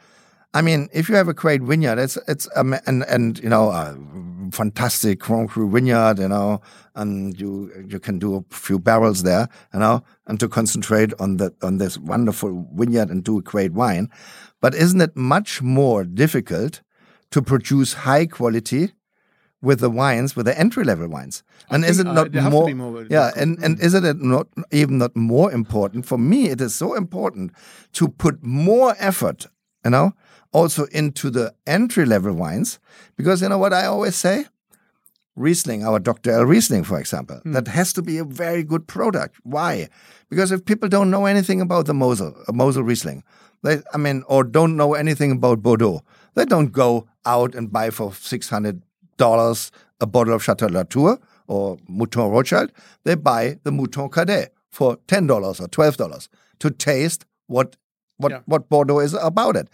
I 0.53 0.61
mean, 0.61 0.87
if 0.93 1.09
you 1.09 1.15
have 1.15 1.27
a 1.27 1.33
great 1.33 1.61
vineyard, 1.61 1.99
it's 1.99 2.17
it's 2.27 2.47
um, 2.55 2.73
and 2.87 3.03
and 3.03 3.39
you 3.39 3.49
know, 3.49 3.69
a 3.69 3.95
fantastic 4.51 5.19
Cru 5.19 5.69
vineyard, 5.69 6.19
you 6.19 6.27
know, 6.27 6.61
and 6.95 7.39
you 7.39 7.71
you 7.87 7.99
can 7.99 8.19
do 8.19 8.35
a 8.35 8.55
few 8.55 8.79
barrels 8.79 9.23
there, 9.23 9.47
you 9.73 9.79
know, 9.79 10.03
and 10.27 10.39
to 10.39 10.47
concentrate 10.47 11.13
on 11.19 11.37
the 11.37 11.53
on 11.61 11.77
this 11.77 11.97
wonderful 11.97 12.67
vineyard 12.73 13.09
and 13.09 13.23
do 13.23 13.37
a 13.37 13.41
great 13.41 13.73
wine. 13.73 14.09
But 14.61 14.75
isn't 14.75 15.01
it 15.01 15.15
much 15.15 15.61
more 15.61 16.03
difficult 16.03 16.81
to 17.31 17.41
produce 17.41 17.93
high 17.93 18.25
quality? 18.25 18.91
With 19.61 19.79
the 19.79 19.89
wines, 19.89 20.35
with 20.35 20.45
the 20.45 20.59
entry 20.59 20.83
level 20.83 21.07
wines, 21.07 21.41
and 21.71 21.83
is 21.83 21.97
it 21.97 22.05
uh, 22.05 22.13
not 22.13 22.31
to 22.33 22.41
more? 22.51 22.69
more 22.75 23.07
yeah, 23.09 23.31
and 23.35 23.57
and 23.63 23.79
isn't 23.79 24.05
it 24.05 24.21
not 24.21 24.47
even 24.69 24.99
not 24.99 25.15
more 25.15 25.51
important 25.51 26.05
for 26.05 26.19
me? 26.19 26.49
It 26.49 26.61
is 26.61 26.75
so 26.75 26.93
important 26.93 27.51
to 27.93 28.07
put 28.07 28.43
more 28.43 28.95
effort, 28.99 29.47
you 29.83 29.89
know, 29.89 30.11
also 30.55 30.85
into 30.85 31.29
the 31.29 31.53
entry 31.67 32.05
level 32.05 32.33
wines 32.33 32.79
because 33.17 33.41
you 33.41 33.49
know 33.49 33.57
what 33.57 33.73
I 33.73 33.85
always 33.85 34.15
say. 34.15 34.45
Riesling, 35.35 35.85
our 35.85 35.99
Dr. 35.99 36.31
L. 36.31 36.45
Riesling, 36.45 36.85
for 36.85 36.97
example, 36.97 37.41
that 37.43 37.67
has 37.67 37.91
to 37.91 38.01
be 38.01 38.17
a 38.17 38.23
very 38.23 38.63
good 38.63 38.87
product. 38.87 39.35
Why? 39.43 39.89
Because 40.29 40.53
if 40.53 40.63
people 40.63 40.87
don't 40.87 41.11
know 41.11 41.25
anything 41.25 41.59
about 41.59 41.87
the 41.87 41.93
Mosel, 41.93 42.33
uh, 42.47 42.53
Mosel 42.53 42.83
Riesling, 42.83 43.21
they, 43.61 43.81
I 43.93 43.97
mean, 43.97 44.23
or 44.29 44.45
don't 44.45 44.77
know 44.77 44.93
anything 44.93 45.31
about 45.31 45.61
Bordeaux, 45.61 46.01
they 46.35 46.45
don't 46.45 46.71
go 46.71 47.05
out 47.25 47.53
and 47.53 47.69
buy 47.69 47.89
for 47.89 48.13
six 48.13 48.47
hundred 48.47 48.81
dollars 49.17 49.71
a 49.99 50.07
bottle 50.07 50.33
of 50.33 50.41
Chateau 50.41 50.67
Latour 50.67 51.19
or 51.47 51.77
Mouton 51.89 52.31
Rothschild. 52.31 52.71
They 53.03 53.15
buy 53.15 53.59
the 53.63 53.71
Mouton 53.71 54.09
Cadet 54.09 54.53
for 54.69 54.99
ten 55.07 55.27
dollars 55.27 55.59
or 55.59 55.67
twelve 55.67 55.97
dollars 55.97 56.29
to 56.59 56.69
taste 56.71 57.25
what 57.47 57.75
what 58.17 58.31
Yeah. 58.31 58.39
what 58.45 58.69
Bordeaux 58.69 58.99
is 58.99 59.13
about 59.13 59.55
it. 59.55 59.69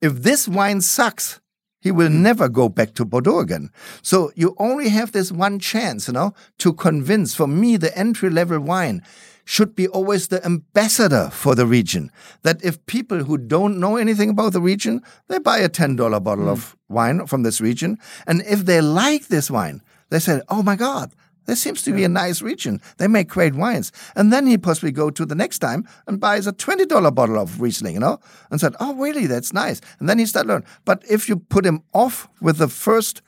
If 0.00 0.22
this 0.22 0.46
wine 0.48 0.80
sucks, 0.80 1.40
he 1.80 1.92
will 1.92 2.08
mm. 2.08 2.20
never 2.20 2.48
go 2.48 2.68
back 2.68 2.94
to 2.94 3.04
Bordeaux 3.04 3.38
again. 3.38 3.70
So 4.02 4.32
you 4.34 4.54
only 4.58 4.88
have 4.88 5.12
this 5.12 5.30
one 5.30 5.58
chance, 5.58 6.08
you 6.08 6.14
know, 6.14 6.34
to 6.58 6.72
convince. 6.72 7.34
For 7.34 7.46
me, 7.46 7.76
the 7.76 7.96
entry 7.96 8.30
level 8.30 8.60
wine 8.60 9.02
should 9.44 9.76
be 9.76 9.86
always 9.86 10.26
the 10.28 10.44
ambassador 10.44 11.30
for 11.32 11.54
the 11.54 11.66
region. 11.66 12.10
That 12.42 12.62
if 12.64 12.84
people 12.86 13.24
who 13.24 13.38
don't 13.38 13.78
know 13.78 13.96
anything 13.96 14.30
about 14.30 14.52
the 14.52 14.60
region, 14.60 15.00
they 15.28 15.38
buy 15.38 15.58
a 15.58 15.68
$10 15.68 15.96
bottle 16.24 16.46
mm. 16.46 16.48
of 16.48 16.76
wine 16.88 17.26
from 17.26 17.44
this 17.44 17.60
region. 17.60 17.98
And 18.26 18.42
if 18.42 18.64
they 18.64 18.80
like 18.80 19.28
this 19.28 19.50
wine, 19.50 19.80
they 20.10 20.18
say, 20.18 20.40
oh 20.48 20.62
my 20.62 20.76
God, 20.76 21.12
there 21.46 21.56
seems 21.56 21.82
to 21.82 21.92
be 21.92 22.04
a 22.04 22.08
nice 22.08 22.42
region. 22.42 22.80
They 22.98 23.08
make 23.08 23.28
great 23.28 23.54
wines. 23.54 23.92
And 24.14 24.32
then 24.32 24.46
he 24.46 24.58
possibly 24.58 24.92
go 24.92 25.10
to 25.10 25.24
the 25.24 25.34
next 25.34 25.60
time 25.60 25.88
and 26.06 26.20
buys 26.20 26.46
a 26.46 26.52
$20 26.52 27.14
bottle 27.14 27.38
of 27.38 27.60
Riesling, 27.60 27.94
you 27.94 28.00
know, 28.00 28.20
and 28.50 28.60
said, 28.60 28.74
oh, 28.80 28.94
really? 28.96 29.26
That's 29.26 29.52
nice. 29.52 29.80
And 29.98 30.08
then 30.08 30.18
he 30.18 30.26
start 30.26 30.46
learn. 30.46 30.64
But 30.84 31.04
if 31.08 31.28
you 31.28 31.36
put 31.36 31.64
him 31.64 31.82
off 31.94 32.28
with 32.40 32.58
the 32.58 32.68
first 32.68 33.22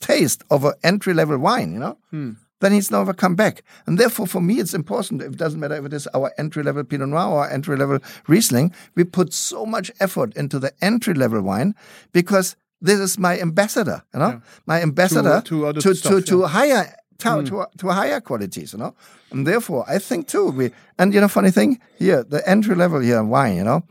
taste 0.00 0.42
of 0.50 0.64
an 0.64 0.74
entry 0.82 1.14
level 1.14 1.38
wine, 1.38 1.72
you 1.72 1.80
know, 1.80 1.98
hmm. 2.10 2.32
then 2.60 2.72
he's 2.72 2.90
never 2.90 3.12
come 3.12 3.34
back. 3.34 3.62
And 3.86 3.98
therefore, 3.98 4.26
for 4.26 4.40
me, 4.40 4.60
it's 4.60 4.74
important. 4.74 5.22
It 5.22 5.36
doesn't 5.36 5.60
matter 5.60 5.76
if 5.76 5.84
it 5.84 5.92
is 5.92 6.06
our 6.08 6.32
entry 6.38 6.62
level 6.62 6.84
Pinot 6.84 7.08
Noir 7.08 7.28
or 7.28 7.50
entry 7.50 7.76
level 7.76 7.98
Riesling. 8.28 8.72
We 8.94 9.04
put 9.04 9.32
so 9.32 9.66
much 9.66 9.90
effort 10.00 10.36
into 10.36 10.58
the 10.58 10.72
entry 10.80 11.14
level 11.14 11.42
wine 11.42 11.74
because 12.12 12.56
this 12.80 13.00
is 13.00 13.18
my 13.18 13.40
ambassador, 13.40 14.02
you 14.12 14.20
know, 14.20 14.42
my 14.66 14.82
ambassador 14.82 15.40
to 15.46 15.66
other 15.66 15.80
to, 15.80 15.94
stuff, 15.94 16.12
to, 16.12 16.20
to 16.20 16.40
yeah. 16.40 16.48
higher 16.48 16.94
to, 17.18 17.42
to, 17.44 17.66
to 17.78 17.88
higher 17.88 18.20
qualities, 18.20 18.72
you 18.72 18.78
know. 18.78 18.94
And 19.30 19.46
therefore, 19.46 19.84
I 19.88 19.98
think 19.98 20.28
too 20.28 20.46
we 20.50 20.70
and 20.98 21.14
you 21.14 21.20
know, 21.20 21.28
funny 21.28 21.50
thing 21.50 21.80
here, 21.98 22.22
the 22.24 22.48
entry 22.48 22.74
level 22.74 23.00
here 23.00 23.18
in 23.18 23.28
wine, 23.28 23.56
you 23.56 23.64
know. 23.64 23.82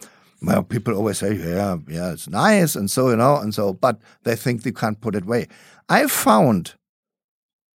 Well, 0.41 0.63
people 0.63 0.93
always 0.95 1.19
say, 1.19 1.35
yeah, 1.35 1.77
yeah, 1.87 2.11
it's 2.11 2.27
nice, 2.27 2.75
and 2.75 2.91
so 2.91 3.09
you 3.09 3.15
know, 3.15 3.37
and 3.37 3.53
so, 3.55 3.73
but 3.73 3.97
they 4.23 4.35
think 4.35 4.63
they 4.63 4.71
can't 4.73 4.99
put 4.99 5.15
it 5.15 5.23
away. 5.23 5.47
I 5.87 6.07
found 6.07 6.73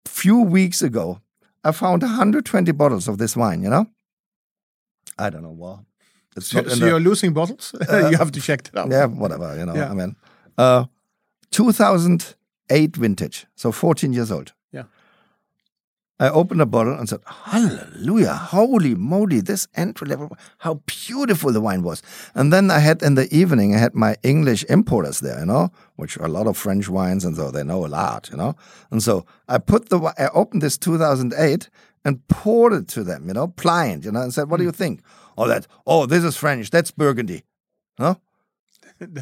few 0.06 0.38
weeks 0.42 0.82
ago, 0.82 1.20
I 1.64 1.72
found 1.72 2.02
120 2.02 2.72
bottles 2.72 3.08
of 3.08 3.16
this 3.18 3.36
wine. 3.36 3.62
You 3.62 3.70
know, 3.70 3.86
I 5.18 5.30
don't 5.30 5.42
know 5.42 5.50
what. 5.56 5.80
It's 6.36 6.46
So, 6.48 6.62
so 6.62 6.74
the- 6.76 6.86
you're 6.88 7.00
losing 7.00 7.32
bottles? 7.32 7.74
you 7.90 8.16
have 8.18 8.32
to 8.32 8.40
check 8.40 8.62
that 8.64 8.76
out. 8.78 8.90
yeah, 8.90 9.06
whatever. 9.06 9.56
You 9.58 9.64
know, 9.66 9.74
Yeah. 9.74 9.90
I 9.90 9.94
mean, 9.94 10.16
uh, 10.58 10.84
2008 11.50 12.96
vintage, 12.96 13.46
so 13.56 13.72
14 13.72 14.12
years 14.12 14.30
old. 14.30 14.52
I 16.20 16.30
opened 16.30 16.60
a 16.60 16.66
bottle 16.66 16.94
and 16.94 17.08
said, 17.08 17.20
Hallelujah, 17.26 18.34
holy 18.34 18.94
moly, 18.94 19.40
this 19.40 19.68
entry 19.76 20.08
level, 20.08 20.36
how 20.58 20.80
beautiful 20.86 21.52
the 21.52 21.60
wine 21.60 21.82
was. 21.82 22.02
And 22.34 22.52
then 22.52 22.70
I 22.70 22.80
had 22.80 23.02
in 23.02 23.14
the 23.14 23.32
evening, 23.34 23.74
I 23.74 23.78
had 23.78 23.94
my 23.94 24.16
English 24.22 24.64
importers 24.68 25.20
there, 25.20 25.38
you 25.40 25.46
know, 25.46 25.70
which 25.96 26.16
are 26.18 26.24
a 26.24 26.28
lot 26.28 26.46
of 26.46 26.56
French 26.56 26.88
wines, 26.88 27.24
and 27.24 27.36
so 27.36 27.50
they 27.50 27.62
know 27.62 27.86
a 27.86 27.88
lot, 27.88 28.28
you 28.30 28.36
know. 28.36 28.56
And 28.90 29.02
so 29.02 29.26
I 29.48 29.58
put 29.58 29.90
the, 29.90 30.00
I 30.18 30.28
opened 30.34 30.62
this 30.62 30.76
2008 30.76 31.70
and 32.04 32.26
poured 32.28 32.72
it 32.72 32.88
to 32.88 33.04
them, 33.04 33.28
you 33.28 33.34
know, 33.34 33.48
blind, 33.48 34.04
you 34.04 34.10
know, 34.10 34.22
and 34.22 34.34
said, 34.34 34.50
What 34.50 34.56
do 34.56 34.64
hmm. 34.64 34.68
you 34.68 34.72
think? 34.72 35.02
Oh, 35.36 35.46
that, 35.46 35.68
oh, 35.86 36.06
this 36.06 36.24
is 36.24 36.36
French, 36.36 36.70
that's 36.70 36.90
Burgundy. 36.90 37.44
Huh? 37.96 38.16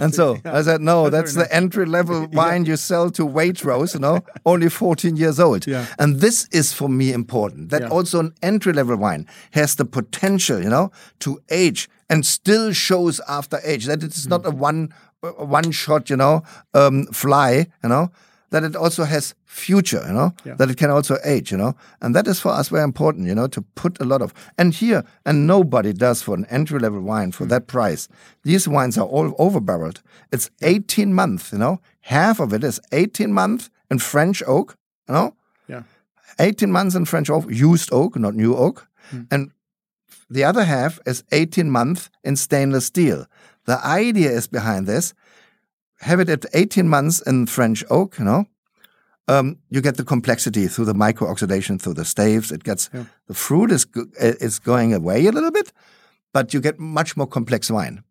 And 0.00 0.14
so 0.14 0.38
I 0.44 0.62
said, 0.62 0.80
no, 0.80 1.10
that's, 1.10 1.34
very 1.34 1.46
the 1.46 1.54
entry 1.54 1.86
level 1.86 2.26
wine 2.32 2.64
you 2.64 2.76
sell 2.76 3.10
to 3.10 3.26
Waitrose, 3.26 3.94
you 3.94 4.00
know, 4.00 4.20
only 4.46 4.68
14 4.68 5.16
years 5.16 5.38
old. 5.38 5.66
Yeah. 5.66 5.86
And 5.98 6.20
this 6.20 6.48
is 6.52 6.72
for 6.72 6.88
me 6.88 7.12
important 7.12 7.70
that 7.70 7.82
Yeah. 7.82 7.88
also 7.88 8.20
an 8.20 8.32
entry 8.42 8.72
level 8.72 8.96
wine 8.96 9.26
has 9.52 9.74
the 9.76 9.84
potential, 9.84 10.62
you 10.62 10.70
know, 10.70 10.90
to 11.20 11.40
age 11.50 11.88
and 12.08 12.24
still 12.24 12.72
shows 12.72 13.20
after 13.28 13.58
age. 13.64 13.86
That 13.86 14.02
it's 14.02 14.26
not 14.26 14.46
a 14.46 14.50
Mm. 14.50 14.58
one 14.58 14.88
a 15.22 15.44
one 15.44 15.72
shot, 15.72 16.08
you 16.10 16.16
know, 16.16 16.42
um, 16.74 17.06
fly, 17.06 17.66
you 17.82 17.88
know, 17.88 18.10
that 18.50 18.64
it 18.64 18.76
also 18.76 19.04
has 19.04 19.34
future, 19.44 20.02
you 20.06 20.12
know, 20.12 20.32
Yeah. 20.44 20.54
that 20.56 20.70
it 20.70 20.76
can 20.76 20.90
also 20.90 21.18
age, 21.24 21.50
you 21.50 21.58
know, 21.58 21.74
and 22.00 22.14
that 22.14 22.26
is 22.26 22.40
for 22.40 22.50
us 22.50 22.68
very 22.68 22.84
important, 22.84 23.26
you 23.26 23.34
know, 23.34 23.48
to 23.48 23.62
put 23.74 24.00
a 24.00 24.04
lot 24.04 24.22
of 24.22 24.32
and 24.56 24.74
here 24.74 25.04
and 25.24 25.46
nobody 25.46 25.92
does 25.92 26.22
for 26.22 26.34
an 26.34 26.46
entry 26.50 26.78
level 26.78 27.00
wine 27.00 27.32
for 27.32 27.44
hmm. 27.44 27.50
that 27.50 27.66
price. 27.66 28.08
These 28.42 28.68
wines 28.68 28.98
are 28.98 29.06
all 29.06 29.34
over 29.38 29.60
barreled. 29.60 30.02
It's 30.32 30.50
18 30.62 31.12
months, 31.14 31.52
you 31.52 31.58
know, 31.58 31.80
half 32.00 32.40
of 32.40 32.52
it 32.52 32.64
is 32.64 32.80
18 32.92 33.32
months 33.32 33.70
in 33.90 33.98
French 33.98 34.42
oak, 34.46 34.76
you 35.08 35.14
know, 35.14 35.34
Yeah. 35.68 35.82
18 36.38 36.70
months 36.70 36.94
in 36.94 37.04
French 37.06 37.30
oak, 37.30 37.44
used 37.50 37.92
oak, 37.92 38.16
not 38.16 38.34
new 38.34 38.54
oak. 38.54 38.88
Hmm. 39.10 39.22
And 39.30 39.50
the 40.30 40.44
other 40.44 40.64
half 40.64 40.98
is 41.06 41.24
18 41.32 41.70
months 41.70 42.10
in 42.24 42.36
stainless 42.36 42.86
steel. 42.86 43.26
The 43.66 43.84
idea 43.84 44.30
is 44.30 44.46
behind 44.46 44.86
this 44.86 45.14
have 46.00 46.20
it 46.20 46.28
at 46.28 46.44
18 46.52 46.88
months 46.88 47.20
in 47.20 47.46
French 47.46 47.84
oak, 47.90 48.18
you 48.18 48.24
know. 48.24 48.46
Um, 49.28 49.58
you 49.70 49.80
get 49.80 49.96
the 49.96 50.04
complexity 50.04 50.68
through 50.68 50.84
the 50.84 50.94
micro-oxidation 50.94 51.78
through 51.78 51.94
the 51.94 52.04
staves. 52.04 52.52
It 52.52 52.62
gets 52.62 52.88
the 53.26 53.34
fruit 53.34 53.72
is 53.72 53.86
is 54.20 54.60
going 54.60 54.94
away 54.94 55.26
a 55.26 55.32
little 55.32 55.50
bit, 55.50 55.72
but 56.32 56.54
you 56.54 56.60
get 56.60 56.78
much 56.78 57.16
more 57.16 57.26
complex 57.26 57.70
wine. 57.70 58.04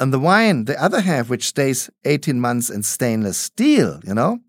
And 0.00 0.12
the 0.12 0.18
wine, 0.18 0.64
the 0.64 0.82
other 0.82 1.00
half, 1.00 1.28
which 1.28 1.46
stays 1.46 1.90
18 2.04 2.40
months 2.40 2.70
in 2.70 2.82
stainless 2.82 3.38
steel, 3.38 4.00
you 4.04 4.14
know, 4.14 4.40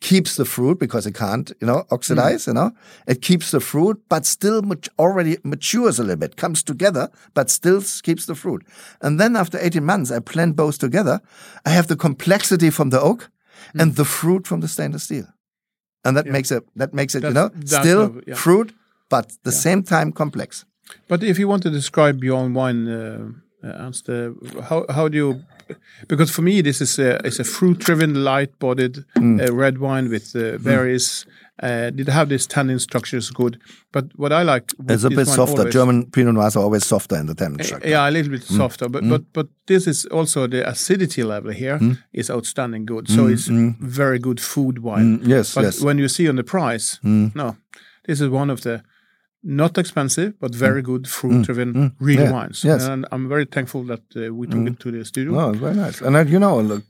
keeps 0.00 0.36
the 0.36 0.44
fruit 0.44 0.78
because 0.78 1.06
it 1.08 1.14
can't, 1.14 1.52
you 1.60 1.66
know, 1.66 1.84
oxidize, 1.90 2.46
you 2.46 2.52
know. 2.54 2.70
It 3.06 3.20
keeps 3.20 3.50
the 3.50 3.60
fruit, 3.60 4.00
but 4.08 4.26
still 4.26 4.62
mat- 4.62 4.88
already 4.98 5.38
matures 5.42 5.98
a 5.98 6.02
little 6.02 6.16
bit, 6.16 6.36
comes 6.36 6.62
together, 6.62 7.08
but 7.34 7.50
still 7.50 7.82
keeps 8.02 8.26
the 8.26 8.34
fruit. 8.34 8.62
And 9.00 9.18
then 9.18 9.36
after 9.36 9.58
18 9.60 9.84
months, 9.84 10.10
I 10.10 10.20
plant 10.20 10.54
both 10.56 10.78
together. 10.78 11.20
I 11.66 11.70
have 11.70 11.86
the 11.88 11.96
complexity 11.96 12.70
from 12.70 12.90
the 12.90 13.00
oak 13.00 13.28
and 13.74 13.96
the 13.96 14.04
fruit 14.04 14.46
from 14.46 14.60
the 14.60 14.68
stainless 14.68 15.02
steel. 15.04 15.26
And 16.04 16.16
that 16.16 16.26
makes 16.26 16.50
it, 16.52 16.62
that 16.76 16.94
makes 16.94 17.14
it, 17.14 17.24
you 17.24 17.30
know, 17.32 17.48
That's- 17.48 17.70
that's 17.70 17.84
still 17.86 18.00
how- 18.12 18.20
yeah. 18.26 18.34
fruit, 18.36 18.72
but 19.10 19.32
the 19.42 19.52
same 19.52 19.82
time 19.82 20.12
complex. 20.12 20.64
But 21.08 21.22
if 21.22 21.38
you 21.38 21.48
want 21.48 21.62
to 21.64 21.70
describe 21.70 22.22
your 22.24 22.38
own 22.38 22.54
wine, 22.54 22.88
uh, 22.88 23.18
uh, 23.64 23.84
Ernst, 23.86 24.08
uh, 24.08 24.30
how 24.68 24.86
how 24.88 25.08
do 25.08 25.16
you? 25.16 25.40
Because 26.08 26.30
for 26.30 26.42
me, 26.42 26.62
this 26.62 26.80
is 26.80 26.98
a 26.98 27.20
it's 27.26 27.38
a 27.40 27.44
fruit-driven, 27.44 28.14
light-bodied 28.24 29.04
Mm. 29.16 29.40
uh, 29.48 29.52
red 29.54 29.78
wine 29.78 30.08
with 30.10 30.34
uh, 30.36 30.58
berries. 30.58 31.26
Uh, 31.60 31.90
did 31.90 32.08
have 32.08 32.28
this 32.28 32.46
tannin 32.46 32.78
structure 32.78 33.16
is 33.18 33.30
good, 33.32 33.58
but 33.92 34.04
what 34.16 34.32
I 34.32 34.44
like 34.44 34.72
It's 34.88 35.02
a 35.04 35.10
bit 35.10 35.26
softer. 35.26 35.58
always- 35.62 35.74
German 35.74 36.06
Pinot 36.10 36.34
Noirs 36.34 36.56
are 36.56 36.62
always 36.62 36.86
softer 36.86 37.16
in 37.16 37.26
the 37.26 37.34
tannin 37.34 37.60
Uh, 37.60 37.64
structure. 37.64 37.88
Yeah, 37.90 38.08
a 38.08 38.12
little 38.12 38.30
bit 38.30 38.44
softer, 38.44 38.88
but 38.88 39.02
Mm. 39.02 39.08
but 39.10 39.22
but 39.32 39.46
this 39.66 39.86
is 39.86 40.06
also 40.12 40.46
the 40.48 40.62
acidity 40.68 41.24
level 41.24 41.50
here 41.52 41.80
is 42.12 42.30
outstanding 42.30 42.86
good. 42.86 43.08
So 43.08 43.26
it's 43.28 43.48
very 43.80 44.18
good 44.20 44.40
food 44.40 44.78
wine. 44.78 45.18
Mm, 45.18 45.26
yes, 45.28 45.54
but 45.54 45.64
yes. 45.64 45.80
when 45.80 45.98
you 45.98 46.08
see 46.08 46.28
on 46.28 46.36
the 46.36 46.44
price, 46.44 46.98
no, 47.34 47.56
this 48.06 48.20
is 48.20 48.28
one 48.28 48.52
of 48.52 48.60
the 48.60 48.82
not 49.42 49.78
expensive 49.78 50.32
but 50.40 50.54
very 50.54 50.82
good 50.82 51.06
fruit-driven 51.08 51.92
real 52.00 52.20
Yeah, 52.22 52.32
wines. 52.32 52.64
yes. 52.64 52.84
And 52.86 53.06
I'm 53.12 53.28
very 53.28 53.44
thankful 53.46 53.84
that 53.84 54.02
uh, 54.16 54.34
we 54.34 54.46
took 54.46 54.66
it 54.66 54.78
to 54.80 54.90
the 54.90 55.04
studio. 55.04 55.38
Oh, 55.38 55.50
it's 55.50 55.60
very 55.60 55.74
nice. 55.76 56.00
And 56.00 56.14
then, 56.16 56.28
you 56.28 56.38
know, 56.38 56.60
look, 56.60 56.84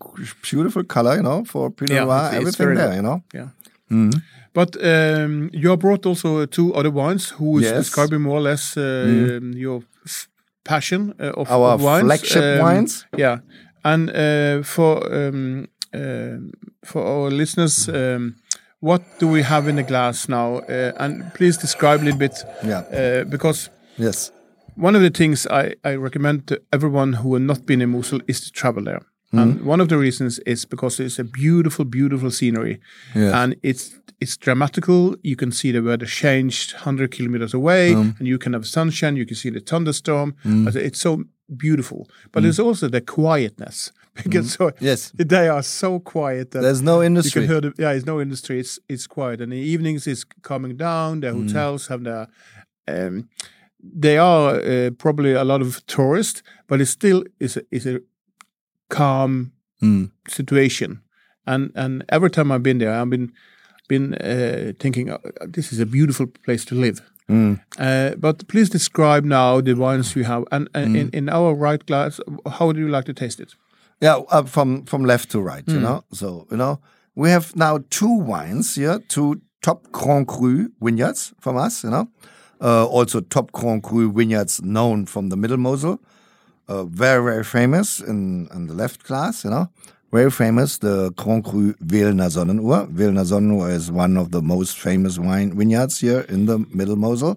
beautiful 0.51 0.82
color, 0.84 1.16
you 1.16 1.22
know, 1.22 1.44
for 1.44 1.70
Pinot 1.70 1.94
Yeah, 1.94 2.05
Noir, 2.05 2.30
everything 2.32 2.74
there, 2.74 2.94
you 2.94 3.03
know. 3.03 3.22
Yeah. 3.34 3.49
But 4.55 4.76
um, 4.82 5.51
you 5.53 5.68
have 5.70 5.78
brought 5.80 6.07
also 6.07 6.46
two 6.46 6.74
other 6.74 6.90
wines. 6.90 7.30
Who 7.38 7.59
is 7.59 7.64
Yes. 7.64 7.76
describing 7.76 8.22
more 8.22 8.38
or 8.38 8.42
less 8.42 8.76
uh, 8.76 8.82
um, 9.40 9.53
your 9.53 9.82
f- 10.07 10.28
passion 10.64 11.14
uh, 11.20 11.32
of, 11.40 11.51
Our 11.51 11.74
of 11.74 11.82
wines? 11.82 12.05
flagship 12.07 12.42
Um, 12.42 12.59
wines? 12.64 13.07
Yeah, 13.16 13.38
and 13.84 14.11
uh, 14.11 14.62
for 14.64 15.01
um, 15.12 15.66
um 15.94 16.51
for 16.84 17.03
our 17.05 17.30
listeners, 17.30 17.88
um, 17.88 18.34
what 18.81 19.03
do 19.18 19.29
we 19.29 19.43
have 19.43 19.68
in 19.68 19.76
the 19.76 19.83
glass 19.83 20.29
now? 20.29 20.59
Uh, 20.68 20.93
and 20.99 21.33
please 21.35 21.57
describe 21.57 22.01
a 22.03 22.05
little 22.05 22.18
bit. 22.18 22.45
Yeah. 22.64 22.79
Uh, 22.93 23.24
because 23.24 23.70
Yes. 23.97 24.31
one 24.76 24.95
of 24.97 25.03
the 25.03 25.11
things 25.11 25.47
I, 25.47 25.74
I 25.85 25.95
recommend 25.97 26.47
to 26.47 26.61
everyone 26.72 27.14
who 27.14 27.35
have 27.35 27.43
not 27.47 27.66
been 27.66 27.81
in 27.83 27.91
Mosel 27.91 28.20
is 28.29 28.41
to 28.43 28.53
travel 28.53 28.85
there. 28.85 29.01
Mm-hmm. 29.33 29.39
And 29.39 29.61
one 29.62 29.81
of 29.83 29.89
the 29.89 29.99
reasons 29.99 30.39
is 30.47 30.64
because 30.64 31.01
it's 31.01 31.18
a 31.18 31.24
beautiful, 31.24 31.85
beautiful 31.85 32.31
scenery, 32.31 32.81
Yes. 33.14 33.35
and 33.35 33.57
it's 33.62 33.95
it's 34.20 34.37
dramatical. 34.37 35.14
You 35.22 35.37
can 35.37 35.53
see 35.53 35.70
the 35.72 35.81
weather 35.83 36.07
changed 36.07 36.72
hundred 36.85 37.11
kilometers 37.11 37.55
away, 37.55 37.93
Mm. 37.93 38.18
and 38.18 38.26
you 38.29 38.39
can 38.39 38.53
have 38.53 38.64
sunshine. 38.66 39.16
You 39.16 39.26
can 39.26 39.37
see 39.37 39.51
the 39.51 39.61
thunderstorm. 39.61 40.35
But 40.45 40.74
It's 40.76 41.01
so 41.01 41.24
beautiful. 41.57 41.99
Mm. 41.99 42.29
But 42.33 42.43
there's 42.43 42.59
also 42.59 42.89
the 42.89 43.01
quietness 43.01 43.93
because 44.25 44.53
so 44.53 44.71
Yes. 44.81 45.12
they 45.16 45.49
are 45.49 45.62
so 45.62 46.01
quiet 46.01 46.51
that 46.51 46.62
There's 46.62 46.83
no 46.83 47.03
industry. 47.03 47.43
you 47.43 47.49
can 47.49 47.55
hear 47.55 47.61
the, 47.61 47.83
yeah, 47.83 47.93
it's 47.97 48.07
no 48.07 48.21
industry. 48.21 48.59
It's 48.61 48.79
it's 48.89 49.07
quiet, 49.07 49.41
and 49.41 49.53
the 49.53 49.57
evenings 49.75 50.07
is 50.07 50.25
coming 50.43 50.77
down. 50.77 51.21
The 51.21 51.29
Mm. 51.33 51.47
hotels 51.47 51.89
have 51.89 52.03
their, 52.05 52.27
um, 52.89 53.29
they 54.01 54.19
are 54.19 54.57
uh, 54.57 54.91
probably 54.99 55.33
a 55.35 55.45
lot 55.45 55.61
of 55.62 55.81
tourists, 55.87 56.43
but 56.69 56.81
it 56.81 56.87
still 56.87 57.23
is 57.41 57.57
a, 57.57 57.62
is 57.71 57.87
a 57.87 58.01
calm 58.89 59.53
Mm. 59.83 60.11
situation. 60.29 61.01
And 61.47 61.71
and 61.75 62.05
every 62.09 62.31
time 62.31 62.51
I've 62.55 62.62
been 62.62 62.79
there, 62.79 62.93
I've 63.01 63.11
been 63.11 63.33
been 63.89 64.14
uh, 64.14 64.73
thinking 64.79 65.11
uh, 65.11 65.19
this 65.55 65.73
is 65.73 65.81
a 65.81 65.87
beautiful 65.87 66.27
place 66.45 66.64
to 66.66 66.75
live. 66.75 67.01
Mm. 67.29 67.61
Uh, 67.79 68.16
but 68.16 68.47
please 68.49 68.69
describe 68.71 69.25
now 69.25 69.61
the 69.62 69.75
wines 69.75 70.16
you 70.16 70.25
have, 70.25 70.45
and, 70.51 70.69
and 70.75 70.97
in, 70.97 71.11
in 71.12 71.29
our 71.29 71.55
right 71.55 71.87
glass, 71.87 72.21
how 72.59 72.73
do 72.73 72.81
you 72.81 72.89
like 72.89 73.05
to 73.05 73.12
taste 73.14 73.41
it? 73.41 73.55
Yeah, 74.01 74.20
uh, 74.30 74.44
from 74.44 74.84
from 74.84 75.05
left 75.05 75.30
to 75.30 75.40
right, 75.40 75.64
Hmm. 75.66 75.74
you 75.74 75.80
know. 75.80 76.05
So 76.12 76.46
you 76.51 76.57
know, 76.57 76.78
we 77.14 77.30
have 77.30 77.55
now 77.57 77.78
two 77.90 78.12
wines 78.12 78.74
here, 78.76 79.01
two 79.09 79.40
top 79.61 79.90
Grand 79.92 80.26
Cru 80.28 80.70
vineyards 80.80 81.32
from 81.40 81.57
us, 81.57 81.82
you 81.84 81.90
know. 81.90 82.09
Uh, 82.61 82.86
also 82.86 83.20
top 83.20 83.51
Grand 83.53 83.82
Cru 83.82 84.12
vineyards 84.12 84.61
known 84.62 85.07
from 85.07 85.28
the 85.30 85.36
Middle 85.36 85.57
Mosel, 85.59 85.99
uh, 86.68 86.84
very 86.84 87.22
very 87.24 87.44
famous 87.44 88.01
in 88.01 88.49
in 88.55 88.66
the 88.68 88.74
left 88.74 89.03
class, 89.05 89.44
you 89.44 89.51
know. 89.51 89.68
Very 90.12 90.30
famous, 90.30 90.78
the 90.78 91.11
Grand 91.16 91.44
Cru 91.44 91.74
Wehlener 91.84 92.30
Sonnenuhr. 92.30 92.86
Wehlener 92.94 93.24
Sonnenuhr 93.26 93.70
is 93.70 93.90
one 93.92 94.16
of 94.16 94.30
the 94.30 94.40
most 94.40 94.78
famous 94.78 95.18
wine 95.18 95.55
vineyards 95.59 96.01
here 96.01 96.20
in 96.30 96.46
the 96.46 96.59
Middle 96.72 96.96
Mosel. 96.96 97.36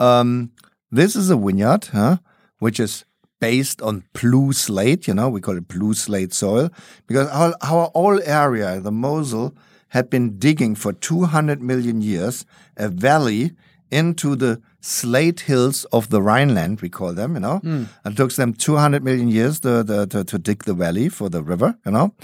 Um, 0.00 0.50
this 0.90 1.16
is 1.16 1.28
a 1.28 1.36
vineyard, 1.36 1.84
huh, 1.92 2.16
which 2.60 2.80
is 2.80 3.04
based 3.40 3.80
on 3.82 4.04
blue 4.12 4.52
slate. 4.52 5.06
You 5.06 5.14
know, 5.14 5.28
we 5.28 5.40
call 5.40 5.56
it 5.56 5.68
blue 5.68 5.94
slate 5.94 6.32
soil 6.32 6.70
because 7.06 7.28
our, 7.28 7.54
our 7.62 7.90
whole 7.94 8.20
area, 8.24 8.80
the 8.80 8.92
Mosel, 8.92 9.54
had 9.88 10.10
been 10.10 10.38
digging 10.38 10.74
for 10.74 10.92
200 10.92 11.62
million 11.62 12.02
years 12.02 12.44
a 12.76 12.88
valley 12.88 13.52
into 13.90 14.36
the 14.36 14.60
slate 14.80 15.40
hills 15.40 15.84
of 15.86 16.10
the 16.10 16.20
Rhineland, 16.22 16.80
we 16.80 16.88
call 16.88 17.12
them, 17.14 17.34
you 17.34 17.40
know. 17.40 17.60
It 18.04 18.16
took 18.16 18.32
them 18.32 18.52
200 18.52 19.02
million 19.02 19.28
years 19.28 19.60
to, 19.60 19.82
to, 19.84 20.06
to, 20.06 20.24
to 20.24 20.38
dig 20.38 20.64
the 20.64 20.74
valley 20.74 21.08
for 21.08 21.28
the 21.28 21.42
river, 21.42 21.76
you 21.84 21.92
know. 21.92 22.14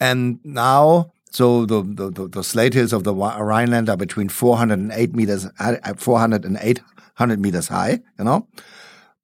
And 0.00 0.40
now, 0.42 1.12
so 1.30 1.64
the, 1.66 1.82
the, 1.82 2.10
the, 2.10 2.28
the 2.28 2.44
slate 2.44 2.74
hills 2.74 2.92
of 2.92 3.04
the 3.04 3.14
Rhineland 3.14 3.88
are 3.88 3.96
between 3.96 4.28
408 4.28 5.14
meters, 5.14 5.46
uh, 5.58 5.76
400 5.96 6.44
and 6.44 6.58
800 6.60 7.40
meters 7.40 7.68
high, 7.68 8.00
you 8.18 8.24
know. 8.24 8.48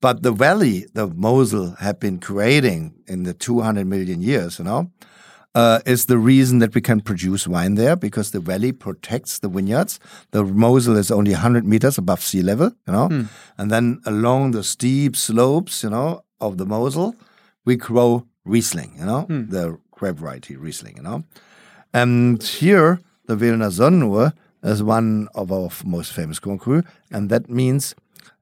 But 0.00 0.22
the 0.22 0.32
valley 0.32 0.86
the 0.94 1.08
Mosel 1.08 1.74
had 1.80 1.98
been 1.98 2.18
creating 2.20 2.94
in 3.06 3.24
the 3.24 3.34
200 3.34 3.86
million 3.86 4.22
years, 4.22 4.58
you 4.58 4.64
know, 4.64 4.90
uh, 5.54 5.80
is 5.86 6.06
the 6.06 6.18
reason 6.18 6.60
that 6.60 6.74
we 6.74 6.80
can 6.80 7.00
produce 7.00 7.48
wine 7.48 7.74
there 7.74 7.96
because 7.96 8.30
the 8.30 8.38
valley 8.38 8.70
protects 8.70 9.40
the 9.40 9.48
vineyards. 9.48 9.98
The 10.30 10.44
Mosel 10.44 10.96
is 10.96 11.10
only 11.10 11.32
100 11.32 11.64
meters 11.66 11.98
above 11.98 12.22
sea 12.22 12.42
level, 12.42 12.70
you 12.86 12.92
know, 12.92 13.08
and 13.56 13.70
then 13.70 14.00
along 14.06 14.52
the 14.52 14.62
steep 14.62 15.16
slopes, 15.16 15.82
you 15.82 15.90
know, 15.90 16.22
of 16.40 16.58
the 16.58 16.66
Mosel, 16.66 17.16
we 17.64 17.76
grow 17.76 18.24
Riesling, 18.44 18.94
you 18.98 19.04
know, 19.04 19.26
the 19.28 19.78
grape 19.90 20.16
variety 20.16 20.56
Riesling, 20.56 20.96
you 20.96 21.02
know. 21.02 21.24
And 21.92 22.40
here, 22.42 23.00
the 23.26 23.34
Wehlener 23.34 23.70
Sonnenuhr 23.72 24.32
is 24.62 24.82
one 24.82 25.28
of 25.34 25.50
our 25.50 25.70
most 25.84 26.12
famous 26.12 26.38
Grand 26.38 26.60
Cru, 26.60 26.82
and 27.10 27.30
that 27.30 27.50
means 27.50 27.94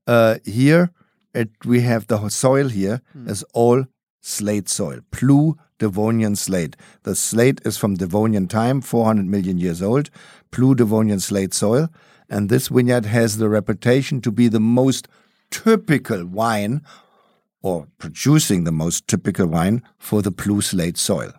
uh, 0.07 0.37
here 0.45 0.91
it, 1.37 1.51
we 1.65 1.81
have 1.83 2.07
the 2.07 2.29
soil 2.29 2.69
here 2.69 3.03
is 3.27 3.45
all 3.53 3.85
slate 4.23 4.69
soil, 4.69 5.01
Plu 5.11 5.57
Devonian 5.79 6.35
slate. 6.35 6.77
The 7.03 7.15
slate 7.15 7.61
is 7.65 7.77
from 7.77 7.95
Devonian 7.95 8.49
time, 8.49 8.81
400 8.81 9.27
million 9.27 9.59
years 9.59 9.83
old, 9.83 10.11
Plu 10.51 10.75
Devonian 10.75 11.21
slate 11.21 11.55
soil, 11.55 11.89
and 12.29 12.49
this 12.49 12.69
vineyard 12.69 13.05
has 13.05 13.37
the 13.37 13.49
reputation 13.49 14.21
to 14.23 14.33
be 14.33 14.49
the 14.49 14.61
most 14.61 15.07
typical 15.51 16.27
wine 16.27 16.83
or 17.63 17.87
producing 17.99 18.65
the 18.65 18.73
most 18.73 19.07
typical 19.07 19.47
wine 19.47 19.83
for 19.99 20.23
the 20.23 20.33
Plu 20.33 20.61
slate 20.61 20.97
soil. 20.97 21.33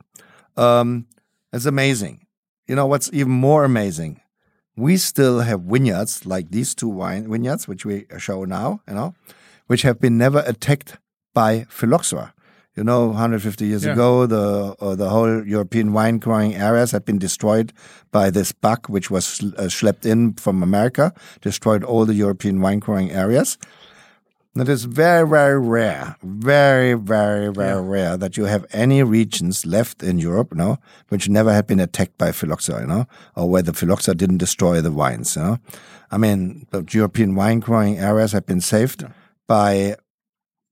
Um, 0.56 1.08
it's 1.52 1.66
amazing. 1.66 2.26
You 2.68 2.76
know 2.76 2.86
what's 2.86 3.10
even 3.12 3.32
more 3.32 3.64
amazing? 3.64 4.22
We 4.76 4.98
still 4.98 5.40
have 5.40 5.62
vineyards 5.62 6.26
like 6.26 6.52
these 6.52 6.76
two 6.76 6.90
wine 6.90 7.30
vineyards, 7.30 7.68
which 7.68 7.86
we 7.86 8.06
show 8.20 8.44
now, 8.46 8.82
you 8.88 8.94
know, 8.94 9.16
which 9.68 9.84
have 9.84 10.00
been 10.00 10.18
never 10.18 10.44
attacked 10.46 10.98
by 11.34 11.66
phylloxera. 11.70 12.34
You 12.76 12.84
know, 12.84 13.08
150 13.08 13.66
years 13.66 13.84
Yeah. 13.86 13.94
ago, 13.94 14.28
the 14.28 14.76
uh, 14.80 14.96
the 14.96 15.10
whole 15.10 15.44
European 15.48 15.94
wine 15.94 16.20
growing 16.20 16.54
areas 16.56 16.92
had 16.92 17.06
been 17.06 17.18
destroyed 17.18 17.74
by 18.12 18.30
this 18.30 18.52
bug, 18.52 18.88
which 18.88 19.10
was 19.10 19.42
uh, 19.42 19.68
schlepped 19.68 20.06
in 20.06 20.34
from 20.34 20.62
America, 20.62 21.12
destroyed 21.42 21.84
all 21.84 22.06
the 22.06 22.14
European 22.14 22.62
wine 22.62 22.80
growing 22.80 23.10
areas. 23.12 23.58
It 24.56 24.70
is 24.70 24.86
very, 24.86 25.28
very 25.28 25.60
rare, 25.60 26.16
very, 26.24 26.94
very, 26.96 27.50
very 27.54 27.82
rare 27.82 28.18
that 28.18 28.38
you 28.38 28.46
have 28.46 28.66
any 28.74 29.04
regions 29.04 29.66
left 29.66 30.02
in 30.02 30.18
Europe, 30.18 30.50
you 30.52 30.58
know, 30.58 30.78
which 31.10 31.30
never 31.30 31.54
had 31.54 31.68
been 31.68 31.80
attacked 31.80 32.18
by 32.18 32.32
phylloxera, 32.32 32.82
you 32.82 32.88
know, 32.88 33.06
or 33.36 33.48
where 33.50 33.62
the 33.62 33.74
phylloxera 33.74 34.16
didn't 34.16 34.38
destroy 34.40 34.82
the 34.82 34.92
wines, 34.92 35.36
you 35.36 35.44
know. 35.44 35.58
I 36.12 36.18
mean, 36.18 36.66
the 36.72 36.84
European 36.90 37.36
wine 37.36 37.60
growing 37.60 38.00
areas 38.00 38.32
have 38.32 38.46
been 38.48 38.62
saved 38.62 39.06
by 39.48 39.96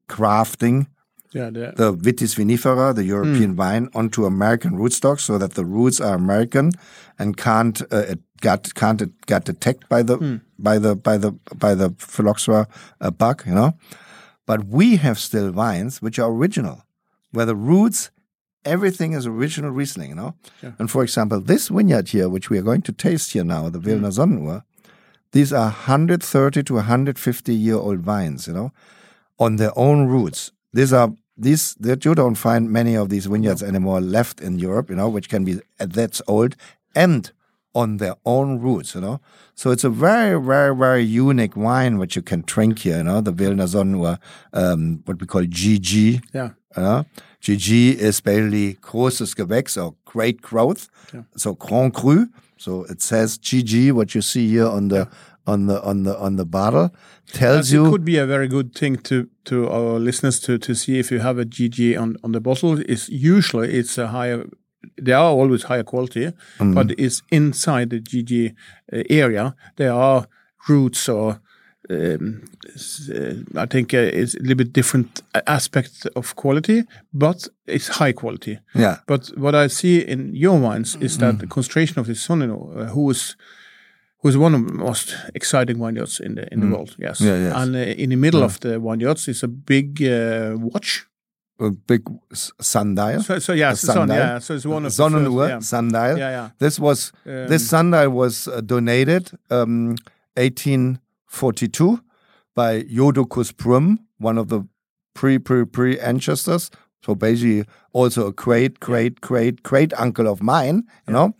grafting 0.07 0.87
Yeah, 1.35 1.49
the, 1.49 1.73
the 1.75 1.93
Vitis 1.93 2.35
vinifera, 2.35 2.93
the 2.95 3.03
European 3.03 3.55
wine, 3.57 3.89
onto 3.93 4.25
American 4.25 4.71
rootstocks, 4.77 5.21
so 5.21 5.37
that 5.37 5.53
the 5.55 5.65
roots 5.65 5.99
are 5.99 6.15
American 6.15 6.71
and 7.19 7.35
can't 7.35 7.81
uh, 7.91 8.11
it 8.13 8.19
got 8.39 8.73
can't 8.75 9.01
it 9.01 9.11
get 9.25 9.43
detected 9.45 9.89
by 9.89 10.01
the 10.03 10.15
by 10.57 10.79
the 10.79 10.95
by 10.95 11.17
the 11.17 11.31
by 11.59 11.75
the 11.75 11.89
phylloxera 11.97 12.67
uh, 13.01 13.11
bug, 13.11 13.43
you 13.45 13.53
know. 13.53 13.73
But 14.45 14.59
we 14.65 14.97
have 14.97 15.17
still 15.19 15.51
vines 15.51 16.01
which 16.01 16.19
are 16.19 16.31
original, 16.31 16.77
where 17.31 17.45
the 17.47 17.55
roots, 17.55 18.11
everything 18.63 19.13
is 19.13 19.25
original 19.27 19.71
Riesling, 19.71 20.09
you 20.09 20.15
know. 20.15 20.35
And 20.79 20.89
for 20.89 21.03
example, 21.03 21.41
this 21.41 21.67
vineyard 21.69 22.09
here, 22.09 22.29
which 22.29 22.49
we 22.49 22.57
are 22.59 22.63
going 22.63 22.83
to 22.83 22.93
taste 22.93 23.33
here 23.33 23.43
now, 23.43 23.69
the 23.69 23.79
Wehlener 23.79 24.11
Sonnenuhr, 24.17 24.63
these 25.35 25.51
are 25.51 25.65
130 25.65 26.63
to 26.63 26.75
150 26.75 27.53
year 27.53 27.75
old 27.75 27.99
vines, 27.99 28.47
you 28.47 28.53
know, 28.53 28.71
on 29.37 29.57
their 29.57 29.77
own 29.77 30.07
roots. 30.07 30.53
These 30.71 30.93
are 30.93 31.13
these 31.37 31.75
that 31.81 32.05
you 32.05 32.15
don't 32.15 32.35
find 32.35 32.71
many 32.71 32.95
of 32.95 33.09
these 33.09 33.25
vineyards 33.25 33.61
anymore 33.61 33.99
left 33.99 34.39
in 34.39 34.59
Europe, 34.59 34.89
you 34.89 34.95
know, 34.95 35.09
which 35.09 35.27
can 35.27 35.43
be 35.43 35.59
that 35.77 36.21
old 36.25 36.55
and 36.95 37.33
on 37.73 37.97
their 37.97 38.15
own 38.25 38.59
roots, 38.61 38.95
you 38.95 39.01
know. 39.01 39.19
So 39.55 39.71
it's 39.71 39.83
a 39.83 39.89
very, 39.89 40.39
very, 40.41 40.73
very 40.73 41.03
unique 41.03 41.57
wine 41.57 41.97
which 41.97 42.15
you 42.15 42.21
can 42.21 42.45
drink 42.47 42.79
here, 42.79 42.99
you 42.99 43.03
know, 43.03 43.19
the 43.19 43.33
Wehlener 43.33 43.67
Sonnenuhr, 43.67 44.17
um, 44.53 45.01
what 45.03 45.19
we 45.19 45.27
call 45.27 45.41
GG. 45.41 46.23
yeah. 46.33 46.51
Uh, 46.77 47.03
GG 47.41 47.95
is 47.95 48.21
basically 48.21 48.75
großes 48.75 49.35
Gewächs 49.35 49.75
or 49.75 49.95
great 50.05 50.41
growth. 50.41 50.87
So 51.35 51.55
Grand 51.55 51.93
Cru. 51.93 52.29
So 52.65 52.83
it 52.93 52.99
says 53.01 53.37
GG, 53.37 53.91
what 53.91 54.15
you 54.15 54.21
see 54.21 54.45
here 54.49 54.65
on 54.77 54.87
the 54.87 55.07
on 55.45 55.67
the 55.67 55.77
on 55.89 56.03
the 56.03 56.13
on 56.25 56.35
the 56.35 56.45
bottle, 56.45 56.89
tells 57.31 57.71
It 57.71 57.75
you 57.75 57.91
could 57.91 58.03
be 58.05 58.17
a 58.17 58.25
very 58.25 58.47
good 58.47 58.73
thing 58.73 58.97
to 59.03 59.15
to 59.49 59.55
our 59.69 59.99
listeners 59.99 60.39
to 60.45 60.57
to 60.57 60.73
see 60.73 60.97
if 60.99 61.11
you 61.11 61.19
have 61.19 61.37
a 61.41 61.45
GG 61.45 61.95
on 62.01 62.15
on 62.23 62.31
the 62.31 62.41
bottle. 62.41 62.79
Is 62.93 63.07
usually 63.09 63.69
it's 63.79 63.97
a 63.99 64.07
higher. 64.07 64.45
They 65.05 65.13
are 65.13 65.31
always 65.41 65.63
higher 65.63 65.83
quality, 65.83 66.31
Mm. 66.59 66.73
but 66.75 66.87
it's 66.97 67.21
inside 67.29 67.89
the 67.89 67.99
GG 68.01 68.33
uh, 68.93 69.03
area. 69.09 69.53
There 69.75 69.93
are 69.93 70.25
roots 70.69 71.09
or. 71.09 71.39
Um, 71.89 72.41
uh, 73.09 73.61
I 73.63 73.65
think 73.67 73.93
uh, 73.93 73.97
it's 73.97 74.35
a 74.35 74.39
little 74.39 74.55
bit 74.55 74.73
different 74.73 75.21
aspect 75.47 76.07
of 76.15 76.35
quality, 76.35 76.83
but 77.13 77.47
it's 77.67 77.87
high 77.99 78.13
quality. 78.13 78.59
yeah. 78.75 78.97
But 79.07 79.31
what 79.37 79.53
I 79.55 79.67
see 79.69 79.99
in 79.99 80.35
your 80.35 80.59
wines 80.59 80.95
is 80.99 81.17
Mm. 81.17 81.19
that 81.19 81.39
the 81.39 81.47
concentration 81.47 81.99
of 81.99 82.05
the 82.07 82.13
Sonino, 82.15 82.57
uh, 82.75 82.85
who 82.93 83.11
is 83.11 83.35
who 84.21 84.29
is 84.29 84.37
one 84.37 84.55
of 84.57 84.65
the 84.67 84.73
most 84.73 85.15
exciting 85.35 85.77
vineyards 85.79 86.19
in 86.19 86.35
the 86.35 86.47
in 86.51 86.59
the 86.59 86.67
world. 86.67 86.95
Yes, 86.99 87.19
Mm. 87.21 87.25
Yeah, 87.27 87.37
yes. 87.47 87.55
and 87.55 87.75
uh, 87.75 87.79
in 88.03 88.09
the 88.09 88.15
middle 88.17 88.43
of 88.43 88.59
the 88.59 88.79
vineyards 88.79 89.27
is 89.27 89.43
a 89.43 89.47
big 89.47 90.01
uh, 90.01 90.55
watch. 90.73 91.05
A 91.59 91.69
big 91.87 92.01
sundial. 92.61 93.21
So, 93.23 93.39
so 93.39 93.53
yeah, 93.53 93.71
it's 93.71 93.81
sun. 93.81 93.95
sundial. 93.95 94.19
Yeah, 94.19 94.39
so 94.41 94.55
it's 94.55 94.65
one 94.65 94.85
of 94.85 94.91
first, 94.93 94.97
yeah. 95.49 95.59
sundial. 95.61 96.17
Yeah, 96.17 96.29
yeah. 96.31 96.49
This 96.57 96.79
was 96.79 97.13
this 97.23 97.69
sundial 97.69 98.09
was 98.09 98.47
uh, 98.47 98.59
donated 98.65 99.31
um, 99.49 99.95
1842 101.35 102.01
by 102.55 102.83
Jodocus 102.83 103.51
Prüm, 103.51 103.97
one 104.17 104.37
of 104.37 104.47
the 104.47 104.67
pre 105.13 105.37
pre 105.37 105.65
pre 105.65 105.99
ancestors. 105.99 106.71
So 107.03 107.15
basically, 107.15 107.65
also 107.93 108.27
a 108.27 108.33
great 108.33 108.79
great 108.79 109.21
great 109.21 109.63
great 109.63 109.93
uncle 109.99 110.27
of 110.27 110.41
mine, 110.41 110.83
you 111.07 111.13
know, 111.13 111.35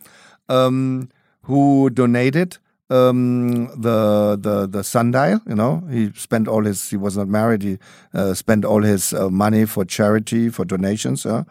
um, 0.48 1.08
who 1.42 1.90
donated 1.90 2.58
um, 2.90 3.66
the 3.80 4.36
the 4.40 4.66
the 4.66 4.82
sundial. 4.84 5.40
You 5.46 5.54
know, 5.54 5.82
he 5.90 6.12
spent 6.14 6.48
all 6.48 6.64
his. 6.64 6.90
He 6.90 6.96
was 6.96 7.16
not 7.16 7.28
married. 7.28 7.62
He 7.62 7.78
uh, 8.14 8.34
spent 8.34 8.64
all 8.64 8.82
his 8.82 9.12
uh, 9.12 9.28
money 9.30 9.66
for 9.66 9.84
charity, 9.84 10.48
for 10.48 10.64
donations. 10.64 11.26
Uh, 11.26 11.44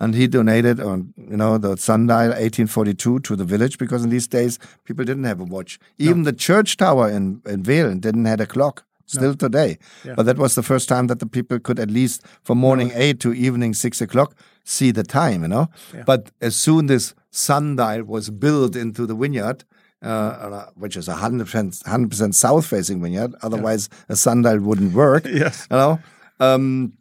and 0.00 0.14
he 0.14 0.26
donated, 0.26 0.80
on 0.80 1.14
you 1.16 1.36
know, 1.36 1.58
the 1.58 1.76
sundial 1.76 2.28
1842 2.30 3.20
to 3.20 3.36
the 3.36 3.44
village 3.44 3.78
because 3.78 4.02
in 4.04 4.10
these 4.10 4.26
days 4.26 4.58
people 4.84 5.04
didn't 5.04 5.24
have 5.24 5.40
a 5.40 5.44
watch. 5.44 5.78
Even 5.98 6.24
the 6.24 6.32
church 6.32 6.76
tower 6.76 7.08
in 7.08 7.40
in 7.46 7.62
Wehlen 7.62 8.00
didn't 8.00 8.24
have 8.26 8.40
a 8.40 8.46
clock. 8.46 8.84
Still 9.06 9.34
today, 9.34 9.76
Yeah. 10.04 10.14
but 10.16 10.24
that 10.24 10.38
was 10.38 10.54
the 10.54 10.62
first 10.62 10.88
time 10.88 11.06
that 11.08 11.18
the 11.18 11.26
people 11.26 11.58
could 11.58 11.78
at 11.78 11.90
least 11.90 12.22
from 12.44 12.56
morning 12.58 12.92
eight 12.94 13.20
to 13.20 13.34
evening 13.34 13.74
six 13.74 14.00
o'clock 14.00 14.34
see 14.64 14.90
the 14.92 15.02
time. 15.02 15.42
You 15.42 15.48
know, 15.48 15.66
but 16.06 16.30
as 16.40 16.56
soon 16.56 16.86
this 16.86 17.14
sundial 17.30 18.04
was 18.04 18.30
built 18.30 18.74
into 18.74 19.04
the 19.04 19.14
vineyard, 19.14 19.64
uh, 20.02 20.66
which 20.74 20.96
is 20.96 21.08
a 21.08 21.14
hundred 21.14 21.44
percent 21.46 21.82
hundred 21.86 22.10
percent 22.10 22.34
south 22.34 22.66
facing 22.66 23.00
vineyard. 23.02 23.34
Otherwise, 23.42 23.88
a 24.08 24.16
sundial 24.16 24.60
wouldn't 24.60 24.92
work. 24.94 25.24
Yes. 25.42 25.66
you 25.70 25.76
know, 25.76 25.98
um, 26.40 26.92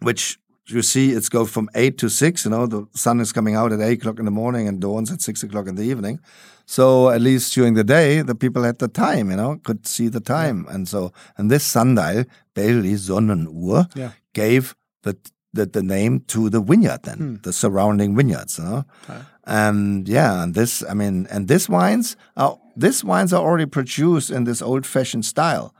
which 0.00 0.38
you 0.66 0.80
see 0.82 1.12
it's 1.12 1.28
go 1.28 1.44
from 1.44 1.68
eight 1.74 1.98
to 1.98 2.08
six. 2.08 2.44
You 2.44 2.50
know, 2.50 2.66
the 2.66 2.86
sun 2.94 3.20
is 3.20 3.32
coming 3.32 3.54
out 3.54 3.72
at 3.72 3.80
eight 3.80 3.98
o'clock 4.00 4.18
in 4.18 4.24
the 4.24 4.30
morning 4.30 4.66
and 4.68 4.80
dawns 4.80 5.12
at 5.12 5.20
six 5.20 5.42
o'clock 5.42 5.66
in 5.68 5.74
the 5.74 5.82
evening. 5.82 6.20
So 6.66 7.10
at 7.10 7.20
least 7.20 7.52
during 7.54 7.74
the 7.74 7.84
day, 7.84 8.22
the 8.22 8.34
people 8.34 8.62
had 8.62 8.78
the 8.78 8.88
time. 8.88 9.30
You 9.30 9.36
know, 9.36 9.60
could 9.62 9.86
see 9.86 10.08
the 10.08 10.20
time, 10.20 10.66
and 10.70 10.88
so 10.88 11.12
and 11.36 11.50
this 11.50 11.64
sundial, 11.64 12.24
basically 12.54 12.94
Sonnenuhr, 12.94 13.94
Yeah. 13.94 14.12
gave 14.32 14.74
the 15.02 15.16
the, 15.52 15.66
the 15.66 15.82
name 15.82 16.20
to 16.26 16.50
the 16.50 16.60
vineyard 16.60 17.02
then 17.04 17.38
the 17.44 17.52
surrounding 17.52 18.16
vineyards 18.16 18.58
you 18.58 18.64
know 18.64 18.84
and 19.46 20.08
yeah 20.08 20.42
and 20.42 20.54
this 20.54 20.82
i 20.88 20.94
mean 20.94 21.26
and 21.30 21.48
this 21.48 21.68
wines 21.68 22.16
are 22.36 22.58
these 22.76 23.04
wines 23.04 23.32
are 23.32 23.42
already 23.42 23.66
produced 23.66 24.30
in 24.30 24.44
this 24.44 24.60
old 24.62 24.84
fashioned 24.86 25.24
style 25.24 25.74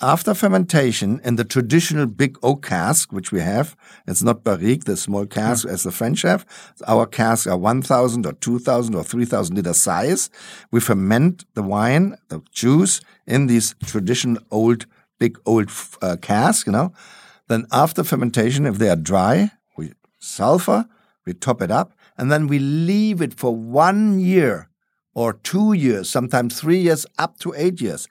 after 0.00 0.34
fermentation 0.34 1.20
in 1.24 1.36
the 1.36 1.44
traditional 1.44 2.06
big 2.06 2.36
oak 2.42 2.66
cask 2.66 3.12
which 3.12 3.32
we 3.32 3.40
have 3.40 3.74
it's 4.06 4.22
not 4.22 4.44
barrique 4.44 4.84
the 4.84 4.96
small 4.96 5.24
cask 5.26 5.66
as 5.66 5.82
the 5.82 5.90
french 5.90 6.22
have. 6.22 6.44
Our 6.86 7.06
casks 7.06 7.46
are 7.46 7.56
1000 7.56 8.26
or 8.26 8.32
2000 8.32 8.94
or 8.94 9.02
3000 9.02 9.56
liter 9.56 9.72
size. 9.72 10.28
We 10.70 10.80
ferment 10.80 11.44
the 11.54 11.62
wine 11.62 12.16
the 12.28 12.42
juice 12.52 13.00
in 13.26 13.46
these 13.46 13.74
traditional 13.86 14.42
old 14.50 14.86
big 15.18 15.38
old 15.46 15.70
uh, 16.02 16.16
cask 16.20 16.66
you 16.66 16.72
know. 16.72 16.92
Then 17.48 17.66
after 17.72 18.02
fermentation, 18.04 18.66
if 18.66 18.78
they 18.78 18.90
are 18.90 18.96
dry, 18.96 19.52
we 19.76 19.92
sulfur, 20.18 20.86
we 21.24 21.32
top 21.32 21.62
it 21.62 21.70
up, 21.70 21.92
and 22.18 22.30
then 22.30 22.46
we 22.46 22.58
leave 22.58 23.20
it 23.20 23.34
for 23.34 23.54
one 23.54 24.18
year 24.20 24.68
or 25.14 25.32
two 25.32 25.72
years, 25.72 26.10
sometimes 26.10 26.60
three 26.60 26.78
years, 26.78 27.06
up 27.18 27.38
to 27.38 27.54
eight 27.56 27.80
years, 27.80 28.08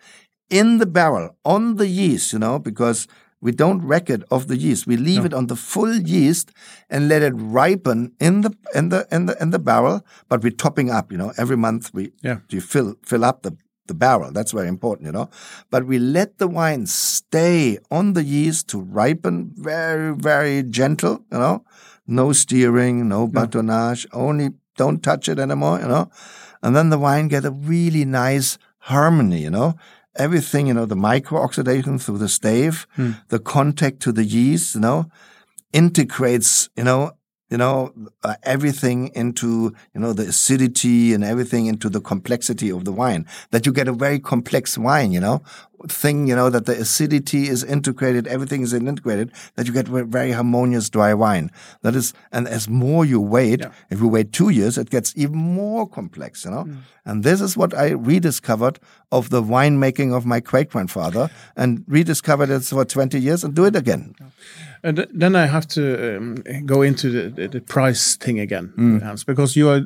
in 0.50 0.78
the 0.80 0.86
barrel 0.86 1.36
on 1.46 1.76
the 1.76 1.88
yeast, 1.88 2.34
you 2.34 2.40
know, 2.40 2.60
because 2.60 3.08
we 3.42 3.52
don't 3.52 3.86
rack 3.86 4.10
it 4.10 4.24
of 4.32 4.48
the 4.48 4.58
yeast. 4.58 4.88
We 4.88 4.98
leave 4.98 5.24
it 5.26 5.34
on 5.34 5.48
the 5.48 5.56
full 5.56 5.96
yeast 5.98 6.52
and 6.90 7.08
let 7.08 7.22
it 7.22 7.34
ripen 7.36 8.14
in 8.20 8.42
the 8.42 8.56
in 8.74 8.90
the 8.90 9.08
in 9.12 9.28
the 9.28 9.36
in 9.42 9.52
the 9.52 9.60
barrel, 9.60 10.04
but 10.30 10.42
we're 10.42 10.52
topping 10.52 10.90
up, 10.90 11.12
you 11.12 11.18
know, 11.18 11.32
every 11.38 11.58
month 11.58 11.94
we 11.94 12.12
Yeah. 12.24 12.38
you 12.50 12.62
fill 12.62 12.96
fill 13.04 13.24
up 13.24 13.44
the 13.44 13.56
the 13.88 13.94
barrel. 13.94 14.32
That's 14.32 14.52
very 14.52 14.68
important, 14.68 15.06
you 15.06 15.12
know. 15.12 15.30
But 15.70 15.86
we 15.86 16.00
let 16.00 16.40
the 16.40 16.48
wine 16.48 16.88
stay 16.88 17.78
on 17.92 18.14
the 18.14 18.24
yeast 18.24 18.68
to 18.70 18.80
ripen 18.82 19.52
very, 19.56 20.16
very 20.16 20.64
gentle, 20.64 21.24
you 21.32 21.38
know. 21.38 21.64
No 22.08 22.34
steering, 22.34 23.08
no 23.08 23.28
batonnage, 23.28 24.06
only 24.14 24.50
don't 24.78 25.02
touch 25.02 25.30
it 25.30 25.40
anymore, 25.40 25.80
you 25.80 25.88
know. 25.88 26.10
And 26.62 26.76
then 26.76 26.90
the 26.90 27.00
wine 27.00 27.28
get 27.28 27.46
a 27.46 27.52
really 27.52 28.06
nice 28.06 28.58
harmony, 28.80 29.42
you 29.42 29.50
know. 29.50 29.76
Everything, 30.16 30.68
you 30.68 30.74
know, 30.74 30.86
the 30.86 30.96
micro 30.96 31.42
oxidation 31.42 32.00
through 32.00 32.20
the 32.20 32.30
stave, 32.30 32.88
the 33.30 33.40
contact 33.40 34.00
to 34.02 34.12
the 34.12 34.24
yeast, 34.24 34.76
you 34.76 34.82
know, 34.82 35.10
integrates, 35.74 36.70
you 36.78 36.84
know, 36.84 37.12
you 37.50 37.58
know, 37.58 37.94
uh, 38.24 38.36
everything 38.44 39.10
into, 39.14 39.74
you 39.94 40.02
know, 40.02 40.14
the 40.14 40.24
acidity 40.24 41.14
and 41.14 41.24
everything 41.24 41.68
into 41.68 41.90
the 41.90 42.02
complexity 42.02 42.72
of 42.72 42.86
the 42.86 42.92
wine. 42.92 43.26
That 43.52 43.66
you 43.66 43.72
get 43.72 43.88
a 43.88 43.94
very 43.94 44.20
complex 44.20 44.78
wine, 44.78 45.12
you 45.12 45.20
know, 45.20 45.44
thing, 45.88 46.28
you 46.28 46.36
know, 46.36 46.50
that 46.50 46.66
the 46.66 46.74
acidity 46.74 47.48
is 47.48 47.64
integrated, 47.64 48.28
everything 48.28 48.62
is 48.62 48.74
integrated, 48.74 49.32
that 49.56 49.68
you 49.68 49.74
get 49.74 49.88
very 49.88 50.32
harmonious 50.32 50.90
dry 50.90 51.14
wine. 51.14 51.52
That 51.82 51.96
is, 51.96 52.14
and 52.32 52.48
as 52.48 52.68
more 52.70 53.06
you 53.06 53.20
wait, 53.22 53.62
if 53.90 54.00
you 54.00 54.08
wait 54.08 54.32
two 54.34 54.50
years, 54.50 54.78
it 54.78 54.90
gets 54.90 55.14
even 55.16 55.38
more 55.38 55.88
complex, 55.88 56.46
you 56.46 56.52
know. 56.52 56.68
And 57.06 57.24
this 57.24 57.40
is 57.42 57.56
what 57.56 57.74
I 57.74 57.92
rediscovered 57.92 58.80
of 59.12 59.30
the 59.30 59.42
winemaking 59.42 60.16
of 60.16 60.26
my 60.26 60.40
great 60.40 60.70
grandfather 60.72 61.30
and 61.56 61.84
rediscovered 61.88 62.50
it 62.50 62.64
for 62.64 62.84
20 62.86 63.20
years 63.20 63.44
and 63.44 63.54
do 63.54 63.66
it 63.66 63.76
again. 63.76 64.16
And 64.84 65.08
then 65.14 65.36
I 65.36 65.46
have 65.48 65.68
to 65.70 66.18
um, 66.18 66.36
go 66.66 66.82
into 66.82 67.10
the, 67.10 67.30
the, 67.30 67.48
the 67.48 67.62
price 67.62 68.16
thing 68.18 68.40
again, 68.40 68.74
Mm. 68.78 69.02
Hans, 69.02 69.24
because 69.24 69.56
you 69.56 69.70
are 69.70 69.82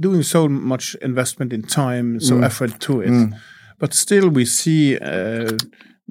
doing 0.00 0.22
so 0.22 0.48
much 0.48 0.94
investment 1.02 1.52
in 1.52 1.62
time, 1.62 2.20
so 2.20 2.34
Mm. 2.36 2.44
effort 2.44 2.78
to 2.80 3.00
it. 3.00 3.10
But 3.78 3.94
still, 3.94 4.28
we 4.28 4.44
see 4.44 4.96
uh, 4.96 5.56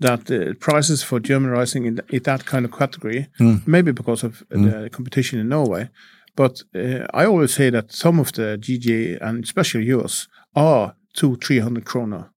that 0.02 0.26
the 0.26 0.56
prices 0.60 1.04
for 1.04 1.20
German 1.20 1.52
rising 1.52 1.86
in, 1.86 1.96
th- 1.96 2.10
in 2.12 2.24
that 2.24 2.46
kind 2.46 2.66
of 2.66 2.72
category, 2.72 3.28
Mm. 3.40 3.62
maybe 3.68 3.92
because 3.92 4.24
of 4.26 4.44
the 4.50 4.90
competition 4.92 5.40
in 5.40 5.48
Norway. 5.50 5.90
But 6.36 6.62
uh, 6.76 7.06
I 7.14 7.26
always 7.26 7.54
say 7.54 7.72
that 7.72 7.92
some 7.92 8.20
of 8.22 8.32
the 8.32 8.58
GG 8.60 9.18
and 9.22 9.44
especially 9.44 9.86
yours 9.86 10.28
are 10.56 10.94
two, 11.14 11.36
three 11.38 11.60
hundred 11.60 11.84
kroner 11.86 12.30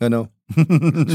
I 0.00 0.08
know. 0.08 0.28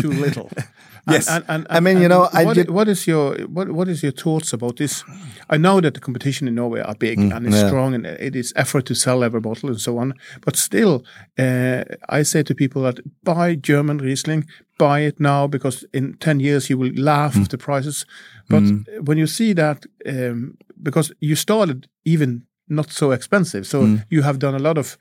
too 0.01 0.11
little. 0.11 0.49
Yes. 1.07 1.29
And, 1.29 1.45
and, 1.47 1.67
I 1.69 1.79
mean, 1.81 2.01
you 2.01 2.07
know, 2.07 2.29
I 2.33 2.43
what, 2.45 2.55
did- 2.55 2.69
what 2.71 2.87
is 2.87 3.05
your 3.05 3.35
what 3.45 3.69
what 3.69 3.87
is 3.87 4.01
your 4.01 4.11
thoughts 4.11 4.53
about 4.53 4.77
this? 4.77 5.03
I 5.51 5.57
know 5.57 5.79
that 5.81 5.93
the 5.93 5.99
competition 5.99 6.47
in 6.47 6.55
Norway 6.55 6.81
are 6.81 6.95
big 6.95 7.19
and 7.19 7.45
it's 7.45 7.55
Mm, 7.55 7.61
yeah. 7.61 7.67
strong, 7.67 7.93
and 7.93 8.05
it 8.07 8.35
is 8.35 8.51
effort 8.55 8.85
to 8.87 8.95
sell 8.95 9.23
every 9.23 9.39
bottle 9.39 9.69
and 9.69 9.79
so 9.79 9.99
on. 9.99 10.13
But 10.45 10.55
still, 10.55 11.03
uh, 11.37 11.83
I 12.19 12.23
say 12.23 12.41
to 12.43 12.55
people 12.55 12.81
that 12.81 12.99
buy 13.23 13.53
German 13.53 13.99
Riesling, 13.99 14.47
buy 14.79 15.01
it 15.07 15.19
now 15.19 15.45
because 15.47 15.85
in 15.93 16.17
ten 16.17 16.39
years 16.39 16.69
you 16.69 16.79
will 16.79 16.91
laugh 16.95 17.35
Mm. 17.35 17.43
at 17.43 17.49
the 17.49 17.57
prices. 17.57 18.05
But 18.49 18.63
when 19.07 19.17
you 19.19 19.27
see 19.27 19.53
that, 19.53 19.85
um, 20.07 20.57
because 20.81 21.13
you 21.19 21.35
started 21.35 21.87
even 22.03 22.47
not 22.67 22.91
so 22.91 23.11
expensive, 23.11 23.63
so 23.67 23.87
you 24.09 24.23
have 24.23 24.39
done 24.39 24.55
a 24.55 24.59
lot 24.63 24.77
of. 24.77 24.97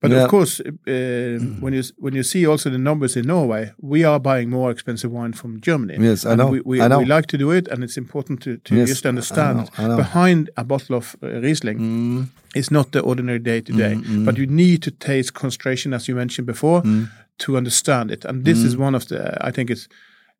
But 0.00 0.10
Mm. 0.10 0.14
Yeah. 0.14 0.24
of 0.24 0.30
course, 0.30 0.60
uh, 0.60 1.38
when 1.60 1.72
you 1.74 1.82
when 1.98 2.14
you 2.14 2.22
see 2.22 2.46
also 2.46 2.70
the 2.70 2.78
numbers 2.78 3.16
in 3.16 3.26
Norway, 3.26 3.72
we 3.80 4.04
are 4.04 4.20
buying 4.20 4.48
more 4.50 4.70
expensive 4.70 5.10
wine 5.12 5.32
from 5.32 5.60
Germany. 5.60 5.96
Yes, 6.00 6.24
I 6.24 6.30
And 6.30 6.38
know, 6.38 6.50
We, 6.52 6.60
we, 6.64 6.80
I 6.80 6.88
know. 6.88 6.98
we 7.00 7.04
like 7.04 7.26
to 7.28 7.36
do 7.38 7.50
it, 7.50 7.68
and 7.68 7.82
it's 7.82 7.96
important 7.96 8.40
to, 8.42 8.50
to 8.58 8.74
Yes, 8.76 8.88
just 8.88 9.04
I 9.04 9.08
understand 9.08 9.56
know, 9.58 9.66
I 9.78 9.88
know. 9.88 9.96
behind 9.96 10.50
a 10.56 10.62
bottle 10.64 10.96
of 10.96 11.16
uh, 11.22 11.26
Riesling 11.42 11.78
Mm. 11.80 12.28
is 12.54 12.70
not 12.70 12.90
the 12.92 13.00
ordinary 13.00 13.40
day 13.40 13.60
to 13.60 13.72
day, 13.72 13.94
but 14.24 14.36
you 14.38 14.46
need 14.46 14.82
to 14.82 14.90
taste 14.90 15.32
concentration, 15.32 15.92
as 15.92 16.06
you 16.08 16.14
mentioned 16.16 16.46
before, 16.46 16.82
Mm. 16.82 17.08
to 17.38 17.56
understand 17.56 18.10
it. 18.10 18.24
And 18.24 18.44
this 18.44 18.58
is 18.64 18.76
one 18.76 18.96
of 18.96 19.04
the, 19.06 19.18
I 19.48 19.50
think 19.52 19.70
it's 19.70 19.88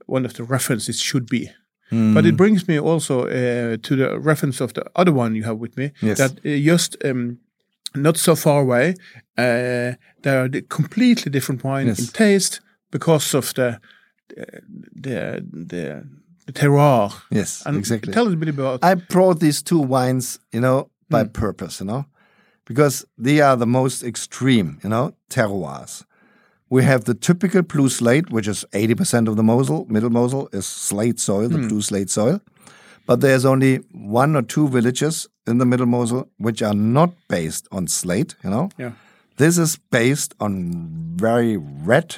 one 0.07 0.25
of 0.27 0.33
the 0.35 0.45
references 0.45 1.01
should 1.01 1.27
be. 1.29 1.51
But 1.91 2.25
Mm. 2.25 2.29
it 2.29 2.37
brings 2.37 2.69
me 2.69 2.79
also 2.79 3.21
uh, 3.23 3.77
to 3.83 3.97
the 3.97 4.19
reference 4.21 4.65
of 4.65 4.73
the 4.73 4.83
other 4.95 5.13
one 5.13 5.35
you 5.39 5.45
have 5.45 5.59
with 5.59 5.77
me. 5.77 5.91
Yes. 6.03 6.19
That 6.19 6.33
uh, 6.45 6.57
just 6.73 6.97
um, 7.05 7.39
not 7.95 8.17
so 8.17 8.35
far 8.37 8.61
away, 8.61 8.95
uh, 9.37 9.95
there 10.23 10.45
are 10.45 10.49
completely 10.69 11.31
different 11.31 11.63
wine 11.65 11.87
Yes. 11.87 11.99
in 11.99 12.07
taste 12.07 12.61
because 12.91 13.35
of 13.35 13.53
the 13.55 13.79
the 15.03 15.43
the, 15.53 16.05
the 16.47 16.53
terroir. 16.53 17.13
Yes, 17.31 17.63
And 17.67 17.77
exactly. 17.77 18.13
tell 18.13 18.27
us 18.27 18.33
a 18.35 18.37
bit 18.37 18.49
about. 18.49 18.85
I 18.85 18.95
brought 18.95 19.41
these 19.41 19.63
two 19.63 19.79
wines, 19.81 20.39
you 20.53 20.61
know, 20.61 20.91
by 21.11 21.23
Hmm. 21.25 21.33
purpose, 21.33 21.81
you 21.81 21.87
know, 21.87 22.05
because 22.67 23.07
they 23.23 23.41
are 23.41 23.57
the 23.57 23.67
most 23.67 24.03
extreme, 24.03 24.79
you 24.83 24.91
know, 24.91 25.13
terroirs. 25.31 26.05
We 26.71 26.85
have 26.85 27.05
the 27.05 27.15
typical 27.15 27.63
blue 27.63 27.89
slate, 27.89 28.31
which 28.31 28.47
is 28.49 28.65
80% 28.73 29.29
of 29.29 29.37
the 29.37 29.43
Mosel. 29.43 29.87
Middle 29.89 30.11
Mosel 30.11 30.49
is 30.53 30.67
slate 30.67 31.19
soil, 31.19 31.49
the 31.49 31.59
Hmm. 31.59 31.69
blue 31.69 31.81
slate 31.83 32.11
soil. 32.11 32.41
But 33.09 33.23
there's 33.23 33.47
only 33.47 33.77
one 33.91 34.37
or 34.37 34.43
two 34.43 34.69
villages 34.69 35.27
in 35.47 35.57
the 35.57 35.65
Middle 35.65 35.87
Mosel 35.87 36.29
which 36.37 36.61
are 36.63 36.75
not 36.75 37.11
based 37.27 37.67
on 37.73 37.89
slate, 37.89 38.35
you 38.45 38.51
know. 38.51 38.69
yeah. 38.77 38.93
This 39.39 39.57
is 39.57 39.79
based 39.91 40.35
on 40.41 41.17
very 41.17 41.57
red, 41.57 42.17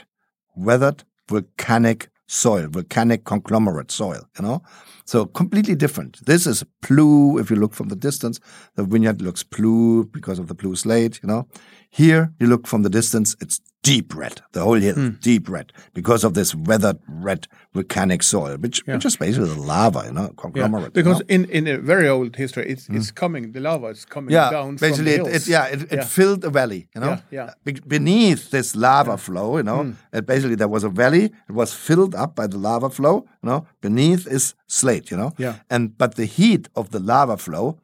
weathered, 0.56 1.04
volcanic 1.28 2.08
soil, 2.26 2.66
volcanic 2.66 3.24
conglomerate 3.24 3.92
soil, 3.92 4.26
you 4.36 4.42
know. 4.44 4.62
So 5.10 5.26
completely 5.26 5.74
different. 5.74 6.24
This 6.24 6.46
is 6.46 6.62
blue. 6.88 7.36
If 7.40 7.50
you 7.50 7.56
look 7.56 7.74
from 7.74 7.88
the 7.88 7.96
distance, 7.96 8.38
the 8.76 8.84
vineyard 8.84 9.20
looks 9.20 9.42
blue 9.42 10.04
because 10.04 10.38
of 10.38 10.46
the 10.46 10.54
blue 10.54 10.76
slate, 10.76 11.18
you 11.20 11.26
know. 11.28 11.48
Here, 11.92 12.32
you 12.38 12.46
look 12.46 12.68
from 12.68 12.82
the 12.82 12.88
distance, 12.90 13.34
it's 13.40 13.60
deep 13.82 14.14
red. 14.14 14.40
The 14.52 14.60
whole 14.62 14.78
hill, 14.86 14.94
Hmm. 14.94 15.08
deep 15.20 15.48
red 15.48 15.72
because 15.94 16.22
of 16.26 16.34
this 16.34 16.54
weathered 16.54 16.98
red 17.08 17.48
volcanic 17.74 18.22
soil, 18.22 18.56
which, 18.58 18.78
which 18.86 19.04
is 19.04 19.16
basically 19.16 19.48
the 19.48 19.60
lava, 19.60 20.02
you 20.06 20.12
know, 20.12 20.28
Yeah, 20.28 20.42
conglomerate. 20.42 20.84
you 20.94 21.02
because 21.02 21.18
know? 21.20 21.34
in, 21.34 21.42
in 21.58 21.66
a 21.66 21.78
very 21.92 22.06
old 22.08 22.36
history, 22.36 22.64
it's, 22.72 22.84
it's 22.90 23.10
coming, 23.22 23.50
the 23.52 23.60
lava 23.60 23.88
is 23.88 24.04
coming 24.04 24.30
Mm. 24.30 24.38
yeah, 24.40 24.50
down 24.56 24.76
basically, 24.76 25.16
from 25.16 25.26
it, 25.26 25.30
the 25.30 25.36
it, 25.36 25.48
yeah, 25.48 25.64
it, 25.74 25.80
it 25.94 25.98
Yeah. 26.00 26.04
filled 26.18 26.44
a 26.44 26.50
valley, 26.50 26.82
you 26.94 27.00
know. 27.00 27.14
Yeah, 27.30 27.38
yeah. 27.38 27.50
Be- 27.64 27.82
beneath 27.96 28.42
this 28.50 28.68
lava 28.76 29.16
flow, 29.16 29.56
you 29.56 29.64
know, 29.64 29.80
it 30.12 30.24
basically 30.26 30.56
there 30.62 30.72
was 30.76 30.84
a 30.84 30.90
valley. 31.02 31.24
It 31.48 31.54
was 31.60 31.72
filled 31.86 32.14
up 32.14 32.36
by 32.36 32.46
the 32.52 32.58
lava 32.58 32.90
flow, 32.90 33.16
you 33.42 33.46
know. 33.50 33.60
Beneath 33.80 34.26
is 34.36 34.54
slate, 34.68 34.99
you 35.08 35.16
know. 35.16 35.32
Yeah. 35.38 35.54
And 35.70 35.96
but 35.96 36.16
the 36.16 36.26
heat 36.26 36.68
of 36.74 36.90
the 36.90 36.98
lava 36.98 37.36
flow 37.36 37.78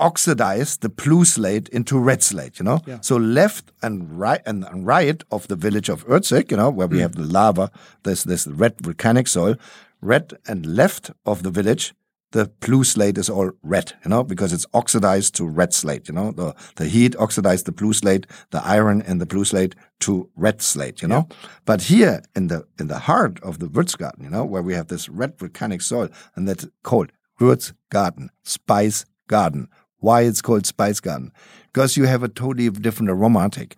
oxidized 0.00 0.80
the 0.80 0.88
blue 0.88 1.24
slate 1.24 1.68
into 1.68 1.98
red 1.98 2.22
slate, 2.22 2.58
you 2.58 2.64
know. 2.64 2.80
Yeah. 2.86 2.98
So 3.00 3.16
left 3.16 3.72
and 3.82 4.18
right 4.18 4.40
and, 4.46 4.86
right 4.86 5.22
of 5.30 5.46
the 5.48 5.56
village 5.56 5.88
of 5.88 6.06
Ürzig, 6.06 6.50
you 6.50 6.56
know, 6.56 6.70
where 6.70 6.86
we 6.86 6.96
hmm. 6.96 7.02
have 7.02 7.14
the 7.14 7.22
lava, 7.22 7.70
this 8.02 8.24
this 8.24 8.46
red 8.46 8.74
volcanic 8.80 9.28
soil, 9.28 9.56
red 10.00 10.32
and 10.46 10.66
left 10.66 11.10
of 11.24 11.42
the 11.42 11.50
village, 11.50 11.94
the 12.34 12.50
blue 12.58 12.82
slate 12.82 13.16
is 13.16 13.30
all 13.30 13.52
red, 13.62 13.92
you 14.04 14.08
know, 14.08 14.24
because 14.24 14.52
it's 14.52 14.66
oxidized 14.74 15.36
to 15.36 15.46
red 15.46 15.72
slate, 15.72 16.08
you 16.08 16.14
know. 16.14 16.32
The 16.32 16.54
the 16.74 16.86
heat 16.86 17.14
oxidized 17.16 17.64
the 17.64 17.72
blue 17.72 17.92
slate, 17.92 18.26
the 18.50 18.60
iron 18.66 19.02
in 19.02 19.18
the 19.18 19.26
blue 19.26 19.44
slate 19.44 19.76
to 20.00 20.28
red 20.34 20.60
slate, 20.60 21.00
you 21.00 21.06
know. 21.06 21.28
But 21.64 21.82
here 21.82 22.22
in 22.34 22.48
the 22.48 22.66
in 22.76 22.88
the 22.88 22.98
heart 22.98 23.38
of 23.42 23.60
the 23.60 23.68
Würzgarten, 23.68 24.24
you 24.24 24.30
know, 24.30 24.44
where 24.44 24.62
we 24.62 24.74
have 24.74 24.88
this 24.88 25.08
red 25.08 25.38
volcanic 25.38 25.80
soil, 25.80 26.08
and 26.34 26.48
that's 26.48 26.66
called 26.82 27.12
Würzgarten, 27.40 28.30
Spice 28.42 29.06
Garden. 29.28 29.68
Why 29.98 30.22
it's 30.22 30.42
called 30.42 30.66
Spice 30.66 30.98
Garden? 30.98 31.32
Because 31.72 31.96
you 31.96 32.06
have 32.06 32.24
a 32.24 32.28
totally 32.28 32.68
different 32.68 33.10
aromatic. 33.10 33.76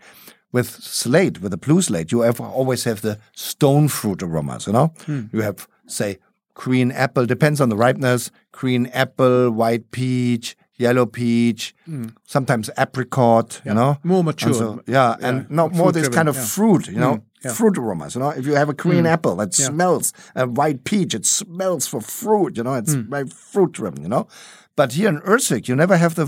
With 0.50 0.70
slate, 0.70 1.42
with 1.42 1.50
the 1.50 1.58
blue 1.58 1.82
slate, 1.82 2.10
you 2.10 2.22
have 2.22 2.40
always 2.40 2.84
have 2.84 3.02
the 3.02 3.18
stone 3.34 3.88
fruit 3.88 4.22
aromas. 4.22 4.66
You 4.66 4.72
know, 4.72 4.94
hmm. 5.04 5.24
you 5.30 5.42
have 5.42 5.68
say 5.86 6.18
green 6.64 6.90
apple, 6.92 7.26
depends 7.26 7.60
on 7.60 7.68
the 7.68 7.76
ripeness. 7.76 8.30
Green 8.50 8.86
apple, 9.04 9.50
white 9.50 9.90
peach, 9.90 10.56
yellow 10.78 11.06
peach, 11.06 11.74
sometimes 12.24 12.70
apricot. 12.78 13.60
You 13.64 13.74
know, 13.74 13.98
More 14.02 14.18
And 14.18 14.26
mature. 14.26 14.54
so- 14.54 14.80
yeah, 14.86 15.16
and 15.20 15.36
Yeah, 15.38 15.56
no 15.58 15.68
more 15.68 15.92
this 15.92 16.08
kind 16.08 16.28
of 16.28 16.36
yeah. 16.36 16.44
fruit. 16.54 16.88
You 16.88 16.98
know, 17.04 17.22
yeah. 17.44 17.52
fruit 17.52 17.76
aromas. 17.78 18.14
You 18.14 18.20
know, 18.22 18.30
if 18.30 18.46
you 18.46 18.54
have 18.56 18.70
a 18.70 18.74
green 18.74 19.06
apple 19.06 19.36
that 19.36 19.58
Yeah. 19.58 19.66
smells, 19.66 20.12
a 20.34 20.46
white 20.46 20.84
peach, 20.84 21.14
it 21.14 21.26
smells 21.26 21.86
for 21.86 22.00
fruit. 22.00 22.56
You 22.56 22.64
know, 22.64 22.74
it's 22.74 22.94
Hmm. 22.94 23.10
very 23.10 23.28
fruit 23.28 23.72
driven. 23.72 24.02
You 24.02 24.08
know, 24.08 24.26
but 24.76 24.92
here 24.92 25.08
in 25.10 25.20
Ürzig, 25.20 25.68
you 25.68 25.76
never 25.76 25.96
have 25.98 26.14
the, 26.14 26.26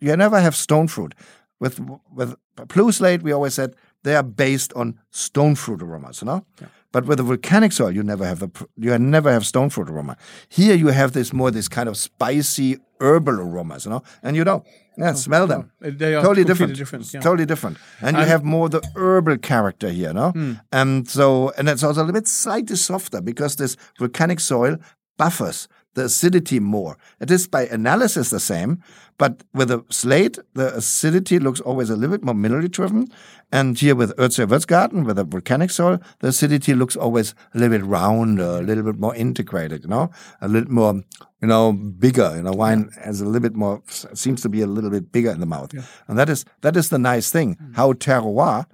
you 0.00 0.16
never 0.16 0.38
have 0.40 0.54
stone 0.54 0.86
fruit. 0.88 1.14
With 1.60 1.80
with 2.18 2.34
blue 2.74 2.92
slate, 2.92 3.22
we 3.22 3.32
always 3.32 3.54
said 3.54 3.74
they 4.04 4.16
are 4.16 4.28
based 4.46 4.72
on 4.74 4.98
stone 5.10 5.54
fruit 5.54 5.80
aromas. 5.82 6.20
You 6.20 6.26
know. 6.26 6.44
But 6.92 7.06
with 7.06 7.18
the 7.18 7.24
volcanic 7.24 7.72
soil, 7.72 7.90
you 7.90 8.02
never 8.02 8.26
have 8.26 8.38
the 8.38 8.50
you 8.76 8.96
never 8.98 9.32
have 9.32 9.44
stone 9.46 9.70
fruit 9.70 9.88
aroma. 9.90 10.16
Here 10.48 10.74
you 10.74 10.88
have 10.88 11.12
this 11.12 11.32
more 11.32 11.50
this 11.50 11.68
kind 11.68 11.88
of 11.88 11.96
spicy 11.96 12.78
herbal 13.00 13.40
aromas, 13.40 13.84
you 13.84 13.90
know, 13.90 14.02
and 14.22 14.36
you 14.36 14.44
don't 14.44 14.64
yeah 14.98 15.14
smell 15.14 15.46
them. 15.46 15.70
Uh, 15.84 15.90
They 15.96 16.14
are 16.14 16.22
totally 16.22 16.44
different, 16.44 16.76
different, 16.76 17.12
yeah. 17.12 17.20
totally 17.20 17.46
different, 17.46 17.78
and 18.00 18.16
you 18.16 18.24
have 18.24 18.44
more 18.44 18.68
the 18.68 18.82
herbal 18.94 19.38
character 19.38 19.88
here, 19.88 20.12
no? 20.12 20.30
Hmm. 20.30 20.52
And 20.70 21.08
so, 21.08 21.50
and 21.56 21.68
it's 21.68 21.82
also 21.82 22.00
a 22.00 22.04
little 22.04 22.20
bit 22.20 22.28
slightly 22.28 22.76
softer 22.76 23.20
because 23.20 23.56
this 23.56 23.76
volcanic 23.98 24.40
soil 24.40 24.76
buffers 25.18 25.68
the 25.94 26.04
acidity 26.04 26.60
more. 26.60 26.96
It 27.20 27.30
is 27.30 27.46
by 27.46 27.66
analysis 27.66 28.30
the 28.30 28.40
same, 28.40 28.82
but 29.18 29.44
with 29.52 29.70
a 29.70 29.84
slate, 29.90 30.38
the 30.54 30.74
acidity 30.74 31.38
looks 31.38 31.60
always 31.60 31.90
a 31.90 31.96
little 31.96 32.16
bit 32.16 32.24
more 32.24 32.34
minerally 32.34 32.70
driven. 32.70 33.08
And 33.52 33.78
here 33.78 33.94
with 33.94 34.16
Ürziger 34.16 34.48
Würzgarten, 34.48 35.04
with 35.04 35.18
a 35.18 35.24
volcanic 35.24 35.70
soil, 35.70 36.00
the 36.20 36.28
acidity 36.28 36.74
looks 36.74 36.96
always 36.96 37.34
a 37.54 37.58
little 37.58 37.78
bit 37.78 37.84
rounder, 37.84 38.58
a 38.58 38.62
little 38.62 38.84
bit 38.84 38.98
more 38.98 39.14
integrated, 39.14 39.84
you 39.84 39.90
know, 39.90 40.10
a 40.40 40.48
little 40.48 40.72
more, 40.72 40.94
you 41.40 41.48
know, 41.48 41.72
bigger. 41.72 42.32
You 42.36 42.42
know, 42.42 42.52
wine 42.52 42.90
has 43.04 43.20
a 43.20 43.26
little 43.26 43.40
bit 43.40 43.54
more, 43.54 43.82
seems 44.14 44.40
to 44.42 44.48
be 44.48 44.62
a 44.62 44.66
little 44.66 44.90
bit 44.90 45.12
bigger 45.12 45.30
in 45.30 45.40
the 45.40 45.46
mouth. 45.46 45.72
And 46.08 46.18
that 46.18 46.28
is, 46.28 46.44
that 46.62 46.76
is 46.76 46.88
the 46.88 46.98
nice 46.98 47.30
thing, 47.30 47.56
mm. 47.56 47.76
how 47.76 47.92
terroir 47.92 48.66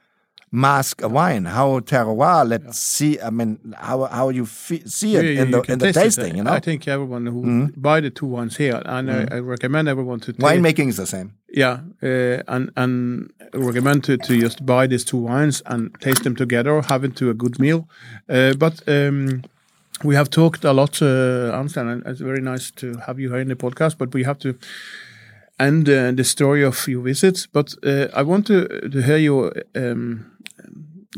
mask 0.50 1.02
a 1.02 1.08
wine, 1.08 1.44
how 1.44 1.80
terroir, 1.80 2.48
let's 2.48 2.78
see, 2.78 3.20
I 3.20 3.30
mean, 3.30 3.74
how, 3.76 4.04
how 4.06 4.30
you 4.30 4.46
fe- 4.46 4.82
see 4.86 5.16
it 5.16 5.24
Yeah, 5.24 5.42
in 5.42 5.50
the, 5.50 5.60
in 5.62 5.78
the 5.78 5.86
taste 5.92 5.98
it. 5.98 6.02
tasting, 6.22 6.36
you 6.36 6.42
know. 6.44 6.50
Mm-hmm. 6.50 6.56
I 6.56 6.60
think 6.60 6.88
everyone 6.88 7.26
who 7.26 7.68
buy 7.76 8.00
the 8.00 8.10
two 8.10 8.26
wines 8.26 8.56
here, 8.56 8.80
and 8.86 9.10
I, 9.10 9.26
I 9.30 9.38
recommend 9.40 9.88
everyone 9.88 10.20
to 10.20 10.32
taste, 10.32 10.42
Winemaking 10.44 10.88
is 10.88 10.96
the 10.96 11.06
same. 11.06 11.34
Yeah, 11.50 11.80
uh, 12.02 12.42
and 12.48 12.70
and 12.76 13.30
I 13.54 13.56
recommend 13.58 14.04
to, 14.04 14.16
to 14.16 14.40
just 14.40 14.64
buy 14.66 14.86
these 14.86 15.04
two 15.04 15.18
wines 15.18 15.62
and 15.66 15.94
taste 16.00 16.22
them 16.24 16.36
together, 16.36 16.82
have 16.82 17.04
it 17.04 17.16
to 17.16 17.30
a 17.30 17.34
good 17.34 17.58
meal. 17.58 17.88
Uh, 18.28 18.52
but 18.54 18.82
um, 18.88 19.42
we 20.04 20.14
have 20.14 20.28
talked 20.30 20.64
a 20.64 20.72
lot, 20.72 21.00
uh, 21.02 21.52
Arnstein, 21.58 21.90
and 21.92 22.06
it's 22.06 22.20
very 22.20 22.40
nice 22.40 22.70
to 22.72 22.96
have 23.06 23.18
you 23.18 23.30
here 23.30 23.40
in 23.40 23.48
the 23.48 23.56
podcast. 23.56 23.96
But 23.98 24.12
we 24.14 24.24
have 24.24 24.38
to 24.40 24.54
end 25.58 25.88
uh, 25.88 26.12
the 26.12 26.24
story 26.24 26.62
of 26.64 26.86
your 26.86 27.02
visits. 27.02 27.46
But 27.46 27.74
uh, 27.82 28.08
I 28.14 28.22
want 28.22 28.46
to 28.46 28.66
to 28.90 29.02
hear 29.02 29.16
your 29.18 29.52
um, 29.74 30.26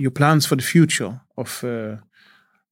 your 0.00 0.10
plans 0.10 0.46
for 0.46 0.56
the 0.56 0.62
future 0.62 1.20
of 1.36 1.62
uh, 1.64 1.96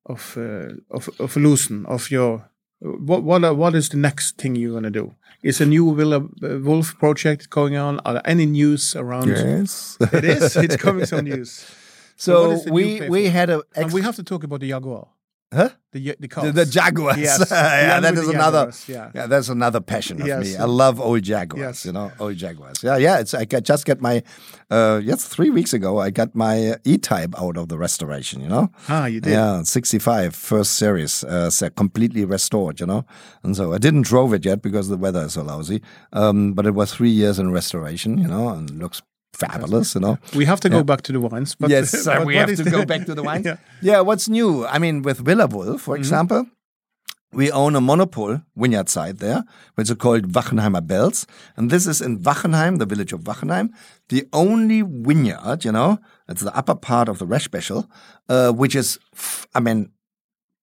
of 0.06 0.36
uh, 0.36 0.74
of 0.90 1.08
of 1.18 1.36
Loosen, 1.36 1.86
of 1.86 2.10
your 2.10 2.48
what 2.80 3.22
what 3.22 3.44
are, 3.44 3.54
what 3.54 3.74
is 3.74 3.88
the 3.88 3.96
next 3.96 4.38
thing 4.38 4.56
you're 4.56 4.74
gonna 4.74 4.90
do? 4.90 5.14
Is 5.42 5.60
a 5.60 5.66
new 5.66 5.94
Villa 5.94 6.18
uh, 6.18 6.58
Wolf 6.60 6.96
project 6.98 7.50
going 7.50 7.76
on? 7.76 8.00
Are 8.04 8.14
there 8.14 8.30
any 8.30 8.46
news 8.46 8.96
around? 8.96 9.28
Yes. 9.28 9.96
It 10.00 10.24
is. 10.24 10.56
It's 10.56 10.76
coming 10.76 11.06
some 11.06 11.24
news. 11.30 11.66
so 12.16 12.54
new 12.54 12.72
we 12.72 13.08
we 13.08 13.30
had 13.30 13.50
a 13.50 13.62
And 13.76 13.92
we 13.92 14.02
have 14.02 14.16
to 14.16 14.22
talk 14.22 14.44
about 14.44 14.60
the 14.60 14.68
Jaguar. 14.68 15.06
Huh? 15.52 15.70
The 15.92 16.14
the 16.20 16.28
the, 16.28 16.52
the 16.52 16.66
Jaguars. 16.66 17.16
Yes. 17.16 17.38
yeah, 17.50 18.00
that 18.00 18.14
with 18.14 18.28
another. 18.28 18.70
Yeah. 18.86 19.10
Yeah, 19.14 19.26
that's 19.26 19.48
another 19.48 19.80
passion 19.80 20.20
of 20.20 20.26
Yes. 20.26 20.44
me. 20.44 20.56
I 20.56 20.64
love 20.64 21.00
old 21.00 21.22
Jaguars. 21.22 21.60
Yes. 21.60 21.86
You 21.86 21.92
know, 21.92 22.12
old 22.20 22.36
Jaguars. 22.36 22.82
Yeah, 22.82 22.98
yeah. 22.98 23.18
It's 23.20 23.32
I 23.32 23.46
got, 23.46 23.62
just 23.62 23.86
got 23.86 24.00
my. 24.02 24.22
Uh, 24.70 25.00
yes, 25.02 25.24
three 25.26 25.48
weeks 25.48 25.72
ago 25.72 25.98
I 25.98 26.10
got 26.10 26.34
my 26.34 26.76
E-Type 26.84 27.34
out 27.40 27.56
of 27.56 27.68
the 27.68 27.78
restoration. 27.78 28.42
You 28.42 28.48
know. 28.48 28.70
Ah, 28.90 29.06
you 29.06 29.20
did. 29.22 29.30
Yeah, 29.32 29.62
65 29.62 30.34
first 30.34 30.74
series, 30.74 31.24
uh, 31.24 31.50
completely 31.74 32.26
restored, 32.26 32.80
you 32.80 32.86
know. 32.86 33.06
And 33.42 33.56
so 33.56 33.72
I 33.72 33.78
didn't 33.78 34.02
drove 34.02 34.34
it 34.34 34.44
yet 34.44 34.60
because 34.60 34.88
the 34.90 34.98
weather 34.98 35.22
is 35.24 35.32
so 35.32 35.42
lousy. 35.42 35.80
Um, 36.12 36.52
but 36.52 36.66
it 36.66 36.74
was 36.74 36.92
three 36.92 37.08
years 37.10 37.38
in 37.38 37.50
restoration, 37.52 38.18
you 38.18 38.28
know, 38.28 38.50
and 38.50 38.78
looks 38.78 39.00
fabulous, 39.38 39.94
you 39.94 40.00
know. 40.00 40.18
We 40.34 40.44
have 40.44 40.60
to 40.60 40.68
go 40.68 40.82
back 40.82 41.02
to 41.02 41.12
the 41.12 41.20
wines. 41.20 41.54
But 41.54 41.70
yes, 41.70 42.04
but 42.06 42.26
we 42.26 42.36
have 42.36 42.54
to 42.56 42.64
the- 42.64 42.70
go 42.70 42.84
back 42.84 43.06
to 43.06 43.14
the 43.14 43.22
wines. 43.22 43.46
Yeah. 43.48 43.56
yeah. 43.82 44.00
what's 44.00 44.28
new? 44.28 44.66
I 44.66 44.78
mean, 44.78 45.02
with 45.02 45.18
Villa 45.18 45.46
Wolf, 45.46 45.82
for 45.82 45.96
example, 45.96 46.46
we 47.32 47.50
own 47.52 47.76
a 47.76 47.80
monopole 47.80 48.40
vineyard 48.56 48.88
site 48.88 49.18
there, 49.18 49.44
which 49.74 49.90
is 49.90 49.96
called 49.96 50.32
Wachenheimer 50.32 50.84
Bells. 50.86 51.26
And 51.56 51.70
this 51.70 51.86
is 51.86 52.00
in 52.00 52.20
Wachenheim, 52.20 52.78
the 52.78 52.86
village 52.86 53.12
of 53.12 53.20
Wachenheim, 53.20 53.68
the 54.08 54.26
only 54.32 54.82
vineyard, 54.82 55.64
you 55.64 55.72
know, 55.72 55.98
it's 56.28 56.42
the 56.42 56.54
upper 56.56 56.74
part 56.74 57.08
of 57.08 57.18
the 57.18 57.26
Rechbächel, 57.26 57.86
uh, 58.28 58.52
which 58.52 58.74
is, 58.74 58.98
I 59.54 59.60
mean, 59.60 59.90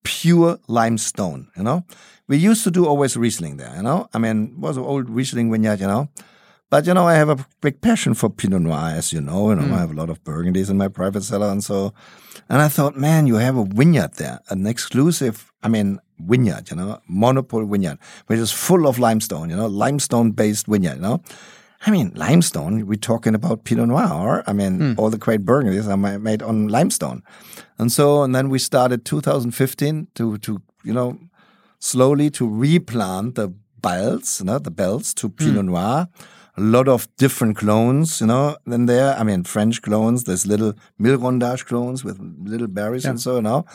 pure 0.03 0.57
limestone, 0.67 1.47
you 1.55 1.63
know. 1.63 1.83
We 2.27 2.37
used 2.37 2.63
to 2.63 2.71
do 2.71 2.85
always 2.87 3.15
Riesling 3.15 3.57
there, 3.57 3.73
you 3.75 3.83
know. 3.83 4.07
I 4.13 4.17
mean, 4.17 4.53
it 4.57 4.59
was 4.59 4.77
an 4.77 4.83
old 4.83 5.09
Riesling 5.09 5.51
vineyard, 5.51 5.79
you 5.79 5.87
know. 5.87 6.09
But 6.69 6.87
you 6.87 6.93
know, 6.93 7.07
I 7.07 7.13
have 7.13 7.29
a 7.29 7.45
big 7.61 7.81
passion 7.81 8.15
for 8.15 8.29
Pinot 8.29 8.61
Noir, 8.61 8.91
as 8.95 9.13
you 9.13 9.21
know. 9.21 9.49
You 9.49 9.55
know, 9.55 9.63
hmm. 9.63 9.73
I 9.73 9.77
have 9.77 9.91
a 9.91 9.95
lot 9.95 10.09
of 10.09 10.23
Burgundies 10.23 10.69
in 10.69 10.77
my 10.77 10.87
private 10.87 11.23
cellar, 11.23 11.49
and 11.49 11.63
so. 11.63 11.93
And 12.49 12.61
I 12.61 12.67
thought, 12.67 12.95
man, 12.95 13.27
you 13.27 13.35
have 13.35 13.57
a 13.57 13.65
vineyard 13.65 14.15
there, 14.15 14.39
an 14.49 14.67
exclusive. 14.67 15.51
I 15.63 15.67
mean, 15.67 15.99
vineyard, 16.19 16.69
you 16.69 16.77
know, 16.77 16.99
monopole 17.07 17.65
vineyard, 17.65 17.97
which 18.27 18.39
is 18.39 18.51
full 18.51 18.87
of 18.87 18.99
limestone. 18.99 19.49
You 19.49 19.55
know, 19.55 19.67
limestone-based 19.67 20.67
vineyard. 20.67 20.95
You 20.95 21.01
know, 21.01 21.21
I 21.85 21.91
mean, 21.91 22.11
limestone. 22.15 22.85
We're 22.87 22.95
talking 22.95 23.35
about 23.35 23.63
Pinot 23.63 23.87
Noir. 23.87 24.43
I 24.47 24.53
mean, 24.53 24.79
hmm. 24.79 24.93
all 24.97 25.09
the 25.11 25.17
great 25.19 25.45
Burgundies 25.45 25.87
are 25.87 26.19
made 26.19 26.41
on 26.41 26.67
limestone, 26.67 27.21
and 27.77 27.91
so 27.91 28.23
and 28.23 28.33
then 28.33 28.49
we 28.49 28.57
started 28.57 29.05
2015 29.05 30.07
to 30.15 30.37
to 30.39 30.61
you 30.83 30.93
know 30.93 31.19
slowly 31.79 32.31
to 32.31 32.49
replant 32.49 33.35
the 33.35 33.53
bells, 33.81 34.39
you 34.39 34.47
know, 34.47 34.57
the 34.57 34.71
bells 34.71 35.13
to 35.13 35.27
hmm. 35.27 35.35
Pinot 35.35 35.65
Noir. 35.65 36.07
A 36.57 36.61
lot 36.61 36.87
of 36.87 37.07
different 37.17 37.57
clones, 37.57 38.21
you 38.21 38.27
know, 38.27 38.55
in 38.65 38.85
there. 38.85 39.15
I 39.17 39.23
mean, 39.23 39.43
French 39.43 39.81
clones. 39.81 40.23
There's 40.23 40.45
little 40.45 40.73
millerandage 40.99 41.65
clones 41.65 42.03
with 42.03 42.19
little 42.43 42.67
berries 42.67 43.05
and 43.05 43.19
so, 43.19 43.41
know. 43.41 43.65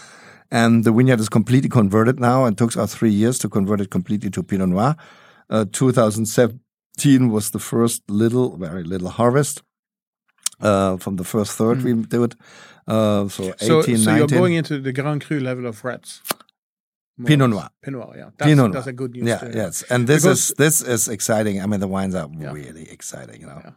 And 0.51 0.85
the 0.85 0.93
vineyard 0.93 1.21
is 1.21 1.29
completely 1.29 1.69
converted 1.69 2.19
now. 2.19 2.47
It 2.47 2.57
took 2.57 2.77
us 2.77 2.95
three 2.95 3.11
years 3.11 3.39
to 3.41 3.49
convert 3.49 3.81
it 3.81 3.91
completely 3.91 4.31
to 4.31 4.43
Pinot 4.43 4.71
Noir. 4.71 4.97
Uh, 5.49 5.67
2017 5.71 7.31
was 7.31 7.51
the 7.51 7.59
first 7.59 8.03
little, 8.09 8.57
very 8.57 8.83
little 8.83 9.11
harvest. 9.11 9.63
Uh, 10.61 10.99
from 10.99 11.17
the 11.17 11.25
first 11.25 11.57
third 11.57 11.83
we 11.83 11.95
did. 11.95 12.35
Uh, 12.87 13.29
so 13.29 13.55
18, 13.61 13.67
So, 13.67 13.83
so 13.83 14.15
you're 14.15 14.27
going 14.27 14.55
into 14.55 14.79
the 14.79 14.93
Grand 14.93 15.25
Cru 15.25 15.41
level 15.41 15.67
of 15.67 15.83
reds. 15.85 16.21
Pinot. 17.27 17.51
Noir. 17.51 17.69
Pinot 17.83 18.01
Noir, 18.01 18.15
yeah. 18.17 18.25
That's, 18.37 18.49
Pinot 18.51 18.73
that's 18.73 18.87
Noir. 18.87 18.91
a 18.91 18.93
good 18.95 19.13
news. 19.13 19.27
Yeah, 19.29 19.49
yes, 19.55 19.83
and 19.91 20.07
this 20.07 20.23
Because- 20.23 20.51
is 20.51 20.57
this 20.57 20.81
is 20.83 21.09
exciting. 21.09 21.61
I 21.63 21.67
mean, 21.67 21.81
the 21.81 21.89
wines 21.89 22.15
are 22.15 22.29
Yeah. 22.39 22.53
really 22.53 22.91
exciting. 22.91 23.41
You 23.43 23.47
know. 23.49 23.61
Yeah. 23.65 23.71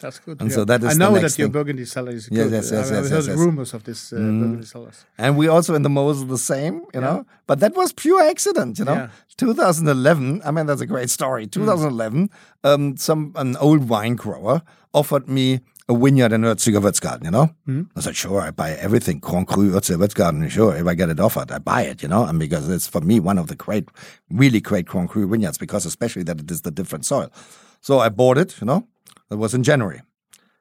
That's 0.00 0.18
good. 0.18 0.40
And 0.40 0.50
yeah. 0.50 0.56
so 0.56 0.64
that 0.66 0.82
is 0.82 0.90
I 0.90 0.94
know 0.98 1.14
that 1.14 1.22
your 1.22 1.46
thing. 1.46 1.52
Burgundy 1.52 1.84
cellar 1.86 2.10
is 2.10 2.28
Yes, 2.30 2.44
good. 2.44 2.52
yes, 2.52 2.70
yes, 2.72 2.72
I, 2.72 2.76
yes, 2.76 2.90
I've 3.04 3.10
heard 3.10 3.24
yes, 3.24 3.26
yes. 3.28 3.38
rumors 3.38 3.72
of 3.74 3.84
this 3.84 4.12
uh, 4.12 4.16
Mm. 4.16 4.40
Burgundy 4.40 4.66
cellars. 4.66 5.04
And 5.16 5.36
we 5.38 5.46
also 5.48 5.74
in 5.74 5.82
the 5.82 5.88
Mosel 5.88 6.26
the 6.26 6.36
same, 6.36 6.82
you 6.92 7.00
know. 7.00 7.24
But 7.46 7.60
that 7.60 7.74
was 7.76 7.92
pure 7.92 8.20
accident, 8.32 8.78
you 8.78 8.84
know. 8.84 8.94
Yeah. 8.94 9.08
2011. 9.36 10.42
I 10.44 10.50
mean, 10.50 10.66
that's 10.66 10.80
a 10.82 10.86
great 10.86 11.10
story. 11.10 11.46
2011. 11.46 12.28
Um, 12.64 12.96
some 12.96 13.32
an 13.36 13.56
old 13.58 13.88
wine 13.88 14.16
grower 14.16 14.62
offered 14.92 15.28
me 15.28 15.60
a 15.88 15.94
vineyard 15.94 16.32
in 16.32 16.42
Ürziger 16.42 16.80
Würzgarten, 16.80 17.24
you 17.24 17.30
know. 17.30 17.50
Hmm? 17.66 17.82
I 17.94 18.00
said, 18.00 18.16
sure, 18.16 18.40
I 18.40 18.50
buy 18.50 18.70
everything. 18.72 19.20
Grand 19.20 19.46
Cru, 19.46 19.70
Ürziger 19.70 19.98
Würzgarten, 19.98 20.50
sure. 20.50 20.76
If 20.76 20.86
I 20.86 20.94
get 20.94 21.10
it 21.10 21.20
offered, 21.20 21.50
I 21.52 21.58
buy 21.58 21.82
it, 21.82 22.02
you 22.02 22.08
know. 22.08 22.24
And 22.24 22.38
because 22.38 22.68
it's 22.68 22.86
for 22.86 23.02
me 23.02 23.20
one 23.20 23.38
of 23.38 23.48
the 23.48 23.54
great, 23.54 23.88
really 24.30 24.60
great 24.60 24.86
Grand 24.86 25.10
Cru 25.10 25.28
vineyards, 25.28 25.58
because 25.58 25.84
especially 25.84 26.22
that 26.24 26.40
it 26.40 26.50
is 26.50 26.62
the 26.62 26.70
different 26.70 27.04
soil. 27.04 27.30
So 27.80 27.98
I 27.98 28.08
bought 28.08 28.38
it, 28.38 28.58
you 28.60 28.66
know. 28.66 28.86
It 29.30 29.36
was 29.36 29.52
in 29.52 29.62
January. 29.62 30.00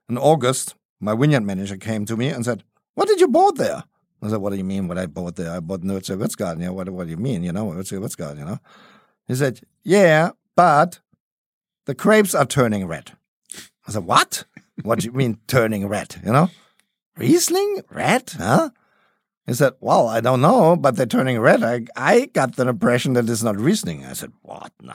In 0.09 0.17
August, 0.17 0.75
my 0.99 1.15
vineyard 1.15 1.43
manager 1.43 1.77
came 1.77 2.05
to 2.05 2.17
me 2.17 2.27
and 2.27 2.43
said, 2.43 2.63
What 2.95 3.07
did 3.07 3.21
you 3.21 3.27
bought 3.29 3.57
there? 3.57 3.83
I 4.21 4.29
said, 4.29 4.37
What 4.37 4.49
do 4.51 4.57
you 4.57 4.65
mean 4.65 4.89
what 4.89 4.97
I 4.97 5.05
bought 5.05 5.37
there? 5.37 5.51
I 5.51 5.61
bought 5.61 5.83
Nurture 5.83 6.17
Würzgarten. 6.17 6.61
Yeah, 6.61 6.69
what, 6.69 6.89
what 6.89 7.05
do 7.05 7.11
you 7.11 7.17
mean? 7.17 7.43
You 7.43 7.53
know, 7.53 7.71
Nurture 7.71 7.99
Würzgarten, 7.99 8.39
you 8.39 8.45
know? 8.45 8.59
He 9.27 9.35
said, 9.35 9.61
Yeah, 9.83 10.31
but 10.55 10.99
the 11.85 11.93
grapes 11.93 12.35
are 12.35 12.45
turning 12.45 12.87
red. 12.87 13.13
I 13.87 13.91
said, 13.91 14.05
What? 14.05 14.43
What 14.81 14.99
do 14.99 15.05
you 15.05 15.11
mean 15.11 15.37
turning 15.47 15.87
red? 15.87 16.15
You 16.25 16.31
know? 16.31 16.49
Riesling? 17.17 17.81
Red? 17.89 18.31
Huh? 18.37 18.71
He 19.45 19.53
said, 19.53 19.73
Well, 19.79 20.07
I 20.07 20.19
don't 20.21 20.41
know, 20.41 20.75
but 20.75 20.95
they're 20.95 21.05
turning 21.05 21.39
red. 21.39 21.63
I, 21.63 21.85
I 21.95 22.25
got 22.27 22.55
the 22.55 22.67
impression 22.67 23.13
that 23.13 23.29
it's 23.29 23.43
not 23.43 23.59
Riesling. 23.59 24.05
I 24.05 24.13
said, 24.13 24.31
What? 24.41 24.71
No, 24.81 24.93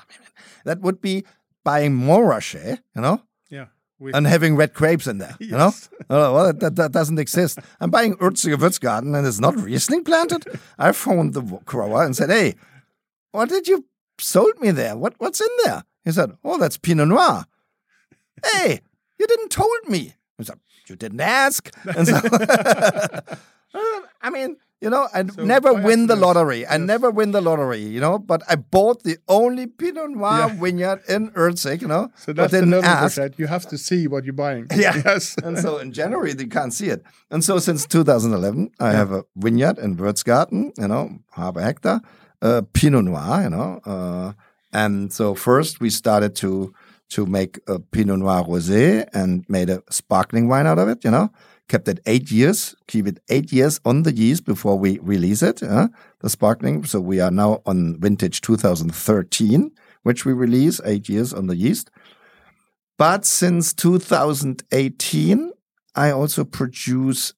that 0.64 0.80
would 0.80 1.00
be 1.00 1.24
buying 1.64 1.92
Montrachet, 1.96 2.78
you 2.96 3.02
know? 3.02 3.22
Yeah. 3.50 3.66
With, 3.98 4.14
and 4.14 4.26
having 4.26 4.56
red 4.56 4.74
grapes 4.74 5.06
in 5.06 5.18
there. 5.18 5.36
You 5.38 5.52
know, 5.52 5.72
oh, 6.08 6.32
well, 6.34 6.52
that, 6.52 6.76
that 6.76 6.92
doesn't 6.92 7.18
exist. 7.18 7.58
I'm 7.80 7.90
buying 7.90 8.14
Ürziger 8.16 8.56
Würzgarten 8.56 9.16
and 9.16 9.26
it's 9.26 9.40
not 9.40 9.56
Riesling 9.56 10.04
planted. 10.04 10.44
I 10.78 10.92
phoned 10.92 11.34
the 11.34 11.42
grower 11.64 12.04
and 12.04 12.16
said, 12.16 12.30
"Hey, 12.30 12.54
what 13.32 13.48
did 13.48 13.66
you 13.66 13.84
sold 14.18 14.60
me 14.60 14.70
there? 14.70 14.96
What 14.96 15.14
what's 15.18 15.40
in 15.40 15.48
there?" 15.64 15.84
He 16.04 16.12
said, 16.12 16.36
"Oh, 16.44 16.58
that's 16.58 16.78
Pinot 16.78 17.08
Noir." 17.08 17.44
hey, 18.44 18.80
you 19.18 19.26
didn't 19.26 19.50
told 19.50 19.88
me. 19.88 20.14
I 20.40 20.44
said, 20.44 20.58
"You 20.86 20.96
didn't 20.96 21.20
ask." 21.20 21.70
And 21.96 22.06
so, 22.06 22.16
I 24.22 24.30
mean. 24.30 24.56
You 24.80 24.90
know, 24.90 25.08
I 25.12 25.26
So 25.26 25.42
never 25.44 25.74
win 25.74 26.06
the 26.06 26.14
lottery. 26.14 26.64
I 26.64 26.76
never 26.76 27.10
win 27.10 27.32
the 27.32 27.40
lottery, 27.40 27.80
you 27.82 28.00
know. 28.00 28.16
But 28.16 28.42
I 28.48 28.54
bought 28.54 29.02
the 29.02 29.16
only 29.26 29.66
Pinot 29.66 30.10
Noir 30.10 30.38
Yeah. 30.38 30.54
vineyard 30.54 31.00
in 31.08 31.30
Ürzig, 31.32 31.82
you 31.82 31.88
know. 31.88 32.12
so 32.14 32.32
that's 32.32 32.52
the 32.52 32.60
didn't 32.60 32.84
ask. 32.84 33.18
You 33.38 33.48
have 33.48 33.66
to 33.70 33.76
see 33.76 34.06
what 34.06 34.22
you're 34.24 34.34
buying. 34.38 34.68
Yeah. 34.76 34.94
Yes. 35.04 35.34
and 35.42 35.58
so 35.58 35.78
in 35.78 35.90
January 35.90 36.32
they 36.32 36.46
can't 36.46 36.72
see 36.72 36.90
it. 36.90 37.02
And 37.28 37.42
so 37.42 37.58
since 37.58 37.86
2011, 37.86 38.70
I 38.78 38.92
have 38.92 39.10
a 39.10 39.24
vineyard 39.34 39.78
in 39.80 39.96
Würzgarten, 39.96 40.70
you 40.78 40.86
know, 40.86 41.10
half 41.32 41.56
a 41.56 41.62
hectare, 41.62 42.00
uh, 42.40 42.62
Pinot 42.72 43.04
Noir, 43.04 43.42
you 43.42 43.50
know. 43.50 43.80
Uh, 43.84 44.32
and 44.72 45.12
so 45.12 45.34
first 45.34 45.80
we 45.80 45.90
started 45.90 46.36
to 46.36 46.72
to 47.10 47.26
make 47.26 47.58
a 47.66 47.78
Pinot 47.78 48.18
Noir 48.18 48.44
rosé 48.44 49.08
and 49.12 49.44
made 49.48 49.70
a 49.70 49.82
sparkling 49.90 50.48
wine 50.48 50.66
out 50.66 50.78
of 50.78 50.88
it, 50.88 51.04
you 51.04 51.10
know. 51.10 51.30
Kept 51.68 51.88
it 51.88 52.00
eight 52.06 52.30
years, 52.30 52.74
keep 52.86 53.06
it 53.06 53.20
eight 53.28 53.52
years 53.52 53.78
on 53.84 54.02
the 54.02 54.14
yeast 54.14 54.46
before 54.46 54.78
we 54.78 54.98
release 55.00 55.42
it, 55.42 55.62
uh, 55.62 55.88
the 56.20 56.30
sparkling. 56.30 56.84
So 56.84 56.98
we 56.98 57.20
are 57.20 57.30
now 57.30 57.60
on 57.66 58.00
vintage 58.00 58.40
2013, 58.40 59.70
which 60.02 60.24
we 60.24 60.32
release 60.32 60.80
eight 60.84 61.10
years 61.10 61.34
on 61.34 61.46
the 61.46 61.56
yeast. 61.56 61.90
But 62.96 63.26
since 63.26 63.74
2018, 63.74 65.52
I 65.94 66.10
also 66.10 66.44
produce 66.44 67.34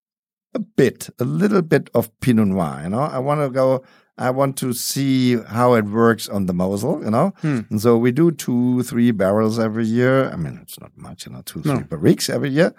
a 0.55 0.59
bit, 0.59 1.11
a 1.19 1.25
little 1.25 1.63
bit 1.63 1.91
of 1.95 2.11
Pinot 2.21 2.49
Noir. 2.49 2.81
You 2.85 2.91
know, 2.91 3.01
I 3.01 3.19
want 3.19 3.41
to 3.41 3.51
go. 3.51 3.85
I 4.19 4.31
want 4.31 4.57
to 4.59 4.73
see 4.73 5.37
how 5.43 5.75
it 5.75 5.85
works 5.87 6.29
on 6.29 6.47
the 6.47 6.53
Mosel. 6.53 7.03
You 7.05 7.11
know, 7.11 7.33
hmm. 7.43 7.61
and 7.71 7.81
so 7.81 7.97
we 7.97 8.13
do 8.13 8.31
two, 8.31 8.83
three 8.83 9.11
barrels 9.13 9.59
every 9.59 9.87
year. 9.87 10.31
I 10.31 10.37
mean, 10.37 10.59
it's 10.63 10.79
not 10.81 10.93
much, 10.97 11.27
you 11.27 11.33
know, 11.33 11.43
two, 11.45 11.63
three 11.63 11.73
No. 11.75 11.81
barriques 11.81 12.29
every 12.29 12.51
year. 12.51 12.75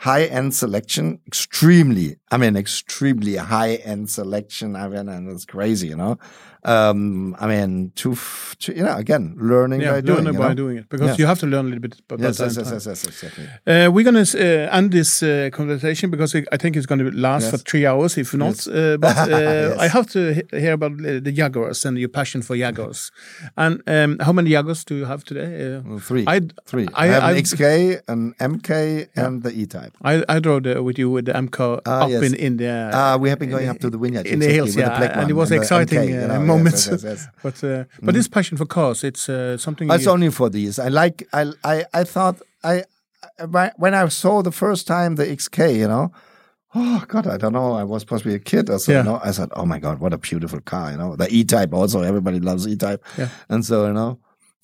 High 0.00 0.24
end 0.24 0.54
selection, 0.54 1.20
extremely. 1.26 2.16
I 2.30 2.36
mean, 2.38 2.56
extremely 2.56 3.36
high 3.36 3.74
end 3.76 4.10
selection. 4.10 4.74
I 4.76 4.88
mean, 4.88 5.08
and 5.08 5.30
it's 5.30 5.44
crazy. 5.44 5.88
You 5.88 5.96
know, 5.96 6.18
um, 6.64 7.36
I 7.38 7.46
mean, 7.46 7.92
to, 7.96 8.12
f- 8.12 8.56
to 8.60 8.74
you 8.76 8.82
know, 8.82 8.96
again, 8.96 9.36
learning 9.38 9.80
Yeah, 9.82 9.92
by 9.92 10.00
doing. 10.00 10.24
learn 10.24 10.34
you 10.34 10.38
by 10.40 10.48
know? 10.48 10.54
doing 10.54 10.76
it 10.78 10.88
because 10.88 11.10
Yes. 11.10 11.18
you 11.20 11.26
have 11.26 11.38
to 11.40 11.46
learn 11.46 11.66
a 11.66 11.68
little 11.68 11.80
bit 11.80 12.00
about 12.00 12.18
Yes, 12.20 12.40
yes, 12.40 12.56
yes, 12.56 12.70
yes, 12.72 12.86
yes, 12.86 13.04
exactly. 13.04 13.44
Uh, 13.66 13.90
we're 13.92 14.02
going 14.02 14.24
to 14.24 14.38
uh, 14.66 14.76
end 14.76 14.90
this 14.90 15.22
uh, 15.22 15.50
conversation 15.52 16.10
because 16.10 16.34
I 16.34 16.56
think 16.56 16.76
it's 16.76 16.86
going 16.86 16.98
to 16.98 17.10
last 17.12 17.42
Yes. 17.44 17.50
for 17.52 17.58
three 17.58 17.86
hours, 17.86 18.18
if 18.18 18.34
not. 18.34 18.66
Uh, 18.66 18.96
but 18.96 19.16
uh, 19.18 19.26
Yes. 19.28 19.78
I 19.78 19.86
have 19.88 20.06
to 20.10 20.34
he- 20.34 20.58
hear 20.60 20.72
about 20.72 20.92
uh, 20.92 21.20
the 21.22 21.30
Jaguars 21.32 21.84
and 21.84 21.96
your 21.96 22.08
passion 22.08 22.42
for 22.42 22.56
Jaguars. 22.56 23.12
and 23.56 23.82
um, 23.86 24.18
how 24.18 24.32
many 24.32 24.50
Jaguars 24.50 24.84
do 24.84 24.96
you 24.96 25.04
have 25.04 25.22
today? 25.24 25.76
Uh, 25.76 25.82
Well, 25.86 26.00
three. 26.00 26.24
I 26.26 26.40
Three. 26.64 26.88
I, 26.94 27.04
I, 27.04 27.06
have 27.06 27.22
an 27.30 27.36
XK, 27.36 28.00
an 28.08 28.34
MK, 28.40 29.08
and 29.14 29.42
the 29.44 29.52
E-Type. 29.52 29.92
I, 30.02 30.24
I 30.28 30.40
drove 30.40 30.64
with 30.84 30.98
you 30.98 31.10
with 31.10 31.26
the 31.26 31.32
MK 31.32 31.80
Ah, 31.86 32.08
up 32.16 32.22
yes. 32.22 32.32
in 32.32 32.34
in 32.46 32.56
the 32.56 32.90
Ah, 32.94 33.16
we 33.22 33.28
have 33.30 33.38
been 33.38 33.50
going 33.50 33.68
up 33.68 33.78
to 33.84 33.90
the 33.90 33.98
vineyard 33.98 34.26
in 34.26 34.38
the 34.40 34.48
hills, 34.56 34.74
with 34.76 34.84
yeah, 34.86 34.98
the 35.00 35.18
and 35.18 35.30
it 35.30 35.34
was 35.34 35.50
and 35.50 35.60
exciting 35.60 36.08
you 36.10 36.20
uh, 36.20 36.26
know, 36.26 36.40
moments. 36.52 36.86
yes, 36.86 37.02
yes, 37.04 37.20
but 37.42 37.56
uh, 37.64 37.84
but 38.02 38.14
this 38.14 38.28
passion 38.28 38.56
for 38.56 38.66
cars, 38.66 39.04
it's 39.04 39.28
uh, 39.28 39.56
something. 39.58 39.90
It's 39.90 40.06
only 40.06 40.30
for 40.30 40.48
these. 40.50 40.74
I 40.86 40.88
like. 41.02 41.16
I. 41.32 41.42
I. 41.72 41.76
I 42.00 42.04
thought. 42.14 42.36
I. 42.64 42.74
I- 43.38 43.72
When 43.84 43.94
I 43.94 44.08
saw 44.08 44.42
the 44.42 44.52
first 44.52 44.86
time 44.86 45.10
the 45.16 45.26
XK, 45.38 45.58
you 45.82 45.88
know, 45.88 46.06
oh 46.74 47.04
God, 47.12 47.26
I 47.26 47.36
don't 47.36 47.52
know. 47.52 47.70
I 47.82 47.84
was 47.84 48.04
possibly 48.04 48.34
a 48.34 48.38
kid 48.50 48.70
or 48.70 48.78
so. 48.78 48.92
Yeah. 48.92 48.98
You 48.98 49.04
know, 49.10 49.20
I 49.28 49.30
said, 49.32 49.48
oh 49.58 49.66
my 49.72 49.78
God, 49.78 49.98
what 50.02 50.12
a 50.12 50.18
beautiful 50.18 50.60
car. 50.60 50.86
You 50.92 50.98
know, 50.98 51.16
the 51.16 51.28
E-Type 51.38 51.72
also. 51.74 52.02
Everybody 52.02 52.40
loves 52.40 52.66
E-Type. 52.66 53.00
Yeah. 53.18 53.28
And 53.48 53.64
so 53.64 53.86
you 53.88 53.92
know. 53.92 54.18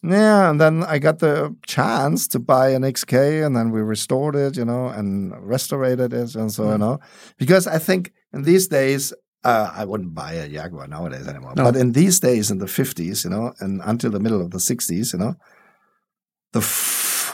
Yeah, 0.04 0.50
and 0.50 0.60
then 0.60 0.82
I 0.82 0.98
got 0.98 1.20
the 1.20 1.54
chance 1.64 2.26
to 2.28 2.40
buy 2.40 2.70
an 2.70 2.82
XK, 2.82 3.46
and 3.46 3.54
then 3.54 3.70
we 3.70 3.80
restored 3.80 4.34
it, 4.34 4.56
you 4.56 4.64
know, 4.64 4.88
and 4.88 5.32
restorated 5.46 6.12
it, 6.12 6.34
and 6.34 6.52
so 6.52 6.72
you 6.72 6.78
know, 6.78 6.98
because 7.38 7.68
I 7.68 7.78
think 7.78 8.12
in 8.32 8.42
these 8.42 8.66
days 8.66 9.12
uh, 9.44 9.70
I 9.72 9.84
wouldn't 9.84 10.14
buy 10.14 10.32
a 10.32 10.48
Jaguar 10.48 10.88
nowadays 10.88 11.28
anymore. 11.28 11.54
No. 11.56 11.64
But 11.64 11.76
in 11.76 11.92
these 11.92 12.20
days, 12.20 12.50
in 12.50 12.58
the 12.58 12.66
fifties, 12.66 13.24
you 13.24 13.30
know, 13.30 13.52
and 13.60 13.80
until 13.84 14.10
the 14.10 14.20
middle 14.20 14.40
of 14.40 14.50
the 14.50 14.60
sixties, 14.60 15.12
you 15.12 15.18
know, 15.18 15.34
the 16.52 16.60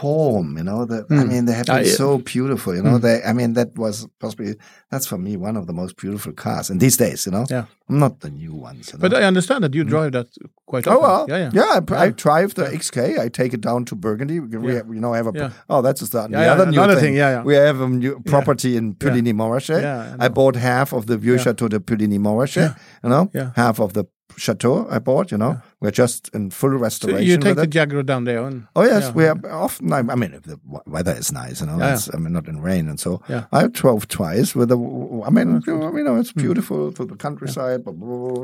form, 0.01 0.57
you 0.59 0.65
know, 0.69 0.81
the 0.91 0.99
I 1.11 1.15
Mm. 1.15 1.29
mean, 1.33 1.45
they 1.47 1.57
have 1.61 1.67
been 1.67 1.85
yeah. 1.85 1.93
so 2.05 2.09
beautiful, 2.35 2.73
you 2.77 2.83
know. 2.83 2.99
Mm. 2.99 3.03
They, 3.07 3.17
I 3.31 3.33
mean, 3.39 3.51
that 3.59 3.71
was 3.85 4.07
possibly 4.23 4.51
that's 4.91 5.07
for 5.11 5.19
me 5.27 5.33
one 5.49 5.57
of 5.61 5.65
the 5.67 5.73
most 5.73 5.93
beautiful 6.03 6.33
cars 6.45 6.71
in 6.71 6.79
these 6.79 6.97
days, 7.05 7.21
you 7.27 7.33
know. 7.37 7.45
Yeah. 7.57 7.65
not 8.05 8.15
the 8.21 8.29
new 8.43 8.55
ones. 8.69 8.85
You 8.93 8.99
know? 8.99 9.03
But 9.09 9.13
I 9.21 9.23
understand 9.33 9.61
that 9.65 9.73
you 9.75 9.83
drive 9.95 10.13
that 10.13 10.27
quite 10.71 10.87
Oh 10.87 11.01
well, 11.07 11.23
yeah, 11.29 11.51
yeah. 11.59 11.71
I, 11.79 11.81
I 12.05 12.05
Yeah. 12.07 12.13
drive 12.27 12.51
the 12.59 12.65
XK. 12.81 12.99
I 13.25 13.29
take 13.41 13.53
it 13.57 13.63
down 13.69 13.81
to 13.89 13.95
Burgundy. 14.07 14.37
We, 14.41 14.75
have, 14.75 14.89
you 14.97 15.01
know, 15.05 15.13
I 15.15 15.19
have 15.23 15.29
a 15.35 15.39
Yeah. 15.39 15.51
oh, 15.73 15.81
that's 15.87 16.03
a 16.03 16.07
start. 16.07 16.31
Yeah, 16.31 16.39
the 16.39 16.45
yeah, 16.47 16.55
other 16.57 16.67
new 16.71 16.85
thing. 16.95 17.01
thing, 17.05 17.15
yeah, 17.23 17.31
yeah. 17.37 17.43
We 17.51 17.55
have 17.69 17.79
a 17.87 17.89
new 17.89 18.15
property 18.33 18.73
in 18.81 18.85
Puligny 19.01 19.33
Montrachet. 19.41 19.81
Yeah, 19.89 20.17
I 20.21 20.27
I, 20.27 20.29
bought 20.39 20.57
half 20.71 20.89
of 20.99 21.03
the 21.11 21.17
Vieux 21.25 21.39
Chateau 21.45 21.69
de 21.75 21.81
Puligny 21.81 22.19
Montrachet. 22.27 22.71
You 23.05 23.11
know, 23.13 23.25
Yeah. 23.39 23.51
half 23.63 23.77
of 23.81 23.91
the 23.97 24.05
chateau 24.37 24.87
I 24.91 24.99
bought. 24.99 25.31
You 25.33 25.39
know, 25.39 25.61
we're 25.81 25.91
just 25.91 26.29
in 26.35 26.51
full 26.51 26.71
So 26.71 26.77
restoration. 26.79 27.27
you 27.27 27.39
take 27.39 27.57
the. 27.57 27.67
Jaguar 27.67 28.03
down 28.03 28.25
there. 28.25 28.45
And, 28.45 28.67
Oh 28.77 28.83
yes, 28.85 29.05
yeah. 29.05 29.13
we 29.13 29.25
have 29.25 29.45
often. 29.45 29.93
I, 29.93 30.03
mean, 30.15 30.35
if 30.35 30.43
the 30.43 30.59
weather 30.87 31.13
is 31.13 31.33
nice, 31.33 31.61
you 31.61 31.67
know. 31.67 31.79
Yeah, 31.79 31.95
it's, 31.95 32.13
I 32.15 32.19
mean, 32.19 32.33
not 32.33 32.49
in 32.49 32.61
rain, 32.61 32.89
and 32.89 32.99
so 33.01 33.23
Yeah. 33.29 33.45
I 33.53 33.67
drove 33.69 34.09
twice 34.09 34.55
with 34.55 34.69
the. 34.69 34.79
I 35.27 35.31
mean, 35.31 35.63
you 35.67 35.77
know, 35.79 35.91
know, 35.91 36.15
Hmm. 36.15 36.21
it's 36.21 36.33
beautiful 36.33 36.93
to 36.93 37.05
the 37.05 37.17
countryside, 37.17 37.85
but 37.85 37.95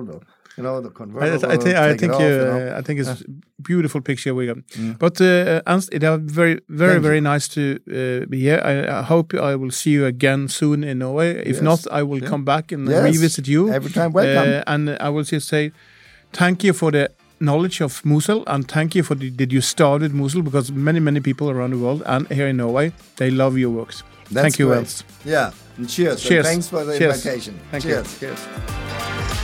the, 0.05 0.21
you 0.57 0.63
know, 0.63 0.81
the 0.81 0.89
I, 0.91 0.93
convertible. 0.93 1.51
I 1.53 1.57
think 1.57 1.77
I 1.77 1.87
take 1.89 1.95
it 1.95 1.99
think 2.01 2.13
off, 2.13 2.21
you, 2.21 2.29
you 2.29 2.37
know. 2.45 2.69
uh, 2.75 2.79
I 2.79 2.83
think 2.83 3.01
it's 3.01 3.23
beautiful 3.63 4.01
picture 4.01 4.35
we 4.35 4.47
got. 4.47 4.59
But 4.99 5.21
uh, 5.21 5.63
Ernst, 5.67 5.89
it 5.93 6.05
are 6.05 6.19
very 6.19 6.61
very 6.69 6.93
Thank 6.93 7.03
you. 7.03 7.09
very 7.09 7.21
nice 7.21 7.49
to 7.49 7.63
uh, 7.91 8.27
be 8.31 8.41
here. 8.41 8.61
I, 8.65 9.01
I 9.01 9.03
hope 9.03 9.35
I 9.35 9.55
will 9.57 9.71
see 9.73 9.91
you 9.91 10.07
again 10.07 10.49
soon 10.49 10.85
in 10.85 10.99
Norway. 10.99 11.31
If 11.45 11.57
Yes. 11.57 11.63
not, 11.63 11.81
I 11.93 12.03
will 12.03 12.21
Yeah. 12.23 12.29
come 12.29 12.45
back 12.45 12.73
and 12.73 12.89
Yes. 12.89 13.03
revisit 13.05 13.49
you 13.49 13.71
Every 13.73 13.91
time 13.91 14.13
welcome. 14.13 14.53
Uh, 14.53 14.63
and 14.73 14.97
I 15.01 15.09
will 15.09 15.25
just 15.25 15.49
say 15.49 15.73
thank 16.33 16.63
you 16.65 16.73
for 16.73 16.91
the 16.93 17.09
knowledge 17.41 17.81
of 17.83 18.03
Mosel 18.05 18.43
and 18.47 18.69
thank 18.69 18.95
you 18.95 19.03
for 19.03 19.17
the, 19.17 19.29
that 19.31 19.51
you 19.53 19.61
started 19.61 20.13
Mosel 20.15 20.43
because 20.43 20.71
many 20.73 21.01
many 21.01 21.21
people 21.21 21.51
around 21.51 21.71
the 21.73 21.79
world 21.79 22.03
and 22.07 22.27
here 22.29 22.47
in 22.49 22.57
Norway 22.57 22.93
they 23.17 23.31
love 23.31 23.59
your 23.59 23.71
works. 23.71 24.03
That's 24.31 24.43
thank 24.43 24.59
you, 24.59 24.67
great. 24.69 24.79
Ernst. 24.79 25.05
Yeah, 25.25 25.51
and 25.77 25.89
cheers. 25.89 26.13
and 26.15 26.21
Cheers. 26.29 26.47
thanks 26.47 26.69
for 26.69 26.85
the 26.85 26.97
Cheers. 26.99 27.17
invitation. 27.27 27.55
Thank 27.71 27.83
cheers. 27.85 28.23
you. 28.23 28.29
Cheers. 28.29 29.44